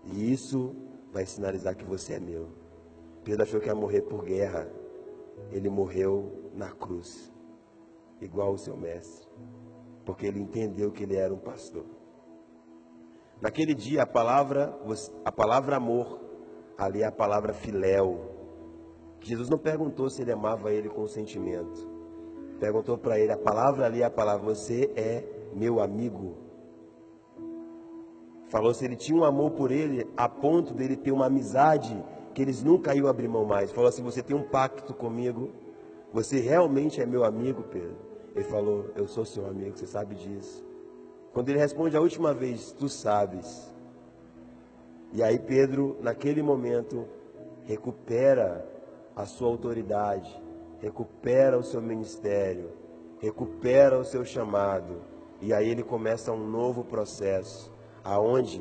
E 0.05 0.33
isso 0.33 0.75
vai 1.13 1.27
sinalizar 1.27 1.77
que 1.77 1.85
você 1.85 2.15
é 2.15 2.21
meu. 2.21 2.49
Pedro 3.27 3.43
achou 3.43 3.61
que 3.61 3.67
ia 3.67 3.75
morrer 3.75 4.03
por 4.03 4.25
guerra. 4.25 4.71
Ele 5.51 5.69
morreu 5.69 6.49
na 6.55 6.71
cruz, 6.71 7.35
igual 8.21 8.53
o 8.53 8.57
seu 8.57 8.77
mestre, 8.77 9.29
porque 10.05 10.27
ele 10.27 10.41
entendeu 10.41 10.93
que 10.93 11.03
ele 11.03 11.17
era 11.17 11.35
um 11.35 11.39
pastor. 11.39 11.85
Naquele 13.43 13.75
dia 13.75 14.05
a 14.05 14.07
palavra, 14.07 14.79
a 15.25 15.33
palavra 15.33 15.77
amor, 15.77 16.21
ali 16.79 17.03
é 17.03 17.07
a 17.07 17.13
palavra 17.13 17.53
filéu, 17.53 18.31
Jesus 19.21 19.51
não 19.51 19.59
perguntou 19.59 20.09
se 20.09 20.23
ele 20.23 20.31
amava 20.31 20.73
ele 20.73 20.89
com 20.89 21.05
sentimento. 21.09 21.85
Perguntou 22.61 22.97
para 22.97 23.19
ele, 23.19 23.33
a 23.33 23.37
palavra 23.37 23.87
ali 23.87 24.03
é 24.03 24.05
a 24.05 24.11
palavra, 24.11 24.55
você 24.55 24.89
é 24.95 25.25
meu 25.53 25.81
amigo. 25.81 26.37
Falou 28.49 28.73
se 28.73 28.85
ele 28.85 28.95
tinha 28.95 29.19
um 29.19 29.25
amor 29.25 29.51
por 29.51 29.73
ele, 29.73 30.09
a 30.17 30.29
ponto 30.29 30.73
dele 30.73 30.97
ter 30.97 31.11
uma 31.11 31.27
amizade 31.27 32.01
que 32.37 32.43
eles 32.43 32.63
nunca 32.63 32.95
iam 32.95 33.09
abrir 33.09 33.29
mão 33.29 33.47
mais. 33.47 33.73
Falou 33.73 33.89
assim: 33.89 34.03
Você 34.03 34.23
tem 34.23 34.37
um 34.37 34.43
pacto 34.43 34.93
comigo, 34.93 35.53
você 36.13 36.39
realmente 36.39 37.01
é 37.01 37.07
meu 37.07 37.25
amigo, 37.25 37.63
Pedro. 37.63 37.97
Ele 38.35 38.45
falou: 38.45 38.91
Eu 38.95 39.09
sou 39.09 39.25
seu 39.25 39.47
amigo, 39.47 39.75
você 39.75 39.87
sabe 39.87 40.15
disso. 40.15 40.63
Quando 41.33 41.49
ele 41.49 41.59
responde 41.59 41.97
a 41.97 42.01
última 42.01 42.35
vez, 42.35 42.73
Tu 42.73 42.91
sabes. 42.91 43.75
E 45.15 45.23
aí 45.23 45.39
Pedro, 45.39 45.97
naquele 46.03 46.43
momento, 46.43 47.07
recupera 47.65 48.69
a 49.15 49.25
sua 49.25 49.49
autoridade, 49.49 50.31
recupera 50.79 51.59
o 51.59 51.63
seu 51.63 51.81
ministério, 51.81 52.69
recupera 53.19 53.99
o 53.99 54.05
seu 54.05 54.27
chamado. 54.27 55.01
E 55.41 55.55
aí 55.55 55.71
ele 55.71 55.83
começa 55.83 56.33
um 56.33 56.47
novo 56.47 56.85
processo, 56.85 57.73
aonde 58.05 58.61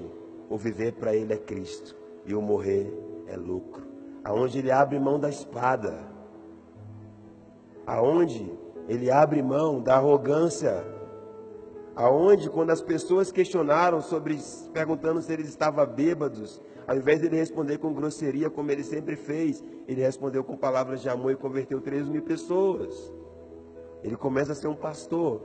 o 0.50 0.58
viver 0.58 0.94
para 0.94 1.14
ele 1.14 1.34
é 1.34 1.38
Cristo 1.38 1.94
e 2.26 2.34
o 2.34 2.42
morrer 2.42 3.15
é 3.28 3.36
lucro. 3.36 3.84
Aonde 4.24 4.60
ele 4.60 4.72
abre 4.72 5.00
mão 5.00 5.20
da 5.20 5.30
espada. 5.30 6.00
Aonde 7.86 8.52
ele 8.88 9.12
abre 9.12 9.42
mão 9.42 9.82
da 9.82 9.96
arrogância. 9.96 10.84
Aonde 11.96 12.50
quando 12.50 12.72
as 12.72 12.82
pessoas 12.82 13.32
questionaram 13.32 14.02
sobre 14.02 14.38
perguntando 14.74 15.22
se 15.22 15.32
eles 15.32 15.48
estavam 15.48 15.86
bêbados, 15.86 16.62
ao 16.88 16.98
invés 16.98 17.22
de 17.22 17.28
ele 17.28 17.38
responder 17.38 17.78
com 17.78 17.94
grosseria, 17.94 18.50
como 18.50 18.70
ele 18.70 18.84
sempre 18.84 19.16
fez, 19.16 19.64
ele 19.88 20.02
respondeu 20.02 20.44
com 20.44 20.58
palavras 20.58 21.02
de 21.02 21.10
amor 21.10 21.32
e 21.32 21.36
converteu 21.36 21.80
3 21.80 22.08
mil 22.10 22.22
pessoas. 22.22 23.14
Ele 24.04 24.16
começa 24.16 24.52
a 24.52 24.56
ser 24.56 24.68
um 24.68 24.76
pastor. 24.76 25.42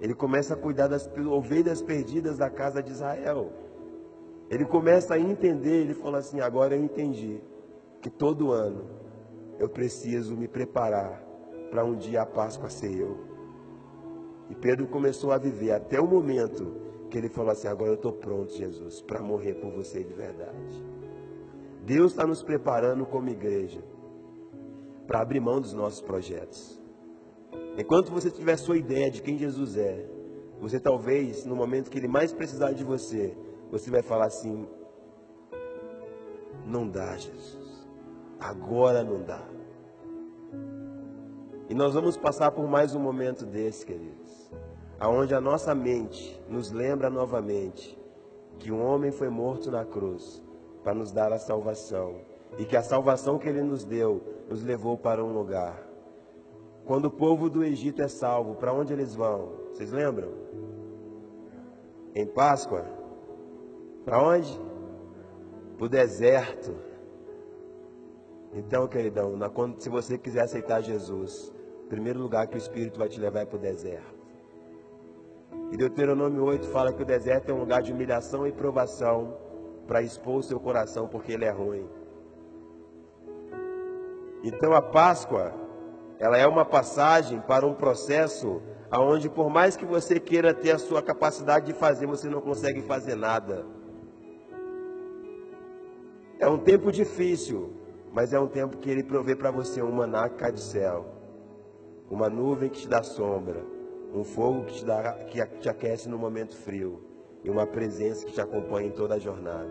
Ele 0.00 0.14
começa 0.14 0.54
a 0.54 0.56
cuidar 0.56 0.88
das 0.88 1.08
ovelhas 1.30 1.80
perdidas 1.80 2.38
da 2.38 2.50
casa 2.50 2.82
de 2.82 2.92
Israel. 2.92 3.52
Ele 4.52 4.66
começa 4.66 5.14
a 5.14 5.18
entender, 5.18 5.80
ele 5.80 5.94
fala 5.94 6.18
assim: 6.18 6.38
agora 6.40 6.76
eu 6.76 6.84
entendi 6.84 7.40
que 8.02 8.10
todo 8.10 8.52
ano 8.52 8.84
eu 9.58 9.66
preciso 9.66 10.36
me 10.36 10.46
preparar 10.46 11.24
para 11.70 11.82
um 11.82 11.96
dia 11.96 12.20
a 12.20 12.26
Páscoa 12.26 12.68
ser 12.68 12.94
eu. 12.94 13.16
E 14.50 14.54
Pedro 14.54 14.86
começou 14.88 15.32
a 15.32 15.38
viver 15.38 15.70
até 15.70 15.98
o 15.98 16.06
momento 16.06 16.76
que 17.08 17.16
ele 17.16 17.30
falou 17.30 17.50
assim: 17.50 17.66
agora 17.66 17.92
eu 17.92 17.94
estou 17.94 18.12
pronto, 18.12 18.52
Jesus, 18.52 19.00
para 19.00 19.22
morrer 19.22 19.54
por 19.54 19.72
você 19.72 20.04
de 20.04 20.12
verdade. 20.12 20.84
Deus 21.86 22.12
está 22.12 22.26
nos 22.26 22.42
preparando 22.42 23.06
como 23.06 23.30
igreja 23.30 23.82
para 25.06 25.22
abrir 25.22 25.40
mão 25.40 25.62
dos 25.62 25.72
nossos 25.72 26.02
projetos. 26.02 26.78
Enquanto 27.78 28.12
você 28.12 28.30
tiver 28.30 28.58
sua 28.58 28.76
ideia 28.76 29.10
de 29.10 29.22
quem 29.22 29.38
Jesus 29.38 29.78
é, 29.78 30.06
você 30.60 30.78
talvez, 30.78 31.46
no 31.46 31.56
momento 31.56 31.90
que 31.90 31.96
ele 31.96 32.06
mais 32.06 32.34
precisar 32.34 32.72
de 32.72 32.84
você, 32.84 33.34
você 33.72 33.90
vai 33.90 34.02
falar 34.02 34.26
assim: 34.26 34.68
Não 36.66 36.86
dá, 36.86 37.16
Jesus. 37.16 37.88
Agora 38.38 39.02
não 39.02 39.22
dá. 39.22 39.42
E 41.70 41.74
nós 41.74 41.94
vamos 41.94 42.18
passar 42.18 42.50
por 42.50 42.68
mais 42.68 42.94
um 42.94 43.00
momento 43.00 43.46
desse, 43.46 43.86
queridos, 43.86 44.50
aonde 45.00 45.34
a 45.34 45.40
nossa 45.40 45.74
mente 45.74 46.38
nos 46.48 46.70
lembra 46.70 47.08
novamente 47.08 47.98
que 48.58 48.70
um 48.70 48.84
homem 48.84 49.10
foi 49.10 49.30
morto 49.30 49.70
na 49.70 49.86
cruz 49.86 50.44
para 50.84 50.92
nos 50.92 51.10
dar 51.10 51.32
a 51.32 51.38
salvação 51.38 52.16
e 52.58 52.66
que 52.66 52.76
a 52.76 52.82
salvação 52.82 53.38
que 53.38 53.48
ele 53.48 53.62
nos 53.62 53.84
deu 53.84 54.22
nos 54.50 54.62
levou 54.62 54.98
para 54.98 55.24
um 55.24 55.32
lugar. 55.32 55.82
Quando 56.84 57.06
o 57.06 57.10
povo 57.10 57.48
do 57.48 57.64
Egito 57.64 58.02
é 58.02 58.08
salvo, 58.08 58.56
para 58.56 58.72
onde 58.74 58.92
eles 58.92 59.14
vão? 59.14 59.52
Vocês 59.72 59.90
lembram? 59.90 60.30
Em 62.14 62.26
Páscoa. 62.26 63.01
Para 64.04 64.22
onde? 64.22 64.60
Para 65.76 65.86
o 65.86 65.88
deserto. 65.88 66.74
Então, 68.52 68.86
queridão, 68.86 69.32
se 69.78 69.88
você 69.88 70.18
quiser 70.18 70.42
aceitar 70.42 70.82
Jesus, 70.82 71.52
o 71.84 71.88
primeiro 71.88 72.20
lugar 72.20 72.46
que 72.46 72.56
o 72.56 72.58
Espírito 72.58 72.98
vai 72.98 73.08
te 73.08 73.18
levar 73.18 73.40
é 73.40 73.46
para 73.46 73.56
o 73.56 73.60
deserto. 73.60 74.22
E 75.70 75.76
Deuteronômio 75.76 76.44
8 76.44 76.66
fala 76.68 76.92
que 76.92 77.02
o 77.02 77.06
deserto 77.06 77.50
é 77.50 77.54
um 77.54 77.60
lugar 77.60 77.82
de 77.82 77.92
humilhação 77.92 78.46
e 78.46 78.52
provação 78.52 79.34
para 79.86 80.02
expor 80.02 80.36
o 80.36 80.42
seu 80.42 80.60
coração, 80.60 81.08
porque 81.08 81.32
ele 81.32 81.44
é 81.44 81.50
ruim. 81.50 81.88
Então 84.44 84.74
a 84.74 84.82
Páscoa, 84.82 85.54
ela 86.18 86.36
é 86.36 86.46
uma 86.46 86.64
passagem 86.64 87.40
para 87.40 87.66
um 87.66 87.74
processo 87.74 88.60
aonde 88.90 89.30
por 89.30 89.48
mais 89.48 89.74
que 89.74 89.86
você 89.86 90.20
queira 90.20 90.52
ter 90.52 90.72
a 90.72 90.78
sua 90.78 91.02
capacidade 91.02 91.66
de 91.66 91.72
fazer, 91.72 92.06
você 92.06 92.28
não 92.28 92.42
consegue 92.42 92.82
fazer 92.82 93.14
nada. 93.14 93.64
É 96.42 96.48
um 96.48 96.58
tempo 96.58 96.90
difícil, 96.90 97.70
mas 98.12 98.32
é 98.32 98.40
um 98.40 98.48
tempo 98.48 98.76
que 98.78 98.90
ele 98.90 99.04
provê 99.04 99.36
para 99.36 99.52
você 99.52 99.80
um 99.80 99.92
maná 99.92 100.28
que 100.28 100.38
cai 100.38 100.50
do 100.50 100.58
céu, 100.58 101.06
uma 102.10 102.28
nuvem 102.28 102.68
que 102.68 102.80
te 102.80 102.88
dá 102.88 103.00
sombra, 103.00 103.64
um 104.12 104.24
fogo 104.24 104.64
que 104.64 104.74
te, 104.74 104.84
dá, 104.84 105.12
que 105.12 105.46
te 105.60 105.68
aquece 105.68 106.08
no 106.08 106.18
momento 106.18 106.56
frio 106.56 107.00
e 107.44 107.48
uma 107.48 107.64
presença 107.64 108.26
que 108.26 108.32
te 108.32 108.40
acompanha 108.40 108.88
em 108.88 108.90
toda 108.90 109.14
a 109.14 109.18
jornada. 109.20 109.70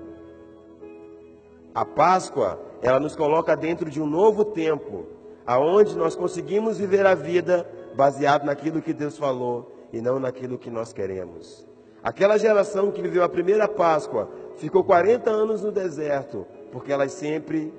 A 1.76 1.84
Páscoa, 1.84 2.58
ela 2.82 3.02
nos 3.02 3.18
coloca 3.18 3.54
dentro 3.54 3.90
de 3.90 4.02
um 4.02 4.08
novo 4.08 4.46
tempo, 4.46 5.08
aonde 5.46 5.98
nós 5.98 6.16
conseguimos 6.16 6.78
viver 6.78 7.06
a 7.06 7.16
vida 7.16 7.70
baseado 7.98 8.46
naquilo 8.46 8.82
que 8.82 8.94
Deus 8.94 9.18
falou 9.18 9.90
e 9.92 10.00
não 10.00 10.22
naquilo 10.22 10.58
que 10.58 10.70
nós 10.70 10.94
queremos. 10.94 11.68
Aquela 12.02 12.38
geração 12.38 12.92
que 12.92 13.02
viveu 13.02 13.26
a 13.26 13.30
primeira 13.30 13.68
Páscoa 13.68 14.30
ficou 14.56 14.86
40 14.86 15.30
anos 15.30 15.62
no 15.62 15.72
deserto, 15.72 16.48
porque 16.72 16.92
elas 16.92 17.12
sempre 17.12 17.74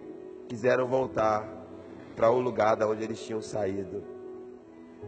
quiseram 0.48 0.86
voltar 0.86 1.48
para 2.14 2.30
o 2.30 2.38
lugar 2.38 2.76
da 2.76 2.86
onde 2.86 3.02
eles 3.02 3.20
tinham 3.20 3.40
saído, 3.40 4.02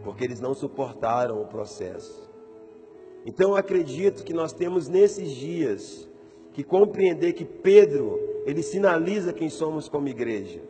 porque 0.03 0.23
eles 0.23 0.39
não 0.39 0.53
suportaram 0.53 1.41
o 1.41 1.45
processo. 1.45 2.29
Então 3.25 3.51
eu 3.51 3.55
acredito 3.55 4.23
que 4.23 4.33
nós 4.33 4.53
temos 4.53 4.87
nesses 4.87 5.31
dias 5.31 6.07
que 6.53 6.63
compreender 6.63 7.33
que 7.33 7.43
Pedro, 7.43 8.19
ele 8.45 8.63
sinaliza 8.63 9.33
quem 9.33 9.49
somos 9.49 9.89
como 9.89 10.07
igreja. 10.07 10.61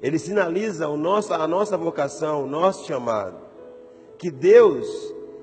Ele 0.00 0.18
sinaliza 0.18 0.88
o 0.88 0.96
nosso, 0.96 1.34
a 1.34 1.48
nossa 1.48 1.76
vocação, 1.76 2.44
o 2.44 2.46
nosso 2.46 2.86
chamado. 2.86 3.36
Que 4.16 4.30
Deus, 4.30 4.86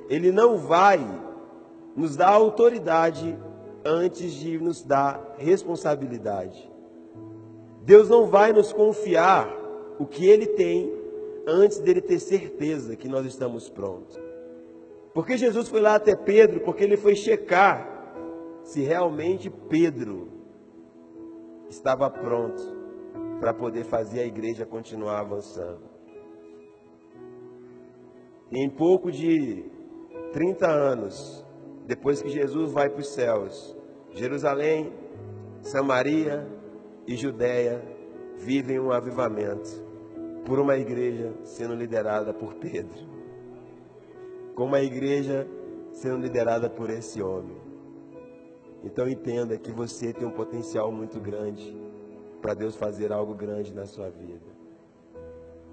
ele 0.10 0.32
não 0.32 0.58
vai 0.58 1.00
nos 1.96 2.16
dar 2.16 2.30
autoridade 2.30 3.38
antes 3.84 4.34
de 4.34 4.58
nos 4.58 4.82
dar 4.82 5.36
responsabilidade. 5.38 6.75
Deus 7.86 8.10
não 8.10 8.26
vai 8.26 8.52
nos 8.52 8.74
confiar 8.74 9.48
o 10.00 10.08
que 10.08 10.28
ele 10.28 10.48
tem 10.48 10.92
antes 11.46 11.80
dele 11.80 12.02
ter 12.02 12.18
certeza 12.18 12.96
que 12.96 13.08
nós 13.08 13.24
estamos 13.28 13.70
prontos. 13.70 14.20
Porque 15.14 15.38
Jesus 15.38 15.70
foi 15.70 15.80
lá 15.80 15.94
até 15.94 16.16
Pedro, 16.16 16.62
porque 16.62 16.84
ele 16.84 16.98
foi 16.98 17.16
checar 17.16 17.88
se 18.64 18.82
realmente 18.82 19.52
Pedro 19.52 20.30
estava 21.70 22.10
pronto 22.10 22.64
para 23.40 23.54
poder 23.54 23.84
fazer 23.84 24.22
a 24.22 24.26
igreja 24.26 24.66
continuar 24.66 25.20
avançando. 25.20 25.84
E 28.52 28.66
em 28.66 28.70
pouco 28.70 29.12
de 29.12 29.64
30 30.34 30.68
anos, 30.68 31.46
depois 31.86 32.20
que 32.20 32.30
Jesus 32.30 32.72
vai 32.72 32.90
para 32.90 33.02
os 33.02 33.14
céus, 33.14 33.78
Jerusalém, 34.12 34.92
Samaria 35.62 36.55
e 37.08 37.16
Judéia 37.16 37.82
vivem 38.38 38.80
um 38.80 38.92
avivamento 38.92 39.70
por 40.46 40.60
uma 40.60 40.78
igreja 40.78 41.34
sendo 41.44 41.76
liderada 41.76 42.34
por 42.34 42.56
Pedro. 42.56 43.00
Com 44.56 44.66
uma 44.66 44.82
igreja 44.82 45.48
sendo 45.92 46.18
liderada 46.18 46.70
por 46.70 46.90
esse 46.90 47.22
homem. 47.22 47.58
Então 48.84 49.08
entenda 49.08 49.58
que 49.58 49.72
você 49.72 50.14
tem 50.14 50.28
um 50.28 50.32
potencial 50.32 50.92
muito 50.92 51.20
grande 51.20 51.76
para 52.42 52.54
Deus 52.54 52.76
fazer 52.76 53.12
algo 53.12 53.34
grande 53.34 53.74
na 53.74 53.86
sua 53.86 54.10
vida. 54.10 54.56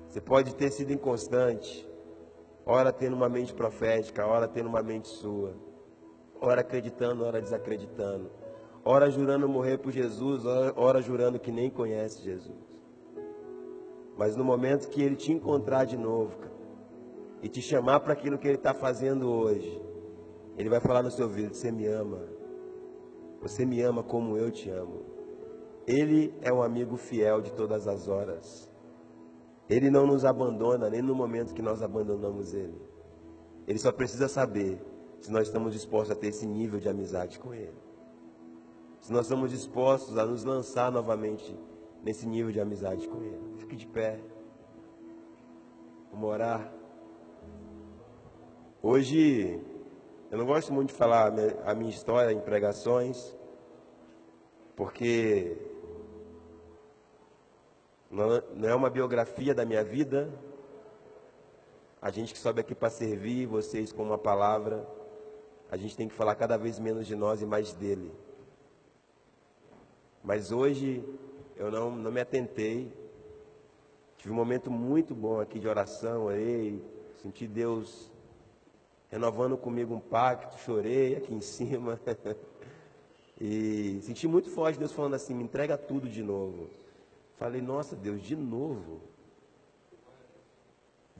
Você 0.08 0.20
pode 0.20 0.54
ter 0.54 0.70
sido 0.70 0.92
inconstante, 0.92 1.88
ora 2.64 2.92
tendo 2.92 3.16
uma 3.16 3.28
mente 3.28 3.52
profética, 3.54 4.26
ora 4.26 4.48
tendo 4.48 4.68
uma 4.68 4.82
mente 4.82 5.08
sua, 5.08 5.54
ora 6.40 6.60
acreditando, 6.60 7.24
ora 7.24 7.40
desacreditando, 7.40 8.30
ora 8.84 9.10
jurando 9.10 9.48
morrer 9.48 9.78
por 9.78 9.92
Jesus, 9.92 10.44
ora, 10.76 11.00
jurando 11.00 11.38
que 11.38 11.50
nem 11.50 11.70
conhece 11.70 12.22
Jesus. 12.22 12.56
Mas 14.16 14.36
no 14.36 14.44
momento 14.44 14.88
que 14.88 15.02
Ele 15.02 15.16
te 15.16 15.32
encontrar 15.32 15.84
de 15.84 15.96
novo, 15.96 16.36
cara, 16.36 16.52
e 17.42 17.48
te 17.48 17.60
chamar 17.60 18.00
para 18.00 18.12
aquilo 18.12 18.38
que 18.38 18.46
Ele 18.46 18.56
está 18.56 18.74
fazendo 18.74 19.30
hoje, 19.30 19.80
Ele 20.56 20.68
vai 20.68 20.80
falar 20.80 21.02
no 21.02 21.10
seu 21.10 21.26
ouvido: 21.26 21.54
Você 21.54 21.70
me 21.70 21.86
ama. 21.86 22.20
Você 23.40 23.64
me 23.64 23.82
ama 23.82 24.02
como 24.02 24.36
eu 24.36 24.50
te 24.50 24.70
amo. 24.70 25.02
Ele 25.86 26.32
é 26.42 26.52
um 26.52 26.62
amigo 26.62 26.96
fiel 26.96 27.40
de 27.40 27.52
todas 27.52 27.88
as 27.88 28.06
horas. 28.06 28.70
Ele 29.68 29.90
não 29.90 30.06
nos 30.06 30.24
abandona 30.24 30.88
nem 30.88 31.02
no 31.02 31.14
momento 31.14 31.54
que 31.54 31.62
nós 31.62 31.82
abandonamos 31.82 32.54
Ele. 32.54 32.80
Ele 33.66 33.78
só 33.78 33.90
precisa 33.90 34.28
saber 34.28 34.80
se 35.20 35.32
nós 35.32 35.46
estamos 35.46 35.72
dispostos 35.72 36.10
a 36.10 36.14
ter 36.14 36.28
esse 36.28 36.46
nível 36.46 36.78
de 36.78 36.88
amizade 36.88 37.38
com 37.38 37.52
Ele. 37.52 37.91
Se 39.02 39.12
nós 39.12 39.22
estamos 39.22 39.50
dispostos 39.50 40.16
a 40.16 40.24
nos 40.24 40.44
lançar 40.44 40.92
novamente 40.92 41.58
nesse 42.04 42.24
nível 42.24 42.52
de 42.52 42.60
amizade 42.60 43.08
com 43.08 43.20
Ele. 43.20 43.56
Fique 43.58 43.74
de 43.74 43.84
pé. 43.84 44.20
Vamos 46.12 46.30
orar. 46.30 46.72
Hoje 48.80 49.60
eu 50.30 50.38
não 50.38 50.46
gosto 50.46 50.72
muito 50.72 50.90
de 50.90 50.94
falar 50.94 51.32
a 51.66 51.74
minha 51.74 51.90
história 51.90 52.32
em 52.32 52.38
pregações, 52.38 53.36
porque 54.76 55.58
não 58.08 58.68
é 58.68 58.74
uma 58.74 58.88
biografia 58.88 59.52
da 59.52 59.64
minha 59.64 59.82
vida. 59.82 60.32
A 62.00 62.08
gente 62.08 62.32
que 62.32 62.38
sobe 62.38 62.60
aqui 62.60 62.72
para 62.74 62.88
servir 62.88 63.46
vocês 63.46 63.92
com 63.92 64.04
uma 64.04 64.18
palavra, 64.18 64.88
a 65.68 65.76
gente 65.76 65.96
tem 65.96 66.06
que 66.06 66.14
falar 66.14 66.36
cada 66.36 66.56
vez 66.56 66.78
menos 66.78 67.04
de 67.04 67.16
nós 67.16 67.42
e 67.42 67.46
mais 67.46 67.72
dele. 67.72 68.12
Mas 70.22 70.52
hoje 70.52 71.04
eu 71.56 71.70
não, 71.70 71.90
não 71.90 72.10
me 72.10 72.20
atentei. 72.20 72.92
Tive 74.18 74.32
um 74.32 74.36
momento 74.36 74.70
muito 74.70 75.14
bom 75.14 75.40
aqui 75.40 75.58
de 75.58 75.66
oração, 75.66 76.26
orei, 76.26 76.80
senti 77.20 77.46
Deus 77.46 78.12
renovando 79.12 79.58
comigo 79.58 79.94
um 79.94 80.00
pacto, 80.00 80.58
chorei 80.60 81.16
aqui 81.16 81.34
em 81.34 81.40
cima. 81.42 82.00
e 83.38 84.00
senti 84.02 84.26
muito 84.26 84.48
forte 84.48 84.78
Deus 84.78 84.92
falando 84.92 85.14
assim: 85.14 85.34
me 85.34 85.44
entrega 85.44 85.76
tudo 85.76 86.08
de 86.08 86.22
novo. 86.22 86.70
Falei, 87.36 87.60
nossa 87.60 87.94
Deus, 87.94 88.22
de 88.22 88.34
novo. 88.34 89.00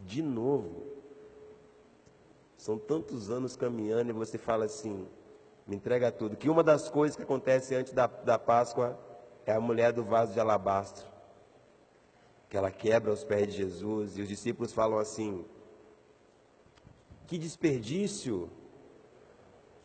De 0.07 0.23
novo. 0.23 0.87
São 2.57 2.79
tantos 2.79 3.29
anos 3.29 3.57
caminhando 3.57 4.11
e 4.11 4.13
você 4.13 4.39
fala 4.39 4.65
assim: 4.65 5.07
me 5.67 5.77
entrega 5.77 6.11
tudo. 6.11 6.37
Que 6.37 6.49
uma 6.49 6.63
das 6.63 6.89
coisas 6.89 7.17
que 7.17 7.23
acontece 7.23 7.75
antes 7.75 7.93
da, 7.93 8.07
da 8.07 8.39
Páscoa 8.39 8.99
é 9.47 9.53
a 9.53 9.61
mulher 9.61 9.93
do 9.93 10.05
vaso 10.05 10.33
de 10.33 10.41
alabastro. 10.41 11.07
Que 12.49 12.57
ela 12.57 12.71
quebra 12.71 13.13
os 13.13 13.25
pés 13.25 13.49
de 13.49 13.59
Jesus 13.59 14.17
e 14.17 14.23
os 14.23 14.29
discípulos 14.29 14.73
falam 14.73 14.99
assim: 14.99 15.45
que 17.33 17.39
desperdício! 17.39 18.51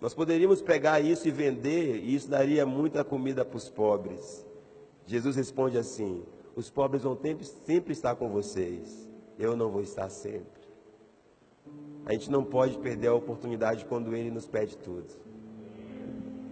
Nós 0.01 0.13
poderíamos 0.13 0.61
pegar 0.61 0.99
isso 0.99 1.29
e 1.29 1.31
vender, 1.31 1.95
e 1.95 2.13
isso 2.13 2.29
daria 2.29 2.65
muita 2.65 3.05
comida 3.05 3.45
para 3.45 3.55
os 3.55 3.69
pobres. 3.69 4.45
Jesus 5.05 5.37
responde 5.37 5.77
assim: 5.77 6.25
Os 6.57 6.69
pobres 6.69 7.03
vão 7.03 7.17
sempre 7.65 7.93
estar 7.93 8.15
com 8.15 8.27
vocês, 8.29 9.07
eu 9.39 9.55
não 9.55 9.71
vou 9.71 9.81
estar 9.81 10.09
sempre. 10.09 10.61
a 12.05 12.11
gente 12.11 12.29
não 12.29 12.43
pode 12.43 12.77
perder 12.79 13.07
a 13.07 13.13
oportunidade 13.13 13.85
quando 13.85 14.13
Ele 14.13 14.29
nos 14.29 14.45
pede 14.45 14.77
tudo. 14.77 15.07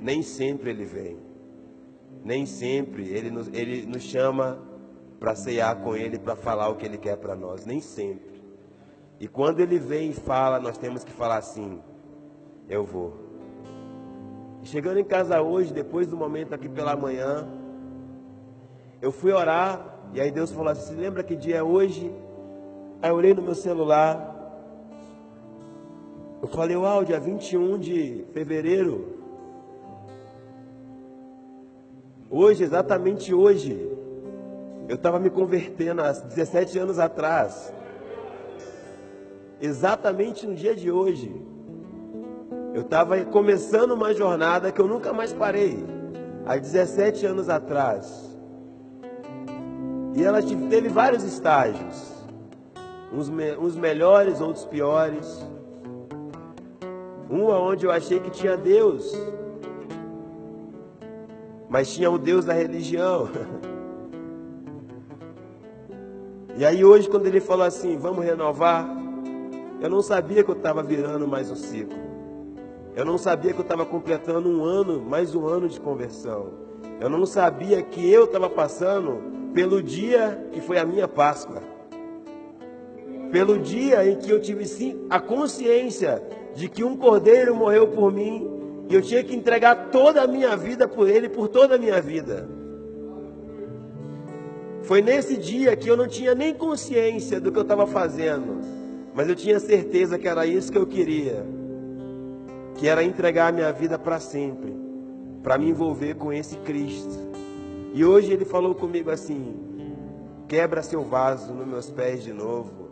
Nem 0.05 0.21
sempre 0.21 0.69
Ele 0.69 0.85
vem. 0.85 1.17
Nem 2.23 2.45
sempre 2.45 3.09
Ele 3.09 3.31
nos, 3.31 3.47
ele 3.47 3.87
nos 3.87 4.03
chama 4.03 4.59
para 5.19 5.33
ceiar 5.33 5.75
com 5.77 5.95
Ele, 5.95 6.19
para 6.19 6.35
falar 6.35 6.69
o 6.69 6.75
que 6.75 6.85
Ele 6.85 6.99
quer 6.99 7.17
para 7.17 7.35
nós. 7.35 7.65
Nem 7.65 7.81
sempre. 7.81 8.39
E 9.19 9.27
quando 9.27 9.61
Ele 9.61 9.79
vem 9.79 10.11
e 10.11 10.13
fala, 10.13 10.59
nós 10.59 10.77
temos 10.77 11.03
que 11.03 11.11
falar 11.11 11.37
assim: 11.37 11.81
Eu 12.69 12.85
vou. 12.85 13.15
E 14.61 14.67
chegando 14.67 14.99
em 14.99 15.03
casa 15.03 15.41
hoje, 15.41 15.73
depois 15.73 16.05
do 16.05 16.15
momento 16.15 16.53
aqui 16.53 16.69
pela 16.69 16.95
manhã, 16.95 17.47
eu 19.01 19.11
fui 19.11 19.31
orar 19.31 20.07
e 20.13 20.21
aí 20.21 20.29
Deus 20.29 20.51
falou 20.51 20.71
assim: 20.71 20.95
lembra 20.95 21.23
que 21.23 21.35
dia 21.35 21.57
é 21.57 21.63
hoje? 21.63 22.13
Aí 23.01 23.09
eu 23.09 23.15
olhei 23.15 23.33
no 23.33 23.41
meu 23.41 23.55
celular. 23.55 24.33
Eu 26.43 26.47
falei, 26.47 26.77
uau, 26.77 27.03
dia 27.03 27.19
21 27.19 27.79
de 27.79 28.23
fevereiro. 28.33 29.24
Hoje, 32.29 32.63
exatamente 32.63 33.33
hoje, 33.33 33.91
eu 34.89 34.95
estava 34.95 35.19
me 35.19 35.29
convertendo 35.29 36.01
há 36.01 36.11
17 36.11 36.79
anos 36.79 36.97
atrás. 36.97 37.71
Exatamente 39.61 40.47
no 40.47 40.55
dia 40.55 40.75
de 40.75 40.91
hoje. 40.91 41.33
Eu 42.73 42.81
estava 42.81 43.23
começando 43.25 43.91
uma 43.91 44.13
jornada 44.13 44.71
que 44.71 44.81
eu 44.81 44.87
nunca 44.87 45.13
mais 45.13 45.31
parei. 45.33 45.85
Há 46.47 46.57
17 46.57 47.27
anos 47.27 47.47
atrás. 47.47 48.35
E 50.15 50.23
ela 50.23 50.41
teve 50.41 50.89
vários 50.89 51.23
estágios. 51.23 52.25
Uns, 53.13 53.29
me, 53.29 53.55
uns 53.55 53.75
melhores, 53.75 54.41
outros 54.41 54.65
piores. 54.65 55.47
Um 57.29 57.45
onde 57.45 57.85
eu 57.85 57.91
achei 57.91 58.19
que 58.19 58.31
tinha 58.31 58.57
Deus. 58.57 59.13
Mas 61.75 61.93
tinha 61.93 62.09
o 62.09 62.17
Deus 62.17 62.45
da 62.45 62.53
religião. 62.53 63.27
E 66.57 66.63
aí 66.63 66.85
hoje 66.85 67.09
quando 67.09 67.25
ele 67.27 67.41
falou 67.41 67.65
assim, 67.65 67.97
vamos 67.97 68.23
renovar, 68.23 68.87
eu 69.81 69.89
não 69.89 70.01
sabia 70.01 70.41
que 70.41 70.49
eu 70.49 70.55
estava 70.55 70.81
virando 70.81 71.27
mais 71.27 71.51
um 71.51 71.55
ciclo. 71.55 71.97
Eu 72.95 73.03
não 73.03 73.17
sabia 73.17 73.51
que 73.51 73.59
eu 73.59 73.63
estava 73.63 73.85
completando 73.85 74.47
um 74.47 74.63
ano, 74.63 75.01
mais 75.01 75.35
um 75.35 75.45
ano 75.45 75.67
de 75.67 75.77
conversão. 75.81 76.53
Eu 76.97 77.09
não 77.09 77.25
sabia 77.25 77.81
que 77.81 78.09
eu 78.09 78.23
estava 78.23 78.49
passando 78.49 79.21
pelo 79.53 79.83
dia 79.83 80.47
que 80.53 80.61
foi 80.61 80.77
a 80.77 80.85
minha 80.85 81.09
Páscoa, 81.09 81.61
pelo 83.33 83.59
dia 83.59 84.09
em 84.09 84.15
que 84.15 84.29
eu 84.29 84.39
tive 84.39 84.65
sim 84.65 85.05
a 85.09 85.19
consciência 85.19 86.23
de 86.53 86.69
que 86.69 86.85
um 86.85 86.95
cordeiro 86.95 87.53
morreu 87.53 87.89
por 87.89 88.13
mim 88.13 88.54
e 88.87 88.93
eu 88.93 89.01
tinha 89.01 89.23
que 89.23 89.35
entregar 89.35 89.89
toda 89.89 90.21
a 90.21 90.27
minha 90.27 90.55
vida 90.55 90.87
por 90.87 91.09
ele, 91.09 91.27
por 91.27 91.47
toda 91.47 91.75
a 91.75 91.77
minha 91.77 92.01
vida. 92.01 92.47
Foi 94.83 95.01
nesse 95.01 95.37
dia 95.37 95.75
que 95.75 95.89
eu 95.89 95.97
não 95.97 96.07
tinha 96.07 96.35
nem 96.35 96.53
consciência 96.53 97.41
do 97.41 97.51
que 97.51 97.57
eu 97.57 97.63
estava 97.63 97.87
fazendo, 97.87 98.61
mas 99.15 99.27
eu 99.27 99.35
tinha 99.35 99.59
certeza 99.59 100.19
que 100.19 100.27
era 100.27 100.45
isso 100.45 100.71
que 100.71 100.77
eu 100.77 100.85
queria, 100.85 101.43
que 102.75 102.87
era 102.87 103.03
entregar 103.03 103.47
a 103.47 103.51
minha 103.51 103.71
vida 103.71 103.97
para 103.97 104.19
sempre, 104.19 104.71
para 105.41 105.57
me 105.57 105.69
envolver 105.69 106.15
com 106.15 106.31
esse 106.31 106.57
Cristo. 106.57 107.17
E 107.93 108.05
hoje 108.05 108.31
ele 108.31 108.45
falou 108.45 108.75
comigo 108.75 109.09
assim: 109.09 109.55
quebra 110.47 110.83
seu 110.83 111.01
vaso 111.03 111.51
nos 111.51 111.65
meus 111.65 111.89
pés 111.89 112.23
de 112.23 112.31
novo. 112.31 112.89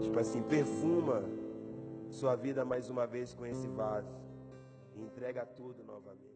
Tipo 0.00 0.20
assim, 0.20 0.42
perfuma 0.42 1.24
sua 2.12 2.36
vida 2.36 2.64
mais 2.64 2.90
uma 2.90 3.06
vez 3.06 3.34
com 3.34 3.44
esse 3.46 3.66
vaso. 3.68 4.14
E 4.94 5.02
entrega 5.02 5.44
tudo 5.44 5.82
novamente. 5.84 6.31